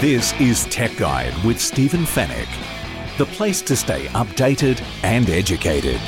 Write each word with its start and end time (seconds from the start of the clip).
This 0.00 0.32
is 0.40 0.64
Tech 0.70 0.96
Guide 0.96 1.34
with 1.44 1.60
Stephen 1.60 2.06
Fenech, 2.06 2.48
the 3.18 3.26
place 3.26 3.60
to 3.60 3.76
stay 3.76 4.06
updated 4.06 4.82
and 5.02 5.28
educated. 5.28 5.98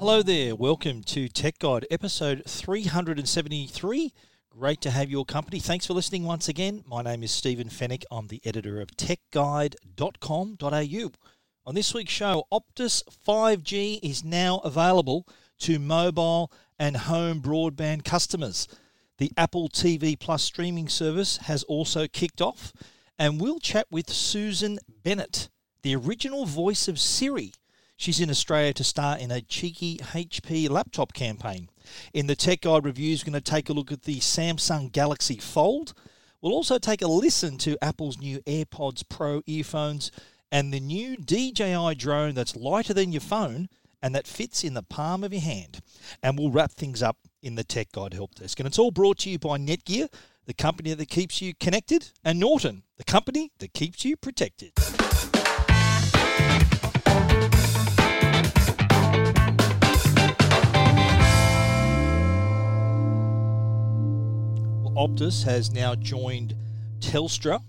Hello 0.00 0.24
there, 0.24 0.56
welcome 0.56 1.04
to 1.04 1.28
Tech 1.28 1.60
Guide 1.60 1.86
episode 1.88 2.42
373. 2.48 4.12
Great 4.50 4.80
to 4.80 4.90
have 4.90 5.08
your 5.08 5.24
company. 5.24 5.60
Thanks 5.60 5.86
for 5.86 5.94
listening 5.94 6.24
once 6.24 6.48
again. 6.48 6.82
My 6.84 7.02
name 7.02 7.22
is 7.22 7.30
Stephen 7.30 7.68
Fenech. 7.68 8.02
I'm 8.10 8.26
the 8.26 8.42
editor 8.44 8.80
of 8.80 8.88
techguide.com.au. 8.96 11.12
On 11.64 11.74
this 11.76 11.94
week's 11.94 12.12
show, 12.12 12.42
Optus 12.52 13.04
5G 13.24 14.00
is 14.02 14.24
now 14.24 14.58
available 14.64 15.28
to 15.60 15.78
mobile 15.78 16.50
and 16.76 16.96
home 16.96 17.40
broadband 17.40 18.04
customers. 18.04 18.66
The 19.18 19.32
Apple 19.36 19.68
TV 19.68 20.16
Plus 20.16 20.44
streaming 20.44 20.88
service 20.88 21.38
has 21.38 21.64
also 21.64 22.06
kicked 22.06 22.40
off, 22.40 22.72
and 23.18 23.40
we'll 23.40 23.58
chat 23.58 23.88
with 23.90 24.10
Susan 24.10 24.78
Bennett, 25.02 25.48
the 25.82 25.96
original 25.96 26.46
voice 26.46 26.86
of 26.86 27.00
Siri. 27.00 27.52
She's 27.96 28.20
in 28.20 28.30
Australia 28.30 28.72
to 28.74 28.84
star 28.84 29.18
in 29.18 29.32
a 29.32 29.40
cheeky 29.40 29.96
HP 29.98 30.70
laptop 30.70 31.12
campaign. 31.14 31.68
In 32.14 32.28
the 32.28 32.36
Tech 32.36 32.60
Guide 32.60 32.84
reviews, 32.84 33.24
we're 33.24 33.32
going 33.32 33.42
to 33.42 33.50
take 33.50 33.68
a 33.68 33.72
look 33.72 33.90
at 33.90 34.02
the 34.02 34.20
Samsung 34.20 34.92
Galaxy 34.92 35.38
Fold. 35.38 35.94
We'll 36.40 36.52
also 36.52 36.78
take 36.78 37.02
a 37.02 37.08
listen 37.08 37.58
to 37.58 37.76
Apple's 37.82 38.18
new 38.18 38.38
AirPods 38.42 39.02
Pro 39.08 39.42
earphones 39.46 40.12
and 40.52 40.72
the 40.72 40.78
new 40.78 41.16
DJI 41.16 41.96
drone 41.96 42.34
that's 42.34 42.54
lighter 42.54 42.94
than 42.94 43.10
your 43.10 43.20
phone 43.20 43.68
and 44.02 44.14
that 44.14 44.26
fits 44.26 44.64
in 44.64 44.74
the 44.74 44.82
palm 44.82 45.24
of 45.24 45.32
your 45.32 45.42
hand. 45.42 45.80
And 46.22 46.38
we'll 46.38 46.50
wrap 46.50 46.72
things 46.72 47.02
up 47.02 47.18
in 47.42 47.54
the 47.54 47.64
Tech 47.64 47.92
Guide 47.92 48.14
Help 48.14 48.36
Desk. 48.36 48.58
And 48.60 48.66
it's 48.66 48.78
all 48.78 48.90
brought 48.90 49.18
to 49.18 49.30
you 49.30 49.38
by 49.38 49.58
Netgear, 49.58 50.08
the 50.46 50.54
company 50.54 50.94
that 50.94 51.08
keeps 51.08 51.42
you 51.42 51.54
connected, 51.54 52.10
and 52.24 52.38
Norton, 52.38 52.82
the 52.96 53.04
company 53.04 53.52
that 53.58 53.74
keeps 53.74 54.04
you 54.04 54.16
protected. 54.16 54.72
Optus 64.98 65.44
has 65.44 65.72
now 65.72 65.94
joined 65.94 66.56
Telstra 66.98 67.62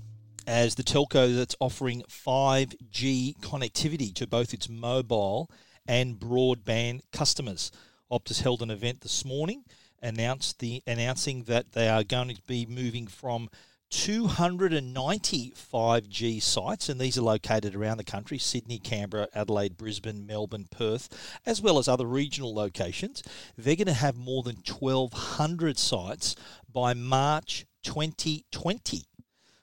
as 0.48 0.74
the 0.74 0.82
telco 0.82 1.36
that's 1.36 1.56
offering 1.60 2.02
5G 2.10 3.40
connectivity 3.40 4.12
to 4.16 4.26
both 4.26 4.52
its 4.52 4.68
mobile 4.68 5.48
and 5.90 6.20
broadband 6.20 7.02
customers. 7.12 7.72
Optus 8.12 8.44
held 8.44 8.62
an 8.62 8.70
event 8.70 9.02
this 9.02 9.26
morning, 9.26 9.64
announced 10.04 10.60
the 10.60 10.84
announcing 10.86 11.44
that 11.46 11.72
they 11.72 11.90
are 11.90 12.04
going 12.04 12.30
to 12.30 12.42
be 12.44 12.68
moving 12.68 13.08
from 13.08 13.50
290 13.90 15.52
5G 15.52 16.40
sites, 16.44 16.90
and 16.90 17.02
these 17.02 17.18
are 17.18 17.24
located 17.24 17.76
around 17.76 17.98
the 17.98 18.04
country 18.04 18.38
Sydney, 18.38 18.78
Canberra, 18.78 19.30
Adelaide, 19.34 19.78
Brisbane, 19.78 20.28
Melbourne, 20.28 20.68
Perth, 20.70 21.10
as 21.48 21.60
well 21.60 21.80
as 21.80 21.88
other 21.88 22.06
regional 22.06 22.54
locations. 22.54 23.24
They're 23.58 23.76
going 23.76 23.88
to 23.88 23.94
have 23.94 24.16
more 24.16 24.44
than 24.44 24.58
1,200 24.58 25.80
sites 25.80 26.36
by 26.72 26.94
March 26.94 27.66
2020. 27.82 29.06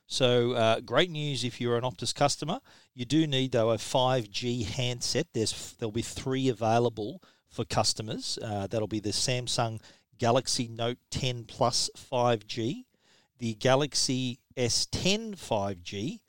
So, 0.06 0.52
uh, 0.52 0.80
great 0.80 1.10
news 1.10 1.42
if 1.42 1.60
you're 1.60 1.76
an 1.76 1.82
Optus 1.82 2.14
customer. 2.14 2.60
You 2.94 3.04
do 3.04 3.26
need, 3.26 3.52
though, 3.52 3.70
a 3.70 3.76
5G 3.76 4.64
handset. 4.64 5.26
There's 5.32 5.74
There'll 5.78 5.90
be 5.90 6.02
three 6.02 6.48
available 6.48 7.22
for 7.48 7.64
customers. 7.64 8.38
Uh, 8.42 8.66
that'll 8.68 8.86
be 8.86 9.00
the 9.00 9.10
Samsung 9.10 9.80
Galaxy 10.18 10.68
Note 10.68 10.98
10 11.10 11.44
Plus 11.44 11.90
5G, 11.96 12.84
the 13.38 13.54
Galaxy 13.54 14.38
S10 14.56 15.36
5G, 15.36 16.20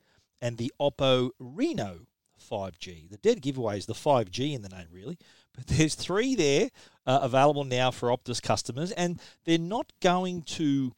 and 0.41 0.57
the 0.57 0.73
Oppo 0.79 1.29
Reno 1.39 2.07
5G. 2.51 3.09
The 3.09 3.17
dead 3.17 3.41
giveaway 3.41 3.77
is 3.77 3.85
the 3.85 3.93
5G 3.93 4.53
in 4.53 4.61
the 4.61 4.69
name, 4.69 4.87
really. 4.91 5.17
But 5.55 5.67
there's 5.67 5.95
three 5.95 6.35
there 6.35 6.69
uh, 7.05 7.19
available 7.21 7.63
now 7.63 7.91
for 7.91 8.09
Optus 8.09 8.41
customers, 8.41 8.91
and 8.91 9.19
they're 9.45 9.57
not 9.57 9.91
going 10.01 10.41
to 10.43 10.93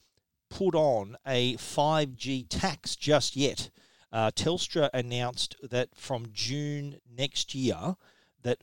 put 0.50 0.76
on 0.76 1.18
a 1.26 1.56
5G 1.56 2.48
tax 2.50 2.96
just 2.96 3.36
yet. 3.36 3.70
Uh, 4.12 4.32
Telstra 4.32 4.90
announced 4.94 5.56
that 5.62 5.90
from 5.96 6.28
June 6.34 6.98
next 7.16 7.54
year, 7.54 7.96
that 8.42 8.58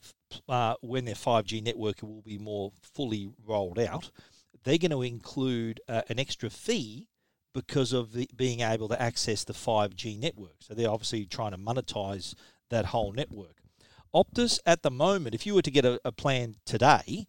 uh, 0.48 0.75
when 0.80 1.04
their 1.04 1.14
5G 1.14 1.62
network 1.62 2.02
will 2.02 2.22
be 2.22 2.38
more 2.38 2.72
fully 2.82 3.30
rolled 3.46 3.78
out, 3.78 4.10
they're 4.64 4.78
going 4.78 4.91
to 4.91 5.02
include 5.02 5.80
uh, 5.88 6.02
an 6.08 6.19
extra 6.19 6.50
fee 6.50 7.08
because 7.54 7.92
of 7.92 8.12
the, 8.12 8.28
being 8.36 8.60
able 8.60 8.88
to 8.88 9.00
access 9.00 9.44
the 9.44 9.52
5G 9.52 10.19
network. 10.19 10.56
So 10.60 10.75
they're 10.75 10.91
obviously 10.91 11.25
trying 11.25 11.52
to 11.52 11.58
monetize 11.58 12.34
that 12.70 12.86
whole 12.86 13.12
network. 13.12 13.56
Optus, 14.14 14.58
at 14.66 14.82
the 14.82 14.91
moment, 14.91 15.34
if 15.34 15.46
you 15.46 15.54
were 15.54 15.62
to 15.62 15.70
get 15.70 15.84
a, 15.84 16.00
a 16.04 16.12
plan 16.12 16.56
today, 16.64 17.26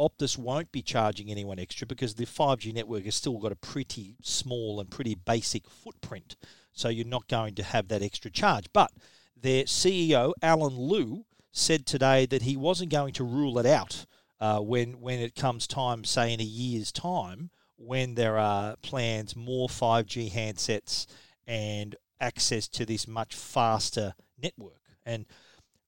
Optus 0.00 0.38
won't 0.38 0.72
be 0.72 0.80
charging 0.80 1.30
anyone 1.30 1.58
extra 1.58 1.86
because 1.86 2.14
the 2.14 2.24
5G 2.24 2.72
network 2.72 3.04
has 3.04 3.14
still 3.14 3.36
got 3.38 3.52
a 3.52 3.56
pretty 3.56 4.16
small 4.22 4.80
and 4.80 4.90
pretty 4.90 5.14
basic 5.14 5.68
footprint. 5.68 6.36
So 6.72 6.88
you're 6.88 7.06
not 7.06 7.28
going 7.28 7.54
to 7.56 7.62
have 7.62 7.88
that 7.88 8.02
extra 8.02 8.30
charge. 8.30 8.72
But 8.72 8.90
their 9.36 9.64
CEO, 9.64 10.32
Allen 10.42 10.78
Lew, 10.78 11.26
said 11.52 11.84
today 11.84 12.24
that 12.26 12.42
he 12.42 12.56
wasn't 12.56 12.90
going 12.90 13.12
to 13.14 13.24
rule 13.24 13.58
it 13.58 13.66
out 13.66 14.06
uh, 14.40 14.60
when 14.60 15.00
when 15.00 15.18
it 15.18 15.34
comes 15.34 15.66
time, 15.66 16.04
say 16.04 16.32
in 16.32 16.40
a 16.40 16.44
year's 16.44 16.90
time, 16.90 17.50
when 17.76 18.14
there 18.14 18.38
are 18.38 18.76
plans 18.76 19.36
more 19.36 19.68
5G 19.68 20.32
handsets 20.32 21.06
and 21.46 21.96
access 22.20 22.68
to 22.68 22.86
this 22.86 23.06
much 23.06 23.34
faster 23.34 24.14
network. 24.40 24.80
And 25.04 25.26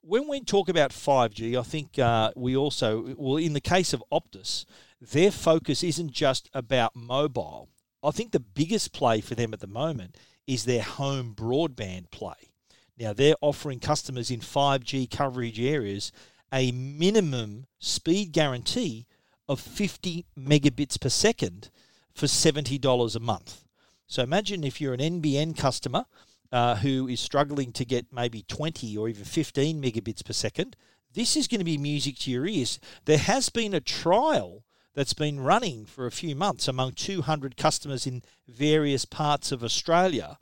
when 0.03 0.29
we 0.29 0.41
talk 0.41 0.69
about 0.69 0.91
5G, 0.91 1.59
I 1.59 1.63
think 1.63 1.99
uh, 1.99 2.33
we 2.37 2.57
also, 2.57 3.15
well, 3.17 3.37
in 3.37 3.53
the 3.53 3.61
case 3.61 3.93
of 3.93 4.03
Optus, 4.13 4.65
their 5.01 5.31
focus 5.31 5.83
isn't 5.83 6.13
just 6.13 6.51
about 6.53 6.95
mobile. 6.95 7.69
I 8.03 8.11
think 8.11 8.33
the 8.33 8.41
biggest 8.41 8.93
play 8.93 9.21
for 9.21 9.35
them 9.35 9.53
at 9.55 9.61
the 9.61 9.67
moment 9.67 10.17
is 10.47 10.65
their 10.65 10.83
home 10.83 11.35
broadband 11.35 12.11
play. 12.11 12.51
Now, 12.99 13.13
they're 13.13 13.37
offering 13.41 13.81
customers 13.81 14.31
in 14.31 14.41
5G 14.41 15.11
coverage 15.11 15.61
areas 15.61 16.13
a 16.53 16.73
minimum 16.73 17.67
speed 17.79 18.33
guarantee 18.33 19.07
of 19.49 19.61
50 19.61 20.27
megabits 20.39 21.01
per 21.01 21.09
second 21.09 21.71
for 22.15 22.27
$70 22.27 23.17
a 23.17 23.21
month. 23.21 23.65
So 24.07 24.23
imagine 24.23 24.63
if 24.63 24.81
you're 24.81 24.95
an 24.95 25.01
NBN 25.01 25.57
customer 25.57 26.05
uh, 26.53 26.77
who 26.77 27.09
is 27.09 27.19
struggling 27.19 27.73
to 27.73 27.85
get 27.85 28.13
maybe 28.13 28.45
20 28.47 28.97
or 28.97 29.09
even 29.09 29.25
15 29.25 29.83
megabits 29.83 30.25
per 30.25 30.33
second, 30.33 30.77
this 31.15 31.37
is 31.37 31.49
going 31.49 31.61
to 31.61 31.65
be 31.65 31.79
music 31.79 32.19
to 32.21 32.31
your 32.31 32.47
ears. 32.47 32.79
There 33.07 33.19
has 33.19 33.49
been 33.49 33.75
a 33.75 33.81
trial 33.81 34.65
that's 34.95 35.15
been 35.15 35.41
running 35.41 35.87
for 35.87 36.07
a 36.07 36.11
few 36.11 36.37
months 36.37 36.69
among 36.69 36.93
200 36.93 37.57
customers 37.57 38.07
in 38.07 38.23
various 38.47 39.05
parts 39.05 39.51
of 39.51 39.65
Australia. 39.65 40.39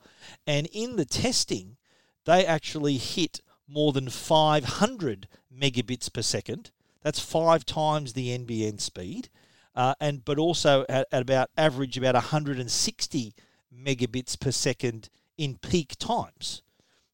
And 0.47 0.67
in 0.73 0.97
the 0.97 1.05
testing, 1.05 1.77
they 2.25 2.45
actually 2.45 2.97
hit 2.97 3.41
more 3.69 3.93
than 3.93 4.09
500 4.09 5.29
megabits 5.57 6.13
per 6.13 6.23
second. 6.23 6.71
That's 7.03 7.21
five 7.21 7.65
times 7.65 8.13
the 8.13 8.37
NBN 8.37 8.81
speed, 8.81 9.31
uh, 9.75 9.95
and 10.01 10.25
but 10.25 10.39
also 10.39 10.85
at, 10.89 11.07
at 11.11 11.23
about 11.23 11.51
average 11.57 11.97
about 11.97 12.15
160 12.15 13.35
megabits 13.75 14.39
per 14.39 14.51
second 14.51 15.09
in 15.41 15.57
peak 15.57 15.97
times. 15.99 16.63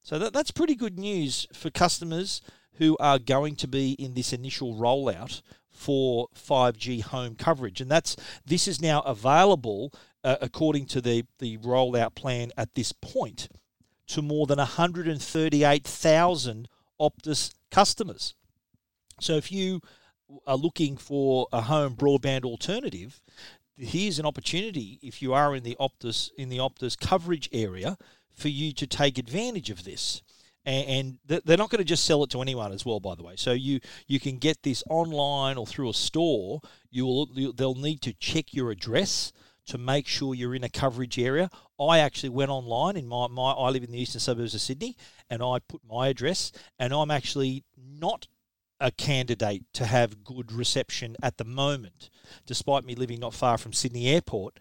So 0.02 0.18
that, 0.18 0.32
that's 0.32 0.50
pretty 0.50 0.74
good 0.74 0.98
news 0.98 1.46
for 1.52 1.70
customers 1.70 2.42
who 2.74 2.96
are 2.98 3.20
going 3.20 3.54
to 3.56 3.68
be 3.68 3.92
in 3.92 4.14
this 4.14 4.32
initial 4.32 4.74
rollout 4.74 5.42
for 5.70 6.26
5G 6.34 7.02
home 7.02 7.36
coverage, 7.36 7.80
and 7.80 7.88
that's 7.88 8.16
this 8.44 8.66
is 8.66 8.82
now 8.82 9.02
available 9.02 9.92
uh, 10.24 10.38
according 10.40 10.86
to 10.86 11.00
the 11.00 11.24
the 11.38 11.58
rollout 11.58 12.16
plan 12.16 12.50
at 12.56 12.74
this 12.74 12.90
point 12.92 13.48
to 14.08 14.22
more 14.22 14.46
than 14.46 14.58
138,000 14.58 16.68
Optus 17.00 17.54
customers. 17.70 18.34
So 19.20 19.34
if 19.34 19.52
you 19.52 19.80
are 20.46 20.56
looking 20.56 20.96
for 20.96 21.46
a 21.52 21.60
home 21.60 21.94
broadband 21.94 22.44
alternative, 22.44 23.20
here's 23.76 24.18
an 24.18 24.26
opportunity 24.26 24.98
if 25.02 25.20
you 25.20 25.34
are 25.34 25.54
in 25.54 25.62
the 25.62 25.76
Optus 25.78 26.30
in 26.36 26.48
the 26.48 26.58
Optus 26.58 26.98
coverage 26.98 27.48
area 27.52 27.96
for 28.36 28.48
you 28.48 28.72
to 28.74 28.86
take 28.86 29.18
advantage 29.18 29.70
of 29.70 29.84
this. 29.84 30.22
And 30.64 31.18
they're 31.26 31.56
not 31.56 31.70
going 31.70 31.78
to 31.78 31.84
just 31.84 32.04
sell 32.04 32.24
it 32.24 32.30
to 32.30 32.42
anyone 32.42 32.72
as 32.72 32.84
well, 32.84 32.98
by 32.98 33.14
the 33.14 33.22
way. 33.22 33.36
So 33.36 33.52
you 33.52 33.78
you 34.08 34.18
can 34.18 34.38
get 34.38 34.64
this 34.64 34.82
online 34.90 35.58
or 35.58 35.64
through 35.64 35.90
a 35.90 35.94
store. 35.94 36.60
You 36.90 37.06
will 37.06 37.52
they'll 37.52 37.76
need 37.76 38.02
to 38.02 38.12
check 38.14 38.52
your 38.52 38.72
address 38.72 39.32
to 39.66 39.78
make 39.78 40.08
sure 40.08 40.34
you're 40.34 40.56
in 40.56 40.64
a 40.64 40.68
coverage 40.68 41.20
area. 41.20 41.50
I 41.78 42.00
actually 42.00 42.30
went 42.30 42.50
online 42.50 42.96
in 42.96 43.06
my, 43.06 43.28
my 43.28 43.52
I 43.52 43.70
live 43.70 43.84
in 43.84 43.92
the 43.92 44.00
eastern 44.00 44.20
suburbs 44.20 44.54
of 44.54 44.60
Sydney 44.60 44.96
and 45.30 45.40
I 45.40 45.60
put 45.68 45.82
my 45.88 46.08
address 46.08 46.50
and 46.80 46.92
I'm 46.92 47.12
actually 47.12 47.62
not 47.76 48.26
a 48.80 48.90
candidate 48.90 49.64
to 49.74 49.86
have 49.86 50.24
good 50.24 50.52
reception 50.52 51.16
at 51.22 51.38
the 51.38 51.44
moment, 51.44 52.10
despite 52.44 52.84
me 52.84 52.94
living 52.94 53.20
not 53.20 53.34
far 53.34 53.56
from 53.56 53.72
Sydney 53.72 54.08
Airport. 54.08 54.58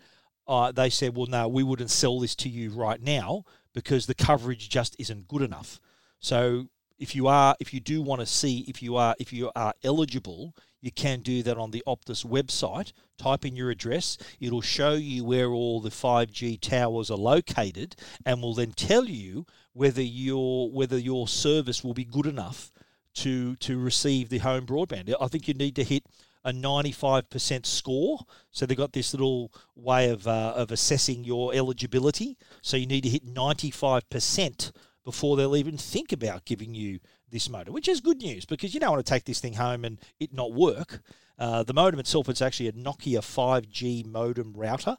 uh, 0.48 0.72
they 0.72 0.90
said, 0.90 1.16
well, 1.16 1.28
no, 1.28 1.48
we 1.48 1.64
wouldn't 1.64 1.90
sell 1.90 2.20
this 2.20 2.36
to 2.36 2.50
you 2.50 2.70
right 2.70 3.02
now 3.02 3.44
because 3.76 4.08
the 4.08 4.16
coverage 4.16 4.70
just 4.70 4.96
isn't 4.98 5.28
good 5.28 5.44
enough. 5.44 5.80
So 6.20 6.70
if 6.98 7.14
you 7.14 7.28
are, 7.28 7.56
if 7.60 7.74
you 7.74 7.80
do 7.80 8.02
want 8.02 8.22
to 8.22 8.26
see 8.26 8.66
if 8.68 8.82
you 8.82 8.96
are, 8.96 9.14
if 9.20 9.32
you 9.32 9.52
are 9.56 9.74
eligible, 9.84 10.56
you 10.82 10.92
can 10.92 11.20
do 11.20 11.44
that 11.44 11.58
on 11.58 11.72
the 11.72 11.84
Optus 11.86 12.26
website. 12.26 12.94
Type 13.18 13.46
in 13.46 13.56
your 13.56 13.70
address. 13.70 14.18
It'll 14.40 14.62
show 14.62 14.94
you 14.94 15.26
where 15.26 15.50
all 15.50 15.82
the 15.82 15.90
5G 15.90 16.60
towers 16.62 17.12
are 17.12 17.18
located, 17.18 17.96
and 18.26 18.42
will 18.42 18.54
then 18.54 18.72
tell 18.72 19.06
you 19.06 19.46
whether 19.74 20.02
your 20.02 20.72
whether 20.72 20.98
your 20.98 21.28
service 21.28 21.84
will 21.84 21.94
be 21.94 22.06
good 22.06 22.26
enough 22.26 22.72
to 23.16 23.56
to 23.58 23.78
receive 23.78 24.30
the 24.30 24.40
home 24.40 24.66
broadband. 24.66 25.14
I 25.20 25.28
think 25.28 25.48
you 25.48 25.54
need 25.54 25.76
to 25.76 25.84
hit 25.84 26.06
a 26.46 26.54
95% 26.54 27.66
score. 27.66 28.20
So 28.52 28.66
they've 28.66 28.78
got 28.78 28.94
this 28.94 29.14
little 29.14 29.52
way 29.76 30.10
of, 30.12 30.28
uh, 30.28 30.54
of 30.56 30.72
assessing 30.72 31.26
your 31.26 31.54
eligibility. 31.54 32.38
So 32.62 32.78
you 32.78 32.86
need 32.86 33.02
to 33.02 33.10
hit 33.10 33.26
95% 33.26 34.72
before 35.04 35.36
they'll 35.36 35.58
even 35.58 35.78
think 35.78 36.12
about 36.12 36.46
giving 36.46 36.74
you 36.74 37.00
this 37.32 37.50
modem, 37.50 37.74
which 37.74 37.88
is 37.88 38.00
good 38.00 38.22
news 38.22 38.46
because 38.46 38.74
you 38.74 38.80
don't 38.80 38.92
want 38.92 39.06
to 39.06 39.10
take 39.10 39.26
this 39.26 39.40
thing 39.40 39.54
home 39.54 39.84
and 39.84 40.00
it 40.20 40.32
not 40.32 40.54
work. 40.54 41.02
Uh, 41.38 41.64
the 41.64 41.74
modem 41.74 42.00
itself 42.00 42.30
is 42.30 42.42
actually 42.42 42.70
a 42.70 42.74
Nokia 42.74 43.20
5G 43.20 44.06
modem 44.06 44.54
router, 44.56 44.98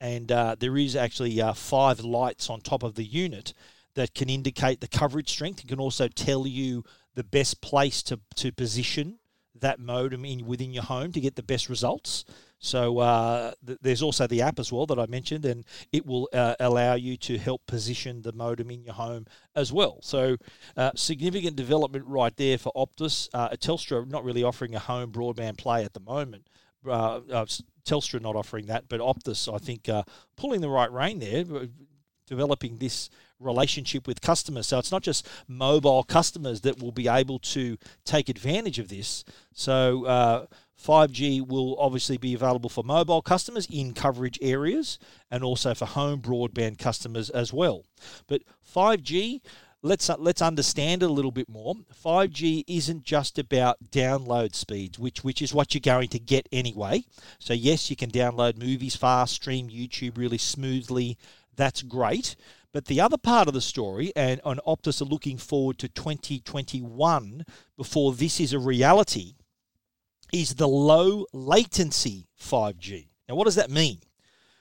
and 0.00 0.30
uh, 0.30 0.56
there 0.58 0.76
is 0.76 0.94
actually 0.94 1.40
uh, 1.40 1.52
five 1.52 2.00
lights 2.00 2.50
on 2.50 2.60
top 2.60 2.82
of 2.82 2.96
the 2.96 3.04
unit 3.04 3.54
that 3.94 4.14
can 4.14 4.28
indicate 4.28 4.80
the 4.80 4.88
coverage 4.88 5.30
strength. 5.30 5.64
It 5.64 5.68
can 5.68 5.80
also 5.80 6.08
tell 6.08 6.46
you 6.46 6.84
the 7.14 7.24
best 7.24 7.60
place 7.60 8.02
to, 8.04 8.20
to 8.36 8.52
position 8.52 9.19
that 9.60 9.78
modem 9.78 10.24
in 10.24 10.46
within 10.46 10.72
your 10.72 10.84
home 10.84 11.12
to 11.12 11.20
get 11.20 11.36
the 11.36 11.42
best 11.42 11.68
results. 11.68 12.24
So 12.60 12.98
uh, 12.98 13.52
th- 13.66 13.78
there's 13.80 14.02
also 14.02 14.26
the 14.26 14.42
app 14.42 14.58
as 14.58 14.70
well 14.70 14.86
that 14.86 14.98
I 14.98 15.06
mentioned, 15.06 15.46
and 15.46 15.64
it 15.92 16.04
will 16.04 16.28
uh, 16.32 16.54
allow 16.60 16.94
you 16.94 17.16
to 17.16 17.38
help 17.38 17.66
position 17.66 18.22
the 18.22 18.32
modem 18.32 18.70
in 18.70 18.84
your 18.84 18.94
home 18.94 19.26
as 19.54 19.72
well. 19.72 19.98
So 20.02 20.36
uh, 20.76 20.90
significant 20.94 21.56
development 21.56 22.04
right 22.06 22.36
there 22.36 22.58
for 22.58 22.70
Optus. 22.76 23.28
Uh, 23.32 23.48
Telstra 23.50 24.06
not 24.06 24.24
really 24.24 24.42
offering 24.42 24.74
a 24.74 24.78
home 24.78 25.10
broadband 25.10 25.56
play 25.56 25.84
at 25.84 25.94
the 25.94 26.00
moment. 26.00 26.48
Uh, 26.86 27.20
uh, 27.32 27.46
Telstra 27.84 28.20
not 28.20 28.36
offering 28.36 28.66
that, 28.66 28.88
but 28.88 29.00
Optus 29.00 29.52
I 29.52 29.58
think 29.58 29.88
pulling 30.36 30.60
the 30.60 30.68
right 30.68 30.92
rein 30.92 31.18
there, 31.18 31.44
developing 32.26 32.76
this 32.76 33.08
relationship 33.40 34.06
with 34.06 34.20
customers. 34.20 34.66
So 34.66 34.78
it's 34.78 34.92
not 34.92 35.02
just 35.02 35.28
mobile 35.48 36.02
customers 36.02 36.60
that 36.62 36.80
will 36.80 36.92
be 36.92 37.08
able 37.08 37.38
to 37.40 37.76
take 38.04 38.28
advantage 38.28 38.78
of 38.78 38.88
this. 38.88 39.24
So 39.52 40.04
uh, 40.04 40.46
5G 40.82 41.46
will 41.46 41.76
obviously 41.78 42.16
be 42.16 42.34
available 42.34 42.70
for 42.70 42.84
mobile 42.84 43.22
customers 43.22 43.66
in 43.70 43.92
coverage 43.94 44.38
areas 44.40 44.98
and 45.30 45.42
also 45.44 45.74
for 45.74 45.86
home 45.86 46.20
broadband 46.20 46.78
customers 46.78 47.30
as 47.30 47.52
well. 47.52 47.84
But 48.26 48.42
5G 48.74 49.40
let's 49.82 50.08
let's 50.18 50.42
understand 50.42 51.02
it 51.02 51.10
a 51.10 51.12
little 51.12 51.30
bit 51.30 51.48
more. 51.48 51.74
5G 52.04 52.64
isn't 52.66 53.04
just 53.04 53.38
about 53.38 53.78
download 53.90 54.54
speeds, 54.54 54.98
which 54.98 55.24
which 55.24 55.42
is 55.42 55.54
what 55.54 55.74
you're 55.74 55.80
going 55.80 56.08
to 56.08 56.18
get 56.18 56.48
anyway. 56.52 57.04
So 57.38 57.54
yes, 57.54 57.90
you 57.90 57.96
can 57.96 58.10
download 58.10 58.58
movies 58.58 58.96
fast, 58.96 59.34
stream 59.34 59.68
YouTube 59.68 60.18
really 60.18 60.38
smoothly. 60.38 61.18
That's 61.56 61.82
great. 61.82 62.36
But 62.72 62.86
the 62.86 63.00
other 63.00 63.18
part 63.18 63.48
of 63.48 63.54
the 63.54 63.60
story, 63.60 64.12
and, 64.14 64.40
and 64.44 64.60
Optus 64.66 65.00
are 65.00 65.06
looking 65.06 65.38
forward 65.38 65.78
to 65.78 65.88
2021 65.88 67.44
before 67.76 68.12
this 68.12 68.38
is 68.38 68.52
a 68.52 68.58
reality, 68.58 69.34
is 70.32 70.54
the 70.54 70.68
low 70.68 71.26
latency 71.32 72.28
5G. 72.40 73.08
Now, 73.28 73.34
what 73.34 73.44
does 73.44 73.56
that 73.56 73.70
mean? 73.70 73.98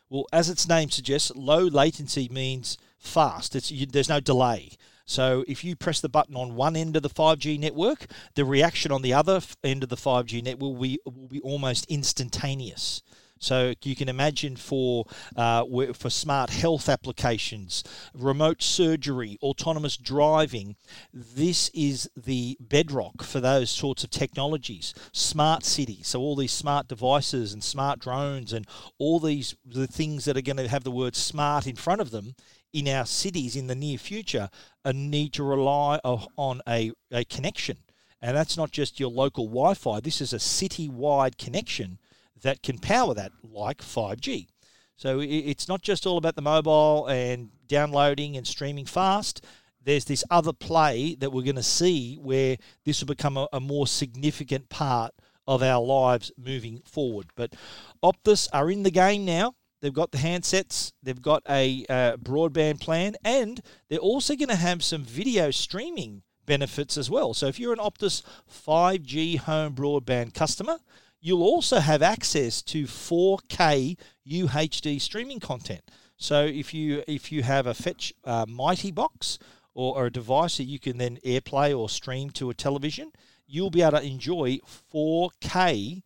Well, 0.10 0.26
as 0.34 0.50
its 0.50 0.68
name 0.68 0.90
suggests, 0.90 1.32
low 1.36 1.62
latency 1.62 2.28
means 2.30 2.78
fast. 2.98 3.56
It's, 3.56 3.72
you, 3.72 3.86
there's 3.86 4.10
no 4.10 4.20
delay. 4.20 4.72
So 5.06 5.44
if 5.48 5.64
you 5.64 5.76
press 5.76 6.02
the 6.02 6.10
button 6.10 6.36
on 6.36 6.56
one 6.56 6.76
end 6.76 6.96
of 6.96 7.04
the 7.04 7.10
5G 7.10 7.60
network, 7.60 8.08
the 8.36 8.46
reaction 8.46 8.92
on 8.92 9.02
the 9.02 9.14
other 9.14 9.42
end 9.64 9.84
of 9.84 9.90
the 9.90 9.96
5G 9.96 10.44
network 10.44 10.74
will 10.74 10.82
be, 10.82 11.00
will 11.06 11.28
be 11.28 11.42
almost 11.42 11.86
instantaneous. 11.88 13.02
So 13.40 13.74
you 13.84 13.96
can 13.96 14.10
imagine 14.10 14.56
for 14.58 15.06
uh, 15.36 15.64
for 15.94 16.10
smart 16.10 16.50
health 16.50 16.90
applications, 16.90 17.84
remote 18.14 18.62
surgery, 18.62 19.38
autonomous 19.42 19.98
driving, 19.98 20.76
this 21.14 21.70
is 21.74 22.10
the 22.16 22.58
bedrock 22.60 23.24
for 23.24 23.40
those 23.40 23.72
sorts 23.72 24.04
of 24.04 24.10
technologies. 24.10 24.94
Smart 25.14 25.64
cities, 25.64 26.08
so 26.08 26.20
all 26.20 26.36
these 26.36 26.52
smart 26.52 26.88
devices 26.88 27.54
and 27.54 27.64
smart 27.64 28.00
drones 28.00 28.52
and 28.52 28.68
all 28.98 29.20
these 29.20 29.56
the 29.66 29.88
things 29.88 30.26
that 30.26 30.38
are 30.38 30.42
going 30.42 30.58
to 30.58 30.68
have 30.68 30.84
the 30.84 30.92
word 30.92 31.16
smart 31.16 31.66
in 31.66 31.76
front 31.76 32.02
of 32.02 32.12
them 32.12 32.36
in 32.74 32.88
our 32.88 33.06
cities 33.06 33.56
in 33.56 33.68
the 33.68 33.76
near 33.76 33.98
future 33.98 34.50
need 34.94 35.34
to 35.34 35.44
rely 35.44 36.00
on 36.04 36.62
a, 36.68 36.92
a 37.12 37.24
connection. 37.26 37.78
And 38.22 38.36
that's 38.36 38.58
not 38.58 38.72
just 38.72 39.00
your 39.00 39.10
local 39.10 39.48
Wi 39.48 39.74
Fi, 39.76 40.00
this 40.02 40.20
is 40.22 40.34
a 40.34 40.40
city 40.40 40.90
wide 40.90 41.38
connection 41.38 42.00
that 42.42 42.64
can 42.64 42.78
power 42.78 43.14
that, 43.14 43.32
like 43.44 43.80
5G. 43.80 44.48
So 44.96 45.22
it's 45.22 45.70
not 45.70 45.82
just 45.82 46.06
all 46.06 46.18
about 46.18 46.36
the 46.36 46.42
mobile 46.42 47.08
and 47.08 47.52
downloading 47.68 48.36
and 48.36 48.46
streaming 48.46 48.86
fast. 48.86 49.46
There's 49.82 50.04
this 50.04 50.26
other 50.30 50.52
play 50.52 51.16
that 51.16 51.32
we're 51.32 51.44
going 51.44 51.56
to 51.56 51.64
see 51.64 52.16
where 52.16 52.58
this 52.84 53.00
will 53.00 53.08
become 53.08 53.38
a, 53.38 53.48
a 53.54 53.62
more 53.62 53.88
significant 53.88 54.68
part 54.68 55.14
of 55.48 55.64
our 55.64 55.82
lives 55.82 56.32
moving 56.38 56.82
forward. 56.86 57.28
But 57.36 57.56
Optus 58.04 58.50
are 58.52 58.70
in 58.70 58.84
the 58.84 58.92
game 58.92 59.24
now. 59.24 59.56
They've 59.82 59.94
got 59.94 60.12
the 60.12 60.18
handsets, 60.18 60.92
they've 61.02 61.22
got 61.22 61.44
a 61.50 61.86
uh, 61.90 62.18
broadband 62.18 62.82
plan, 62.82 63.16
and 63.24 63.62
they're 63.90 64.00
also 64.00 64.36
going 64.36 64.50
to 64.50 64.56
have 64.58 64.84
some 64.84 65.04
video 65.04 65.52
streaming 65.52 66.24
benefits 66.46 66.98
as 66.98 67.10
well. 67.10 67.34
So 67.34 67.48
if 67.48 67.60
you're 67.60 67.72
an 67.72 67.80
Optus 67.80 68.22
5G 68.52 69.38
home 69.38 69.76
broadband 69.76 70.34
customer, 70.34 70.80
you'll 71.21 71.44
also 71.44 71.80
have 71.80 72.01
access 72.01 72.62
to 72.63 72.86
4K 72.86 73.98
UHD 74.27 75.01
streaming 75.01 75.39
content. 75.39 75.81
So 76.18 76.45
if 76.45 76.74
you 76.74 77.04
if 77.07 77.31
you 77.31 77.44
have 77.44 77.66
a 77.66 77.74
Fetch 77.74 78.13
uh, 78.25 78.45
Mighty 78.48 78.92
box 78.92 79.39
or, 79.74 79.98
or, 79.98 80.06
a 80.07 80.12
device 80.12 80.57
that 80.57 80.66
you 80.66 80.80
can 80.80 80.98
then 80.98 81.18
AirPlay 81.25 81.77
or 81.77 81.88
stream 81.88 82.30
to 82.31 82.50
a 82.50 82.54
television, 82.54 83.12
you'll 83.48 83.69
be 83.69 83.81
able 83.81 84.00
to 84.00 84.06
enjoy 84.06 84.60
4K 84.94 86.01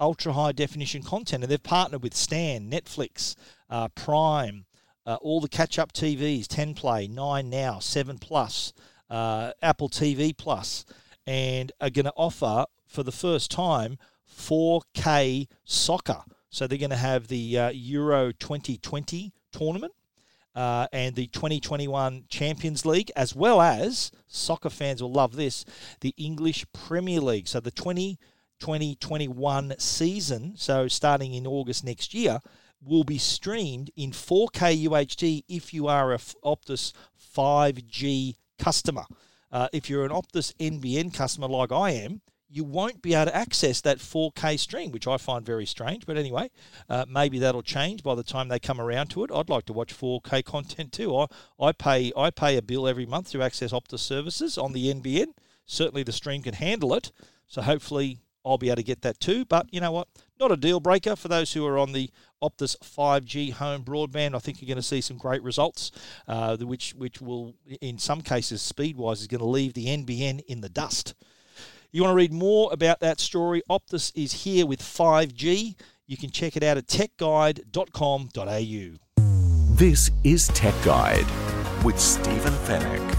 ultra 0.00 0.32
high 0.32 0.52
definition 0.52 1.02
content. 1.02 1.42
And 1.42 1.50
they've 1.50 1.62
partnered 1.62 2.02
with 2.02 2.14
Stan, 2.14 2.70
Netflix, 2.70 3.34
uh, 3.68 3.88
Prime, 3.88 4.64
uh, 5.06 5.16
all 5.20 5.40
the 5.40 5.48
catch 5.48 5.78
up 5.78 5.92
TVs, 5.92 6.46
10 6.46 6.74
Play, 6.74 7.08
9 7.08 7.50
Now, 7.50 7.78
7 7.78 8.18
Plus, 8.18 8.72
uh, 9.10 9.52
Apple 9.62 9.88
TV 9.88 10.36
Plus, 10.36 10.84
and 11.26 11.72
are 11.80 11.90
going 11.90 12.04
to 12.04 12.12
offer 12.16 12.66
for 12.86 13.02
the 13.02 13.12
first 13.12 13.50
time 13.50 13.98
4K 14.36 15.48
soccer. 15.64 16.22
So 16.50 16.66
they're 16.66 16.78
going 16.78 16.90
to 16.90 16.96
have 16.96 17.28
the 17.28 17.58
uh, 17.58 17.70
Euro 17.70 18.32
2020 18.32 19.32
tournament 19.52 19.92
uh, 20.54 20.86
and 20.92 21.14
the 21.14 21.26
2021 21.28 22.24
Champions 22.28 22.84
League, 22.84 23.12
as 23.14 23.34
well 23.34 23.60
as 23.60 24.10
soccer 24.26 24.70
fans 24.70 25.02
will 25.02 25.12
love 25.12 25.36
this 25.36 25.64
the 26.00 26.14
English 26.16 26.66
Premier 26.72 27.20
League. 27.20 27.48
So 27.48 27.60
the 27.60 27.70
2020 27.70 28.96
21 28.96 29.74
season, 29.78 30.54
so 30.56 30.88
starting 30.88 31.34
in 31.34 31.46
August 31.46 31.84
next 31.84 32.12
year, 32.12 32.40
will 32.82 33.04
be 33.04 33.18
streamed 33.18 33.90
in 33.96 34.10
4K 34.10 34.86
UHD 34.86 35.44
if 35.48 35.74
you 35.74 35.86
are 35.86 36.12
a 36.12 36.18
Optus 36.18 36.92
5G 37.36 38.36
customer. 38.58 39.04
Uh, 39.50 39.68
if 39.72 39.88
you're 39.88 40.04
an 40.04 40.10
Optus 40.10 40.54
NBN 40.56 41.14
customer 41.14 41.48
like 41.48 41.72
I 41.72 41.90
am, 41.90 42.20
you 42.50 42.64
won't 42.64 43.02
be 43.02 43.14
able 43.14 43.30
to 43.30 43.36
access 43.36 43.80
that 43.82 43.98
4K 43.98 44.58
stream, 44.58 44.90
which 44.90 45.06
I 45.06 45.18
find 45.18 45.44
very 45.44 45.66
strange. 45.66 46.06
But 46.06 46.16
anyway, 46.16 46.50
uh, 46.88 47.04
maybe 47.08 47.38
that'll 47.38 47.62
change 47.62 48.02
by 48.02 48.14
the 48.14 48.22
time 48.22 48.48
they 48.48 48.58
come 48.58 48.80
around 48.80 49.08
to 49.08 49.24
it. 49.24 49.30
I'd 49.32 49.50
like 49.50 49.66
to 49.66 49.72
watch 49.72 49.96
4K 49.96 50.44
content 50.44 50.92
too. 50.92 51.16
I, 51.16 51.26
I 51.60 51.72
pay 51.72 52.12
I 52.16 52.30
pay 52.30 52.56
a 52.56 52.62
bill 52.62 52.88
every 52.88 53.06
month 53.06 53.30
to 53.32 53.42
access 53.42 53.72
Optus 53.72 54.00
services 54.00 54.56
on 54.56 54.72
the 54.72 54.92
NBN. 54.92 55.34
Certainly, 55.66 56.04
the 56.04 56.12
stream 56.12 56.42
can 56.42 56.54
handle 56.54 56.94
it. 56.94 57.12
So 57.46 57.60
hopefully, 57.60 58.20
I'll 58.44 58.58
be 58.58 58.68
able 58.68 58.76
to 58.76 58.82
get 58.82 59.02
that 59.02 59.20
too. 59.20 59.44
But 59.44 59.66
you 59.72 59.80
know 59.80 59.92
what? 59.92 60.08
Not 60.40 60.52
a 60.52 60.56
deal 60.56 60.80
breaker 60.80 61.16
for 61.16 61.28
those 61.28 61.52
who 61.52 61.66
are 61.66 61.78
on 61.78 61.92
the 61.92 62.10
Optus 62.42 62.76
5G 62.78 63.52
home 63.52 63.84
broadband. 63.84 64.34
I 64.34 64.38
think 64.38 64.62
you're 64.62 64.68
going 64.68 64.76
to 64.76 64.82
see 64.82 65.02
some 65.02 65.18
great 65.18 65.42
results, 65.42 65.90
uh, 66.26 66.56
which 66.56 66.94
which 66.94 67.20
will, 67.20 67.54
in 67.82 67.98
some 67.98 68.22
cases, 68.22 68.62
speed 68.62 68.96
wise, 68.96 69.20
is 69.20 69.26
going 69.26 69.40
to 69.40 69.46
leave 69.46 69.74
the 69.74 69.86
NBN 69.86 70.40
in 70.46 70.62
the 70.62 70.70
dust. 70.70 71.14
You 71.90 72.02
want 72.02 72.12
to 72.12 72.16
read 72.16 72.34
more 72.34 72.70
about 72.70 73.00
that 73.00 73.18
story? 73.18 73.62
Optus 73.70 74.12
is 74.14 74.44
here 74.44 74.66
with 74.66 74.82
5G. 74.82 75.74
You 76.06 76.18
can 76.18 76.30
check 76.30 76.54
it 76.54 76.62
out 76.62 76.76
at 76.76 76.86
techguide.com.au. 76.86 79.74
This 79.74 80.10
is 80.22 80.48
Tech 80.48 80.74
Guide 80.84 81.24
with 81.82 81.98
Stephen 81.98 82.52
Fenech. 82.52 83.18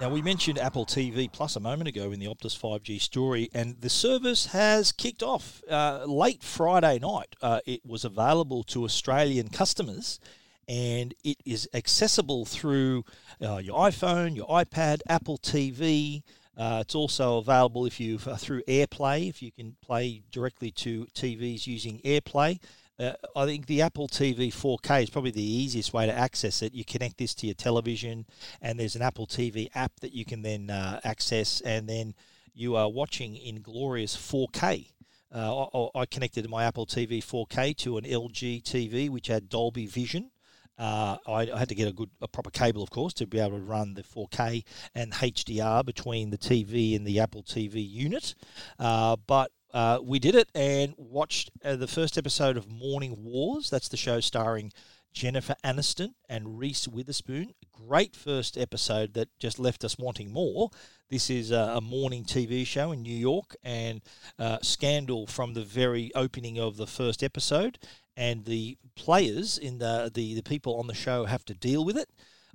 Now, 0.00 0.08
we 0.08 0.22
mentioned 0.22 0.58
Apple 0.58 0.86
TV 0.86 1.30
Plus 1.30 1.54
a 1.54 1.60
moment 1.60 1.88
ago 1.88 2.10
in 2.10 2.20
the 2.20 2.26
Optus 2.26 2.58
5G 2.58 2.98
story, 3.02 3.50
and 3.52 3.78
the 3.82 3.90
service 3.90 4.46
has 4.46 4.92
kicked 4.92 5.22
off 5.22 5.62
uh, 5.70 6.04
late 6.06 6.42
Friday 6.42 7.00
night. 7.00 7.36
Uh, 7.42 7.60
it 7.66 7.84
was 7.84 8.06
available 8.06 8.62
to 8.64 8.84
Australian 8.84 9.50
customers, 9.50 10.18
and 10.68 11.14
it 11.24 11.38
is 11.44 11.68
accessible 11.74 12.44
through 12.44 13.04
uh, 13.42 13.56
your 13.56 13.78
iPhone, 13.78 14.36
your 14.36 14.48
iPad, 14.48 15.00
Apple 15.08 15.38
TV. 15.38 16.22
Uh, 16.56 16.78
it's 16.82 16.94
also 16.94 17.38
available 17.38 17.86
if 17.86 17.98
you 17.98 18.18
uh, 18.26 18.36
through 18.36 18.62
AirPlay, 18.62 19.28
if 19.28 19.42
you 19.42 19.50
can 19.50 19.76
play 19.80 20.22
directly 20.30 20.70
to 20.70 21.06
TVs 21.14 21.66
using 21.66 22.00
AirPlay. 22.04 22.60
Uh, 22.98 23.12
I 23.34 23.44
think 23.44 23.66
the 23.66 23.82
Apple 23.82 24.06
TV 24.06 24.54
4K 24.54 25.02
is 25.02 25.10
probably 25.10 25.32
the 25.32 25.42
easiest 25.42 25.92
way 25.92 26.06
to 26.06 26.12
access 26.12 26.62
it. 26.62 26.74
You 26.74 26.84
connect 26.84 27.18
this 27.18 27.34
to 27.36 27.46
your 27.46 27.54
television, 27.54 28.24
and 28.62 28.78
there's 28.78 28.94
an 28.94 29.02
Apple 29.02 29.26
TV 29.26 29.68
app 29.74 29.92
that 30.00 30.12
you 30.12 30.24
can 30.24 30.42
then 30.42 30.70
uh, 30.70 31.00
access, 31.02 31.60
and 31.62 31.88
then 31.88 32.14
you 32.54 32.76
are 32.76 32.88
watching 32.88 33.36
in 33.36 33.62
glorious 33.62 34.16
4K. 34.16 34.90
Uh, 35.34 35.64
I, 35.64 36.02
I, 36.02 36.06
connected 36.06 36.48
my 36.48 36.64
Apple 36.64 36.86
TV 36.86 37.18
4K 37.18 37.76
to 37.78 37.98
an 37.98 38.04
LG 38.04 38.62
TV 38.62 39.10
which 39.10 39.26
had 39.26 39.48
Dolby 39.48 39.86
Vision. 39.86 40.30
Uh, 40.78 41.18
I, 41.26 41.50
I, 41.52 41.58
had 41.58 41.68
to 41.68 41.74
get 41.74 41.86
a 41.86 41.92
good, 41.92 42.10
a 42.20 42.26
proper 42.26 42.50
cable, 42.50 42.82
of 42.82 42.90
course, 42.90 43.12
to 43.14 43.26
be 43.26 43.38
able 43.38 43.58
to 43.58 43.62
run 43.62 43.94
the 43.94 44.02
4K 44.02 44.64
and 44.94 45.12
HDR 45.12 45.84
between 45.84 46.30
the 46.30 46.38
TV 46.38 46.96
and 46.96 47.06
the 47.06 47.20
Apple 47.20 47.44
TV 47.44 47.88
unit. 47.88 48.34
Uh, 48.78 49.16
but 49.26 49.52
uh, 49.72 49.98
we 50.02 50.18
did 50.18 50.34
it 50.34 50.48
and 50.54 50.94
watched 50.96 51.50
uh, 51.64 51.76
the 51.76 51.86
first 51.86 52.18
episode 52.18 52.56
of 52.56 52.68
Morning 52.68 53.22
Wars. 53.22 53.70
That's 53.70 53.88
the 53.88 53.96
show 53.96 54.20
starring 54.20 54.72
Jennifer 55.14 55.54
Aniston 55.64 56.14
and 56.28 56.58
Reese 56.58 56.88
Witherspoon. 56.88 57.54
Great 57.72 58.16
first 58.16 58.58
episode 58.58 59.14
that 59.14 59.28
just 59.38 59.60
left 59.60 59.84
us 59.84 59.96
wanting 59.96 60.32
more. 60.32 60.70
This 61.08 61.30
is 61.30 61.52
a, 61.52 61.80
morning 61.80 62.24
TV 62.24 62.66
show 62.66 62.90
in 62.90 63.02
New 63.02 63.16
York 63.16 63.54
and 63.62 64.02
uh, 64.38 64.58
scandal 64.60 65.26
from 65.28 65.54
the 65.54 65.62
very 65.62 66.10
opening 66.14 66.58
of 66.58 66.76
the 66.76 66.88
first 66.88 67.22
episode. 67.22 67.78
And 68.16 68.44
the 68.44 68.76
players 68.96 69.56
in 69.56 69.78
the, 69.78 70.10
the, 70.12 70.34
the 70.34 70.42
people 70.42 70.78
on 70.80 70.88
the 70.88 70.94
show 70.94 71.24
have 71.24 71.44
to 71.46 71.54
deal 71.54 71.84
with 71.84 71.96
it. 71.96 72.08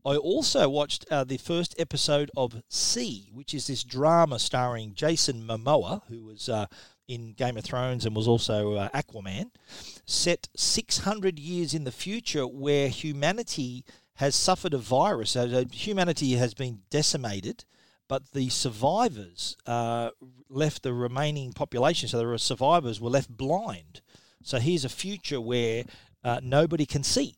I 0.05 0.15
also 0.15 0.67
watched 0.69 1.05
uh, 1.09 1.23
the 1.23 1.37
first 1.37 1.75
episode 1.77 2.29
of 2.35 2.61
See, 2.69 3.29
which 3.33 3.53
is 3.53 3.67
this 3.67 3.83
drama 3.83 4.39
starring 4.39 4.93
Jason 4.93 5.45
Momoa, 5.47 6.01
who 6.07 6.23
was 6.23 6.49
uh, 6.49 6.67
in 7.09 7.33
Game 7.33 7.57
of 7.57 7.65
Thrones 7.65 8.05
and 8.05 8.15
was 8.15 8.27
also 8.27 8.75
uh, 8.75 8.89
Aquaman, 8.89 9.49
set 10.05 10.47
600 10.55 11.39
years 11.39 11.73
in 11.73 11.83
the 11.83 11.91
future 11.91 12.47
where 12.47 12.87
humanity 12.87 13.83
has 14.15 14.35
suffered 14.35 14.75
a 14.75 14.77
virus. 14.77 15.31
So 15.31 15.65
humanity 15.71 16.33
has 16.33 16.53
been 16.53 16.81
decimated, 16.91 17.65
but 18.07 18.31
the 18.33 18.49
survivors 18.49 19.57
uh, 19.65 20.11
left 20.49 20.83
the 20.83 20.93
remaining 20.93 21.51
population. 21.51 22.07
So 22.07 22.19
the 22.19 22.37
survivors 22.37 23.01
were 23.01 23.09
left 23.09 23.35
blind. 23.35 24.01
So 24.43 24.59
here's 24.59 24.85
a 24.85 24.89
future 24.89 25.41
where 25.41 25.85
uh, 26.23 26.39
nobody 26.43 26.85
can 26.85 27.03
see, 27.03 27.35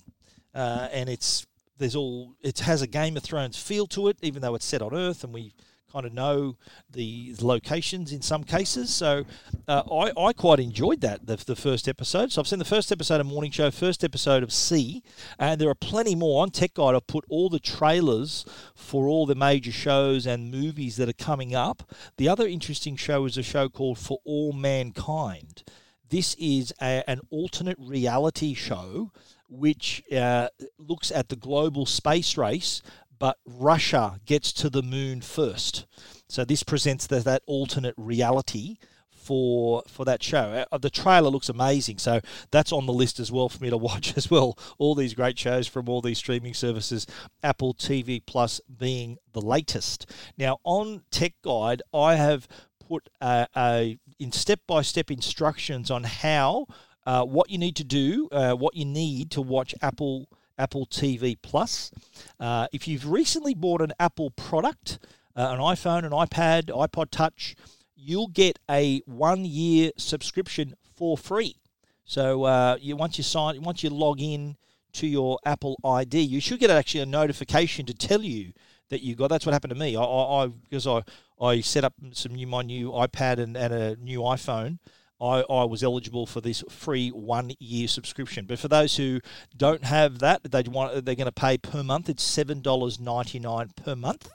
uh, 0.54 0.90
and 0.92 1.10
it's 1.10 1.48
there's 1.78 1.96
all 1.96 2.36
it 2.42 2.60
has 2.60 2.82
a 2.82 2.88
Game 2.88 3.18
of 3.18 3.24
Thrones 3.24 3.58
feel 3.58 3.88
to 3.88 4.10
it, 4.10 4.18
even 4.22 4.42
though 4.42 4.54
it's 4.56 4.66
set 4.66 4.82
on 4.82 4.94
Earth, 4.94 5.24
and 5.24 5.34
we 5.34 5.54
kind 5.92 6.06
of 6.06 6.14
know 6.14 6.56
the 6.90 7.36
locations 7.42 8.12
in 8.12 8.22
some 8.22 8.44
cases. 8.44 8.94
So 8.94 9.26
uh, 9.68 9.84
I, 9.92 10.12
I 10.20 10.34
quite 10.34 10.60
enjoyed 10.60 11.02
that, 11.02 11.26
the, 11.26 11.36
the 11.36 11.56
first 11.56 11.88
episode. 11.88 12.32
So 12.32 12.42
I've 12.42 12.48
seen 12.48 12.60
the 12.60 12.66
first 12.66 12.92
episode 12.92 13.20
of 13.20 13.28
Morning 13.28 13.52
Show, 13.52 13.72
first 13.72 14.04
episode 14.04 14.44
of 14.44 14.52
See, 14.54 15.04
and 15.38 15.60
there 15.60 15.70
are 15.70 15.76
plenty 15.76 16.16
more. 16.16 16.42
On 16.42 16.50
Tech 16.50 16.74
Guide, 16.74 16.96
I've 16.96 17.08
put 17.08 17.26
all 17.30 17.50
the 17.50 17.60
trailers 17.60 18.46
for 18.76 19.08
all 19.08 19.26
the 19.26 19.36
major 19.36 19.72
shows 19.72 20.26
and 20.26 20.52
movies 20.52 20.96
that 20.98 21.10
are 21.10 21.14
coming 21.14 21.54
up. 21.54 21.92
The 22.18 22.30
other 22.30 22.48
interesting 22.48 22.96
show 22.96 23.26
is 23.26 23.38
a 23.38 23.44
show 23.44 23.70
called 23.70 23.98
For 23.98 24.20
All 24.24 24.54
Mankind. 24.54 25.64
This 26.10 26.36
is 26.36 26.74
a, 26.82 27.04
an 27.10 27.22
alternate 27.30 27.78
reality 27.80 28.54
show 28.54 29.12
which 29.50 30.04
uh, 30.14 30.48
looks 30.78 31.12
at 31.12 31.28
the 31.30 31.36
global 31.36 31.86
space 31.86 32.38
race 32.38 32.82
but 33.22 33.38
Russia 33.46 34.20
gets 34.26 34.52
to 34.52 34.68
the 34.68 34.82
moon 34.82 35.22
first. 35.22 35.86
So 36.28 36.44
this 36.44 36.64
presents 36.64 37.06
the, 37.06 37.20
that 37.20 37.44
alternate 37.46 37.94
reality 37.96 38.78
for 39.12 39.84
for 39.88 40.06
that 40.06 40.24
show. 40.24 40.66
Uh, 40.72 40.78
the 40.80 40.90
trailer 40.90 41.30
looks 41.30 41.48
amazing, 41.48 42.00
so 42.00 42.20
that's 42.50 42.72
on 42.72 42.88
the 42.88 42.94
list 42.94 43.20
as 43.20 43.32
well 43.32 43.48
for 43.48 43.64
me 43.64 43.70
to 43.70 43.78
watch 43.90 44.18
as 44.18 44.32
well. 44.32 44.58
All 44.80 44.96
these 44.96 45.14
great 45.14 45.38
shows 45.38 45.68
from 45.68 45.88
all 45.88 46.02
these 46.02 46.18
streaming 46.18 46.56
services, 46.56 47.06
Apple 47.44 47.76
TV 47.76 48.20
Plus 48.26 48.60
being 48.76 49.20
the 49.34 49.42
latest. 49.42 50.10
Now 50.36 50.58
on 50.64 51.04
Tech 51.12 51.34
Guide, 51.44 51.84
I 51.94 52.16
have 52.16 52.48
put 52.88 53.08
a, 53.22 53.48
a 53.56 54.00
in 54.18 54.32
step 54.32 54.62
by 54.66 54.82
step 54.82 55.12
instructions 55.12 55.92
on 55.92 56.06
how 56.06 56.66
uh, 57.06 57.24
what 57.24 57.52
you 57.52 57.60
need 57.60 57.76
to 57.76 57.84
do, 57.84 58.30
uh, 58.32 58.54
what 58.54 58.76
you 58.76 58.86
need 58.86 59.30
to 59.30 59.42
watch 59.44 59.76
Apple 59.80 60.28
Apple 60.58 60.86
TV 60.86 61.38
Plus. 61.42 61.92
Uh, 62.40 62.68
if 62.72 62.88
you've 62.88 63.10
recently 63.10 63.54
bought 63.54 63.82
an 63.82 63.94
Apple 64.00 64.32
product, 64.32 65.00
uh, 65.36 65.50
an 65.52 65.60
iPhone, 65.60 66.04
an 66.04 66.12
iPad, 66.12 66.66
iPod 66.66 67.10
Touch, 67.12 67.56
you'll 67.96 68.28
get 68.28 68.60
a 68.70 69.02
one-year 69.06 69.92
subscription 69.98 70.76
for 70.96 71.18
free. 71.18 71.58
So 72.06 72.44
uh, 72.44 72.78
you 72.80 72.96
once 72.96 73.18
you 73.18 73.24
sign, 73.24 73.62
once 73.62 73.84
you 73.84 73.90
log 73.90 74.22
in 74.22 74.58
to 74.94 75.08
your 75.08 75.40
Apple 75.46 75.78
ID, 75.86 76.20
you 76.20 76.42
should 76.42 76.60
get 76.60 76.70
actually 76.70 77.02
a 77.02 77.06
notification 77.06 77.86
to 77.86 77.94
tell 77.94 78.22
you 78.22 78.54
that 78.90 79.02
you 79.02 79.16
got. 79.16 79.30
That's 79.30 79.46
what 79.46 79.54
happened 79.54 79.74
to 79.74 79.80
me. 79.80 79.96
I, 79.96 80.04
I 80.04 80.48
because 80.48 80.86
I 80.86 81.04
I 81.40 81.62
set 81.62 81.84
up 81.84 81.94
some 82.12 82.36
new 82.36 82.48
my 82.48 82.62
new 82.62 82.92
iPad 82.92 83.40
and, 83.40 83.58
and 83.58 83.74
a 83.74 83.96
new 83.96 84.20
iPhone. 84.20 84.80
I, 85.22 85.42
I 85.50 85.64
was 85.66 85.84
eligible 85.84 86.26
for 86.26 86.42
this 86.42 86.64
free 86.70 87.10
one 87.10 87.52
year 87.60 87.88
subscription. 87.88 88.46
But 88.46 88.60
for 88.60 88.68
those 88.68 88.98
who 88.98 89.20
don't 89.56 89.84
have 89.84 90.20
that, 90.20 90.44
they 90.44 90.64
want 90.64 91.06
they're 91.06 91.16
going 91.16 91.26
to 91.26 91.32
pay 91.32 91.58
per 91.58 91.84
month. 91.84 92.10
It's 92.10 92.24
seven 92.24 92.62
dollars 92.62 93.00
ninety 93.00 93.40
nine 93.40 93.72
per 93.76 93.96
month. 93.96 94.30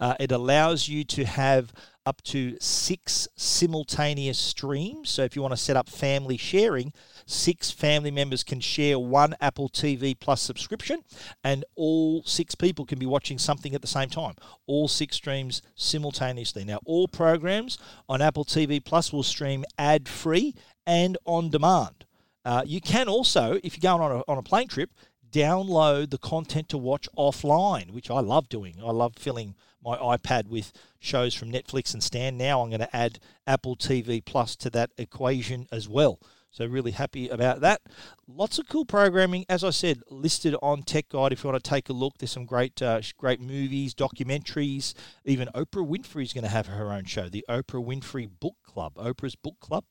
Uh, 0.00 0.14
it 0.20 0.32
allows 0.32 0.88
you 0.88 1.04
to 1.04 1.24
have 1.24 1.72
up 2.04 2.22
to 2.22 2.56
six 2.60 3.28
simultaneous 3.36 4.38
streams. 4.38 5.10
So 5.10 5.22
if 5.22 5.36
you 5.36 5.42
want 5.42 5.52
to 5.52 5.58
set 5.58 5.76
up 5.76 5.88
family 5.88 6.36
sharing, 6.36 6.92
six 7.26 7.70
family 7.70 8.10
members 8.10 8.42
can 8.42 8.60
share 8.60 8.98
one 8.98 9.34
Apple 9.40 9.68
TV 9.68 10.18
Plus 10.18 10.42
subscription, 10.42 11.04
and 11.44 11.64
all 11.76 12.22
six 12.24 12.54
people 12.54 12.84
can 12.84 12.98
be 12.98 13.06
watching 13.06 13.38
something 13.38 13.74
at 13.74 13.82
the 13.82 13.86
same 13.86 14.08
time. 14.08 14.34
All 14.66 14.88
six 14.88 15.16
streams 15.16 15.62
simultaneously. 15.74 16.64
Now, 16.64 16.80
all 16.84 17.08
programs 17.08 17.78
on 18.08 18.20
Apple 18.20 18.44
TV 18.44 18.84
Plus 18.84 19.12
will 19.12 19.22
stream 19.22 19.64
ad 19.78 20.08
free 20.08 20.54
and 20.86 21.16
on 21.24 21.50
demand. 21.50 22.04
Uh, 22.44 22.62
you 22.66 22.80
can 22.80 23.08
also, 23.08 23.58
if 23.62 23.76
you're 23.76 23.88
going 23.92 24.02
on 24.02 24.18
a, 24.18 24.30
on 24.30 24.38
a 24.38 24.42
plane 24.42 24.66
trip, 24.66 24.90
download 25.32 26.10
the 26.10 26.18
content 26.18 26.68
to 26.68 26.78
watch 26.78 27.08
offline, 27.16 27.90
which 27.90 28.10
I 28.10 28.20
love 28.20 28.48
doing. 28.48 28.76
I 28.84 28.90
love 28.90 29.14
filling 29.16 29.54
my 29.84 29.96
iPad 29.96 30.48
with 30.48 30.72
shows 31.00 31.34
from 31.34 31.50
Netflix 31.50 31.92
and 31.92 32.02
Stan. 32.02 32.36
Now 32.36 32.60
I'm 32.60 32.70
going 32.70 32.80
to 32.80 32.96
add 32.96 33.18
Apple 33.46 33.76
TV 33.76 34.24
Plus 34.24 34.54
to 34.56 34.70
that 34.70 34.90
equation 34.96 35.66
as 35.72 35.88
well. 35.88 36.20
So 36.52 36.66
really 36.66 36.90
happy 36.90 37.30
about 37.30 37.62
that. 37.62 37.80
Lots 38.28 38.58
of 38.58 38.68
cool 38.68 38.84
programming, 38.84 39.46
as 39.48 39.64
I 39.64 39.70
said, 39.70 40.02
listed 40.10 40.54
on 40.60 40.82
Tech 40.82 41.08
Guide. 41.08 41.32
If 41.32 41.42
you 41.42 41.50
want 41.50 41.64
to 41.64 41.70
take 41.70 41.88
a 41.88 41.94
look, 41.94 42.18
there's 42.18 42.30
some 42.30 42.44
great, 42.44 42.80
uh, 42.82 43.00
great 43.16 43.40
movies, 43.40 43.94
documentaries. 43.94 44.92
Even 45.24 45.48
Oprah 45.54 45.88
Winfrey 45.88 46.24
is 46.24 46.34
going 46.34 46.44
to 46.44 46.50
have 46.50 46.66
her 46.66 46.92
own 46.92 47.06
show, 47.06 47.30
the 47.30 47.44
Oprah 47.48 47.82
Winfrey 47.82 48.28
Book 48.38 48.56
Club, 48.62 48.96
Oprah's 48.96 49.34
Book 49.34 49.58
Club. 49.60 49.84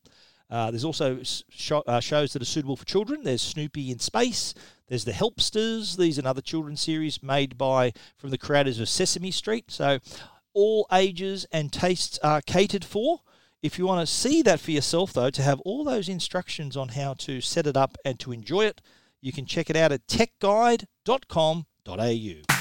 Uh, 0.52 0.70
there's 0.70 0.86
also 0.86 1.24
sh- 1.24 1.72
uh, 1.72 2.00
shows 2.00 2.34
that 2.34 2.42
are 2.42 2.46
suitable 2.46 2.76
for 2.76 2.86
children. 2.86 3.24
There's 3.24 3.42
Snoopy 3.42 3.90
in 3.90 4.00
Space. 4.00 4.54
There's 4.92 5.06
the 5.06 5.14
Helpsters. 5.14 5.96
These 5.96 6.18
are 6.18 6.22
another 6.22 6.42
children's 6.42 6.82
series 6.82 7.24
made 7.24 7.58
by 7.58 7.94
from 8.18 8.30
the 8.30 8.38
creators 8.38 8.78
of 8.78 8.90
Sesame 8.90 9.32
Street. 9.32 9.72
So 9.72 10.00
all 10.54 10.86
ages 10.92 11.48
and 11.50 11.72
tastes 11.72 12.20
are 12.22 12.42
catered 12.42 12.84
for. 12.84 13.22
If 13.64 13.80
you 13.80 13.88
want 13.88 14.06
to 14.06 14.14
see 14.14 14.42
that 14.42 14.60
for 14.60 14.72
yourself, 14.72 15.14
though, 15.14 15.30
to 15.30 15.42
have 15.42 15.62
all 15.62 15.86
those 15.86 16.10
instructions 16.10 16.76
on 16.76 16.90
how 16.90 17.14
to 17.20 17.40
set 17.40 17.68
it 17.68 17.78
up 17.78 17.96
and 18.04 18.20
to 18.20 18.34
enjoy 18.34 18.66
it, 18.66 18.82
you 19.22 19.32
can 19.32 19.46
check 19.46 19.70
it 19.70 19.78
out 19.78 19.94
at 19.94 20.08
techguide.com.au. 20.08 22.61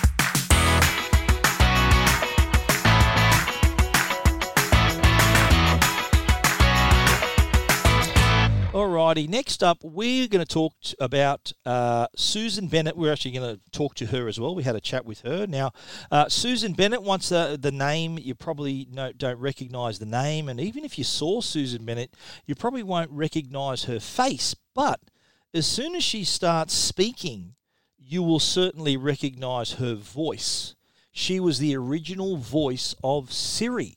Alrighty, 8.73 9.29
next 9.29 9.65
up, 9.65 9.79
we're 9.83 10.29
going 10.29 10.47
to 10.47 10.55
talk 10.55 10.75
about 11.01 11.53
uh, 11.67 12.07
Susan 12.15 12.69
Bennett. 12.69 12.97
We're 12.97 13.13
actually 13.13 13.33
going 13.33 13.57
to 13.57 13.61
talk 13.73 13.97
to 13.97 14.07
her 14.07 14.29
as 14.29 14.39
well. 14.39 14.55
We 14.55 14.63
had 14.63 14.77
a 14.77 14.81
chat 14.81 15.05
with 15.05 15.23
her. 15.23 15.45
Now, 15.49 15.73
uh, 16.13 16.29
Susan 16.29 16.75
Bennett, 16.75 17.03
once 17.03 17.33
uh, 17.33 17.57
the 17.59 17.73
name, 17.73 18.17
you 18.17 18.37
probably 18.37 18.87
no, 18.89 19.11
don't 19.11 19.41
recognise 19.41 19.99
the 19.99 20.07
name. 20.07 20.49
And 20.49 20.61
even 20.61 20.85
if 20.85 20.99
you 20.99 21.03
saw 21.03 21.41
Susan 21.41 21.85
Bennett, 21.85 22.15
you 22.47 22.55
probably 22.55 22.85
won't 22.85 23.11
recognise 23.11 23.85
her 23.85 23.99
face. 23.99 24.55
But 24.73 25.01
as 25.53 25.67
soon 25.67 25.97
as 25.97 26.05
she 26.05 26.23
starts 26.23 26.73
speaking, 26.73 27.57
you 27.99 28.23
will 28.23 28.39
certainly 28.39 28.97
recognise 28.97 29.73
her 29.73 29.97
voice. 29.97 30.77
she 31.11 31.41
was 31.41 31.59
the 31.59 31.77
original 31.77 32.37
voice 32.37 32.95
of 33.03 33.33
Siri. 33.33 33.97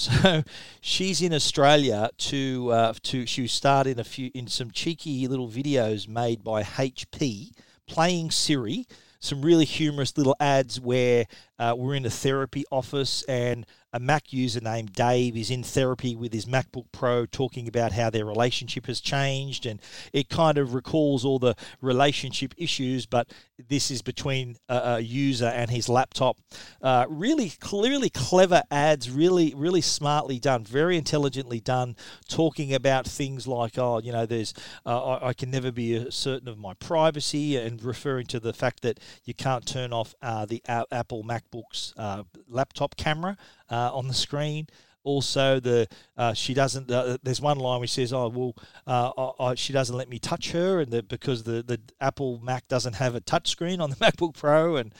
So 0.00 0.44
she's 0.80 1.20
in 1.20 1.34
Australia 1.34 2.08
to 2.16 2.70
uh, 2.72 2.94
to 3.02 3.26
she 3.26 3.46
starred 3.46 3.86
in 3.86 3.98
a 3.98 4.04
few 4.04 4.30
in 4.34 4.46
some 4.46 4.70
cheeky 4.70 5.28
little 5.28 5.48
videos 5.48 6.08
made 6.08 6.42
by 6.42 6.62
HP 6.62 7.50
playing 7.86 8.30
Siri. 8.30 8.86
Some 9.18 9.42
really 9.42 9.66
humorous 9.66 10.16
little 10.16 10.34
ads 10.40 10.80
where 10.80 11.26
uh, 11.60 11.74
we're 11.76 11.94
in 11.94 12.06
a 12.06 12.10
therapy 12.10 12.64
office 12.72 13.22
and 13.24 13.66
a 13.92 14.00
Mac 14.00 14.32
user 14.32 14.60
named 14.60 14.92
Dave 14.92 15.36
is 15.36 15.50
in 15.50 15.62
therapy 15.62 16.14
with 16.14 16.32
his 16.32 16.46
MacBook 16.46 16.86
Pro 16.92 17.26
talking 17.26 17.66
about 17.66 17.92
how 17.92 18.10
their 18.10 18.24
relationship 18.24 18.86
has 18.86 19.00
changed. 19.00 19.66
And 19.66 19.80
it 20.12 20.28
kind 20.28 20.58
of 20.58 20.74
recalls 20.74 21.24
all 21.24 21.38
the 21.38 21.56
relationship 21.80 22.54
issues, 22.56 23.06
but 23.06 23.32
this 23.68 23.90
is 23.90 24.00
between 24.02 24.56
a, 24.68 24.76
a 24.76 25.00
user 25.00 25.46
and 25.46 25.70
his 25.70 25.88
laptop. 25.88 26.38
Uh, 26.80 27.06
really, 27.08 27.50
clearly 27.60 28.10
clever 28.10 28.62
ads, 28.70 29.10
really, 29.10 29.52
really 29.56 29.80
smartly 29.80 30.38
done, 30.38 30.64
very 30.64 30.96
intelligently 30.96 31.60
done, 31.60 31.96
talking 32.28 32.72
about 32.72 33.06
things 33.06 33.46
like, 33.46 33.76
oh, 33.76 34.00
you 34.00 34.12
know, 34.12 34.24
there's, 34.24 34.54
uh, 34.86 35.14
I, 35.14 35.28
I, 35.28 35.32
can 35.32 35.50
never 35.50 35.72
be 35.72 36.10
certain 36.10 36.48
of 36.48 36.58
my 36.58 36.74
privacy, 36.74 37.56
and 37.56 37.82
referring 37.82 38.26
to 38.26 38.40
the 38.40 38.52
fact 38.52 38.82
that 38.82 39.00
you 39.24 39.34
can't 39.34 39.66
turn 39.66 39.92
off 39.92 40.14
uh, 40.22 40.46
the 40.46 40.62
Apple 40.68 41.22
MacBook's 41.50 41.94
uh, 41.96 42.24
laptop 42.48 42.96
camera 42.96 43.36
uh, 43.70 43.90
on 43.94 44.08
the 44.08 44.14
screen. 44.14 44.68
Also, 45.02 45.60
the 45.60 45.88
uh, 46.18 46.34
she 46.34 46.52
doesn't. 46.52 46.90
Uh, 46.90 47.16
there's 47.22 47.40
one 47.40 47.58
line 47.58 47.80
which 47.80 47.92
says, 47.92 48.12
"Oh 48.12 48.28
well, 48.28 48.54
uh, 48.86 49.32
I, 49.40 49.44
I, 49.44 49.54
she 49.54 49.72
doesn't 49.72 49.96
let 49.96 50.10
me 50.10 50.18
touch 50.18 50.52
her," 50.52 50.80
and 50.80 50.92
the, 50.92 51.02
because 51.02 51.42
the, 51.44 51.62
the 51.62 51.80
Apple 52.02 52.38
Mac 52.42 52.68
doesn't 52.68 52.96
have 52.96 53.14
a 53.14 53.20
touch 53.20 53.48
screen 53.48 53.80
on 53.80 53.88
the 53.88 53.96
MacBook 54.04 54.34
Pro. 54.34 54.76
And 54.76 54.92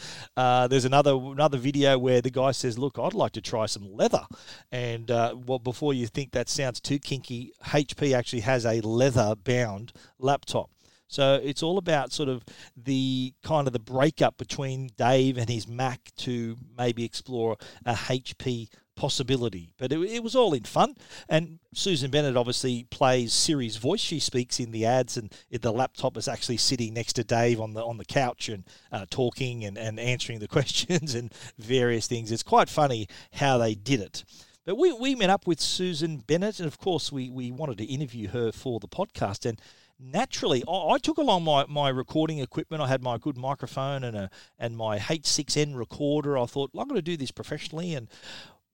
there's 0.71 0.87
another 0.87 1.13
another 1.15 1.59
video 1.59 1.99
where 1.99 2.23
the 2.23 2.31
guy 2.31 2.53
says, 2.53 2.79
"Look, 2.79 2.99
I'd 2.99 3.13
like 3.13 3.33
to 3.33 3.43
try 3.43 3.67
some 3.67 3.95
leather." 3.95 4.27
And 4.73 5.11
well, 5.11 5.59
before 5.59 5.93
you 5.93 6.07
think 6.07 6.33
that 6.33 6.49
sounds 6.49 6.81
too 6.81 6.99
kinky, 6.99 7.53
HP 7.67 8.15
actually 8.15 8.41
has 8.41 8.65
a 8.65 8.81
leather 8.81 9.35
bound 9.37 9.93
laptop. 10.19 10.71
So 11.11 11.41
it's 11.43 11.63
all 11.63 11.77
about 11.77 12.13
sort 12.13 12.29
of 12.29 12.45
the 12.77 13.35
kind 13.43 13.67
of 13.67 13.73
the 13.73 13.81
breakup 13.81 14.39
between 14.39 14.91
Dave 14.97 15.37
and 15.37 15.51
his 15.51 15.67
Mac 15.67 16.13
to 16.19 16.57
maybe 16.79 17.05
explore 17.05 17.57
a 17.85 17.95
HP 17.95 18.69
possibility. 18.95 19.73
But 19.77 19.93
it, 19.93 19.99
it, 19.99 20.23
was 20.23 20.37
all 20.37 20.53
in 20.53 20.63
fun. 20.63 20.95
And 21.29 21.59
Susan 21.75 22.13
Bennett 22.13 22.37
obviously 22.37 22.85
plays 22.91 23.33
Siri's 23.33 23.77
voice. 23.77 24.01
She 24.01 24.21
speaks 24.21 24.61
in 24.61 24.71
the 24.71 24.87
ads, 24.87 25.17
and 25.17 25.35
the 25.51 25.73
laptop 25.73 26.17
is 26.17 26.29
actually 26.29 26.59
sitting 26.59 26.95
next 26.95 27.15
to 27.15 27.25
Dave 27.25 27.61
on 27.61 27.73
the 27.73 27.85
on 27.85 27.97
the 27.97 28.05
couch 28.05 28.49
and 28.49 28.65
uh, 28.93 29.07
talking 29.11 29.65
and, 29.65 29.77
and 29.77 29.99
answering 29.99 30.39
the 30.39 30.49
questions 30.57 31.17
and 31.17 31.35
various 31.59 32.07
things. 32.07 32.31
It's 32.31 32.45
quite 32.45 32.69
funny 32.69 33.09
how 33.33 33.59
they 33.59 33.75
did 33.75 34.01
it. 34.01 34.23
But 34.67 34.77
we, 34.77 34.93
we 34.93 35.15
met 35.15 35.31
up 35.31 35.47
with 35.47 35.59
Susan 35.59 36.19
Bennett, 36.19 36.61
and 36.61 36.69
of 36.69 36.79
course, 36.79 37.11
we, 37.11 37.31
we 37.31 37.51
wanted 37.51 37.79
to 37.79 37.85
interview 37.85 38.29
her 38.29 38.53
for 38.53 38.79
the 38.79 38.87
podcast. 38.87 39.45
And 39.45 39.61
naturally, 40.01 40.65
I, 40.67 40.95
I, 40.95 40.99
took 40.99 41.19
along 41.19 41.45
my, 41.45 41.67
my 41.69 41.89
recording 41.89 42.39
equipment. 42.39 42.83
I 42.83 42.89
had 42.89 43.03
my 43.03 43.19
good 43.19 43.37
microphone 43.37 44.03
and 44.05 44.17
a 44.17 44.31
and 44.59 44.77
my 44.77 44.99
H6n 44.99 45.77
recorder. 45.77 46.39
I 46.39 46.47
thought 46.47 46.71
I'm 46.75 46.89
going 46.89 46.97
to 46.97 47.03
do 47.03 47.17
this 47.17 47.31
professionally. 47.31 47.95
And 47.95 48.09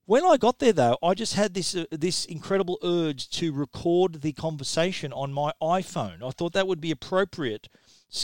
when 0.05 0.25
I 0.25 0.37
got 0.37 0.59
there, 0.59 0.73
though, 0.73 0.97
I 1.03 1.13
just 1.13 1.33
had 1.33 1.53
this 1.53 1.75
uh, 1.75 1.85
this 1.91 2.25
incredible 2.25 2.79
urge 2.83 3.29
to 3.31 3.51
record 3.51 4.21
the 4.21 4.31
conversation 4.31 5.11
on 5.11 5.33
my 5.33 5.51
iPhone. 5.61 6.23
I 6.23 6.31
thought 6.31 6.53
that 6.53 6.67
would 6.67 6.81
be 6.81 6.91
appropriate, 6.91 7.67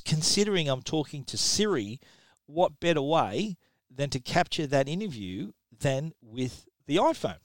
considering 0.06 0.70
I'm 0.70 0.82
talking 0.82 1.24
to 1.26 1.38
Siri. 1.38 2.00
What 2.46 2.80
better 2.80 3.02
way 3.02 3.58
than 3.94 4.10
to 4.12 4.20
capture 4.20 4.68
that 4.68 4.88
interview 4.88 5.52
than 5.78 6.14
with 6.22 6.68
the 6.88 6.98
iPhone? 6.98 7.38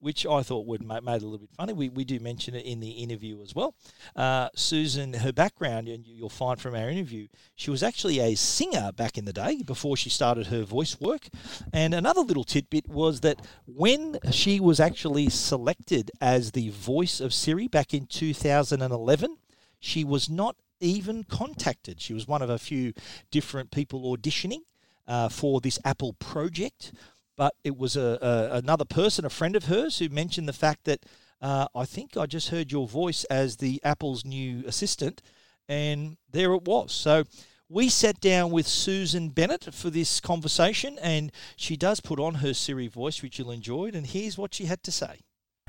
Which 0.00 0.26
I 0.26 0.42
thought 0.42 0.66
would 0.66 0.82
make, 0.82 1.02
made 1.02 1.16
it 1.16 1.22
a 1.22 1.26
little 1.26 1.38
bit 1.38 1.50
funny. 1.56 1.72
We, 1.72 1.88
we 1.88 2.04
do 2.04 2.18
mention 2.20 2.54
it 2.54 2.64
in 2.64 2.80
the 2.80 2.90
interview 2.90 3.40
as 3.42 3.54
well. 3.54 3.74
Uh, 4.16 4.48
Susan, 4.54 5.14
her 5.14 5.32
background, 5.32 5.88
and 5.88 6.06
you'll 6.06 6.28
find 6.28 6.60
from 6.60 6.74
our 6.74 6.88
interview, 6.88 7.28
she 7.54 7.70
was 7.70 7.82
actually 7.82 8.18
a 8.18 8.34
singer 8.34 8.90
back 8.92 9.18
in 9.18 9.24
the 9.24 9.32
day 9.32 9.62
before 9.62 9.96
she 9.96 10.10
started 10.10 10.48
her 10.48 10.62
voice 10.62 11.00
work. 11.00 11.28
And 11.72 11.94
another 11.94 12.22
little 12.22 12.44
tidbit 12.44 12.88
was 12.88 13.20
that 13.20 13.40
when 13.66 14.18
she 14.30 14.58
was 14.58 14.80
actually 14.80 15.28
selected 15.28 16.10
as 16.20 16.52
the 16.52 16.70
voice 16.70 17.20
of 17.20 17.34
Siri 17.34 17.68
back 17.68 17.94
in 17.94 18.06
2011, 18.06 19.36
she 19.78 20.04
was 20.04 20.28
not 20.28 20.56
even 20.80 21.24
contacted. 21.24 22.00
She 22.00 22.14
was 22.14 22.26
one 22.26 22.42
of 22.42 22.50
a 22.50 22.58
few 22.58 22.92
different 23.30 23.70
people 23.70 24.16
auditioning 24.16 24.62
uh, 25.06 25.28
for 25.28 25.60
this 25.60 25.78
Apple 25.84 26.14
project 26.14 26.92
but 27.36 27.54
it 27.64 27.76
was 27.76 27.96
a, 27.96 28.18
a, 28.20 28.56
another 28.56 28.84
person, 28.84 29.24
a 29.24 29.30
friend 29.30 29.56
of 29.56 29.64
hers, 29.64 29.98
who 29.98 30.08
mentioned 30.08 30.48
the 30.48 30.52
fact 30.52 30.84
that 30.84 31.04
uh, 31.40 31.68
I 31.74 31.84
think 31.84 32.16
I 32.16 32.26
just 32.26 32.48
heard 32.48 32.70
your 32.70 32.86
voice 32.86 33.24
as 33.24 33.56
the 33.56 33.80
Apple's 33.82 34.24
new 34.24 34.62
assistant, 34.66 35.22
and 35.68 36.16
there 36.30 36.52
it 36.52 36.64
was. 36.64 36.92
So 36.92 37.24
we 37.68 37.88
sat 37.88 38.20
down 38.20 38.50
with 38.50 38.66
Susan 38.66 39.28
Bennett 39.28 39.72
for 39.72 39.90
this 39.90 40.20
conversation, 40.20 40.98
and 41.00 41.30
she 41.56 41.76
does 41.76 42.00
put 42.00 42.18
on 42.18 42.36
her 42.36 42.52
Siri 42.52 42.88
voice, 42.88 43.22
which 43.22 43.38
you'll 43.38 43.52
enjoy. 43.52 43.90
And 43.94 44.06
here's 44.06 44.36
what 44.36 44.54
she 44.54 44.64
had 44.64 44.82
to 44.82 44.92
say. 44.92 45.20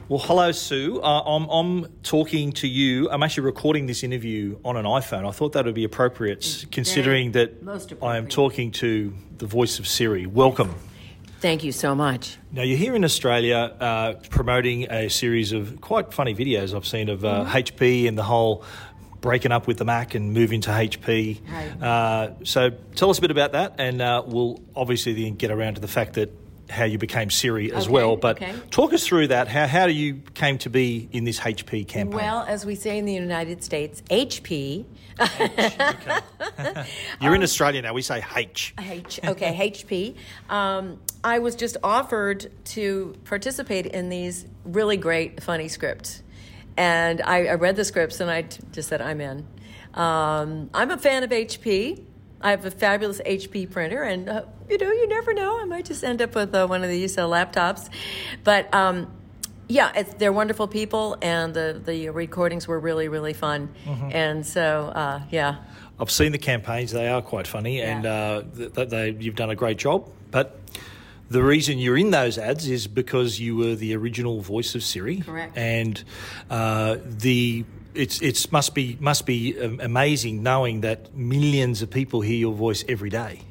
Well, 0.10 0.20
hello, 0.20 0.52
Sue. 0.52 1.00
Uh, 1.00 1.22
I'm, 1.22 1.48
I'm 1.48 1.92
talking 2.02 2.52
to 2.54 2.68
you. 2.68 3.10
I'm 3.12 3.22
actually 3.22 3.44
recording 3.44 3.86
this 3.86 4.04
interview 4.04 4.60
on 4.66 4.76
an 4.76 4.86
iPhone. 4.86 5.28
I 5.28 5.32
thought 5.32 5.54
that 5.54 5.66
would 5.66 5.76
be 5.76 5.84
appropriate, 5.84 6.66
considering 6.72 7.34
that 7.34 7.54
appropriate. 7.62 8.04
I 8.04 8.18
am 8.18 8.28
talking 8.28 8.72
to 8.72 9.14
the 9.38 9.46
voice 9.46 9.78
of 9.78 9.88
Siri. 9.88 10.26
Welcome. 10.26 10.74
Thank 11.42 11.64
you 11.64 11.72
so 11.72 11.96
much. 11.96 12.38
Now, 12.52 12.62
you're 12.62 12.78
here 12.78 12.96
in 12.96 13.04
Australia 13.04 13.76
uh, 13.80 14.14
promoting 14.30 14.84
a 14.92 15.10
series 15.10 15.54
of 15.54 15.82
quite 15.82 16.14
funny 16.14 16.36
videos 16.36 16.76
I've 16.76 16.86
seen 16.86 17.10
of 17.10 17.26
uh, 17.26 17.46
mm-hmm. 17.46 17.50
HP 17.50 18.08
and 18.08 18.16
the 18.16 18.22
whole 18.24 18.64
breaking 19.22 19.52
up 19.52 19.66
with 19.66 19.78
the 19.78 19.86
Mac 19.86 20.14
and 20.14 20.34
moving 20.36 20.62
to 20.62 20.70
HP. 20.70 21.42
Right. 21.52 21.82
Uh, 21.82 22.34
so 22.44 22.70
tell 22.96 23.10
us 23.10 23.18
a 23.18 23.22
bit 23.22 23.32
about 23.32 23.54
that, 23.54 23.76
and 23.80 24.04
uh, 24.04 24.22
we'll 24.24 24.62
obviously 24.76 25.14
then 25.14 25.34
get 25.34 25.50
around 25.50 25.76
to 25.76 25.82
the 25.82 25.88
fact 25.88 26.14
that 26.14 26.32
how 26.72 26.86
you 26.86 26.98
became 26.98 27.30
Siri 27.30 27.72
as 27.72 27.84
okay, 27.84 27.94
well. 27.94 28.16
But 28.16 28.38
okay. 28.38 28.54
talk 28.70 28.94
us 28.94 29.06
through 29.06 29.28
that. 29.28 29.48
How, 29.48 29.68
how 29.68 29.88
do 29.88 29.94
you 29.94 30.22
came 30.34 30.58
to 30.60 30.70
be 30.70 31.10
in 31.12 31.24
this 31.24 31.40
HP 31.40 31.88
campaign? 31.88 32.18
Well, 32.18 32.44
as 32.48 32.66
we 32.66 32.76
say 32.76 32.98
in 32.98 33.06
the 33.06 33.14
United 33.14 33.64
States, 33.64 34.02
HP. 34.10 34.86
You're 37.22 37.32
um, 37.32 37.36
in 37.36 37.44
Australia 37.44 37.82
now. 37.82 37.94
We 37.94 38.02
say 38.02 38.24
H. 38.36 38.74
H. 38.80 39.20
Okay, 39.24 39.72
HP. 39.72 40.16
Um, 40.52 41.00
I 41.24 41.40
was 41.40 41.56
just 41.56 41.78
offered 41.84 42.52
to 42.66 43.16
participate 43.26 43.86
in 43.86 44.10
these 44.10 44.46
really 44.66 44.98
great, 44.98 45.44
funny 45.44 45.68
scripts. 45.68 46.24
And 46.78 47.22
I, 47.22 47.48
I 47.48 47.54
read 47.56 47.76
the 47.76 47.86
scripts 47.86 48.20
and 48.20 48.32
I 48.32 48.44
t- 48.44 48.62
just 48.72 48.90
said, 48.90 49.02
I'm 49.02 49.22
in. 49.22 49.46
Um, 49.94 50.70
I'm 50.74 50.90
a 50.90 50.98
fan 50.98 51.24
of 51.24 51.30
HP. 51.30 52.06
I 52.44 52.52
have 52.52 52.66
a 52.66 52.72
fabulous 52.72 53.22
HP 53.22 53.70
printer, 53.70 54.02
and 54.02 54.28
uh, 54.28 54.44
you 54.72 54.78
know, 54.78 54.92
you 54.92 55.08
never 55.08 55.34
know. 55.34 55.60
I 55.60 55.66
might 55.66 55.86
just 55.86 56.04
end 56.04 56.22
up 56.22 56.34
with 56.34 56.56
uh, 56.56 56.66
one 56.66 56.84
of 56.84 56.90
these 56.90 57.18
uh, 57.18 57.26
laptops. 57.26 57.90
But 58.44 58.74
um, 58.74 59.12
yeah, 59.68 60.04
they're 60.18 60.34
wonderful 60.34 60.68
people, 60.68 61.18
and 61.22 61.54
the, 61.54 61.82
the 61.84 62.10
recordings 62.10 62.68
were 62.68 62.80
really, 62.80 63.08
really 63.10 63.34
fun. 63.34 63.70
Mm-hmm. 63.86 64.10
And 64.12 64.46
so, 64.46 64.92
uh, 64.96 65.22
yeah. 65.30 65.58
I've 66.00 66.10
seen 66.10 66.32
the 66.32 66.38
campaigns; 66.38 66.92
they 66.92 67.08
are 67.08 67.22
quite 67.22 67.48
funny, 67.48 67.78
yeah. 67.78 67.96
and 67.96 68.06
uh, 68.06 68.42
they, 68.54 68.86
they, 68.86 69.10
you've 69.12 69.36
done 69.36 69.50
a 69.50 69.56
great 69.56 69.78
job. 69.78 70.10
But 70.32 70.58
the 71.30 71.44
reason 71.44 71.78
you're 71.78 71.98
in 71.98 72.12
those 72.12 72.38
ads 72.38 72.68
is 72.68 72.88
because 72.88 73.40
you 73.40 73.56
were 73.56 73.76
the 73.76 73.96
original 73.96 74.42
voice 74.42 74.74
of 74.74 74.84
Siri. 74.84 75.20
Correct. 75.20 75.56
And 75.58 76.04
uh, 76.50 76.98
the 77.06 77.66
it's 77.94 78.22
it's 78.22 78.52
must 78.52 78.74
be 78.74 78.98
must 79.00 79.26
be 79.26 79.58
amazing 79.60 80.44
knowing 80.44 80.82
that 80.82 81.14
millions 81.14 81.82
of 81.82 81.90
people 81.90 82.22
hear 82.22 82.38
your 82.38 82.54
voice 82.54 82.84
every 82.88 83.10
day. 83.10 83.42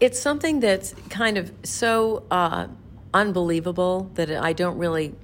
It's 0.00 0.20
something 0.20 0.60
that's 0.60 0.94
kind 1.10 1.38
of 1.38 1.52
so 1.62 2.24
uh, 2.30 2.68
unbelievable 3.12 4.10
that 4.14 4.30
I 4.30 4.52
don't 4.52 4.78
really 4.78 5.14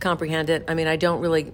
comprehend 0.00 0.50
it. 0.50 0.64
I 0.68 0.74
mean, 0.74 0.86
I 0.86 0.96
don't 0.96 1.20
really 1.20 1.52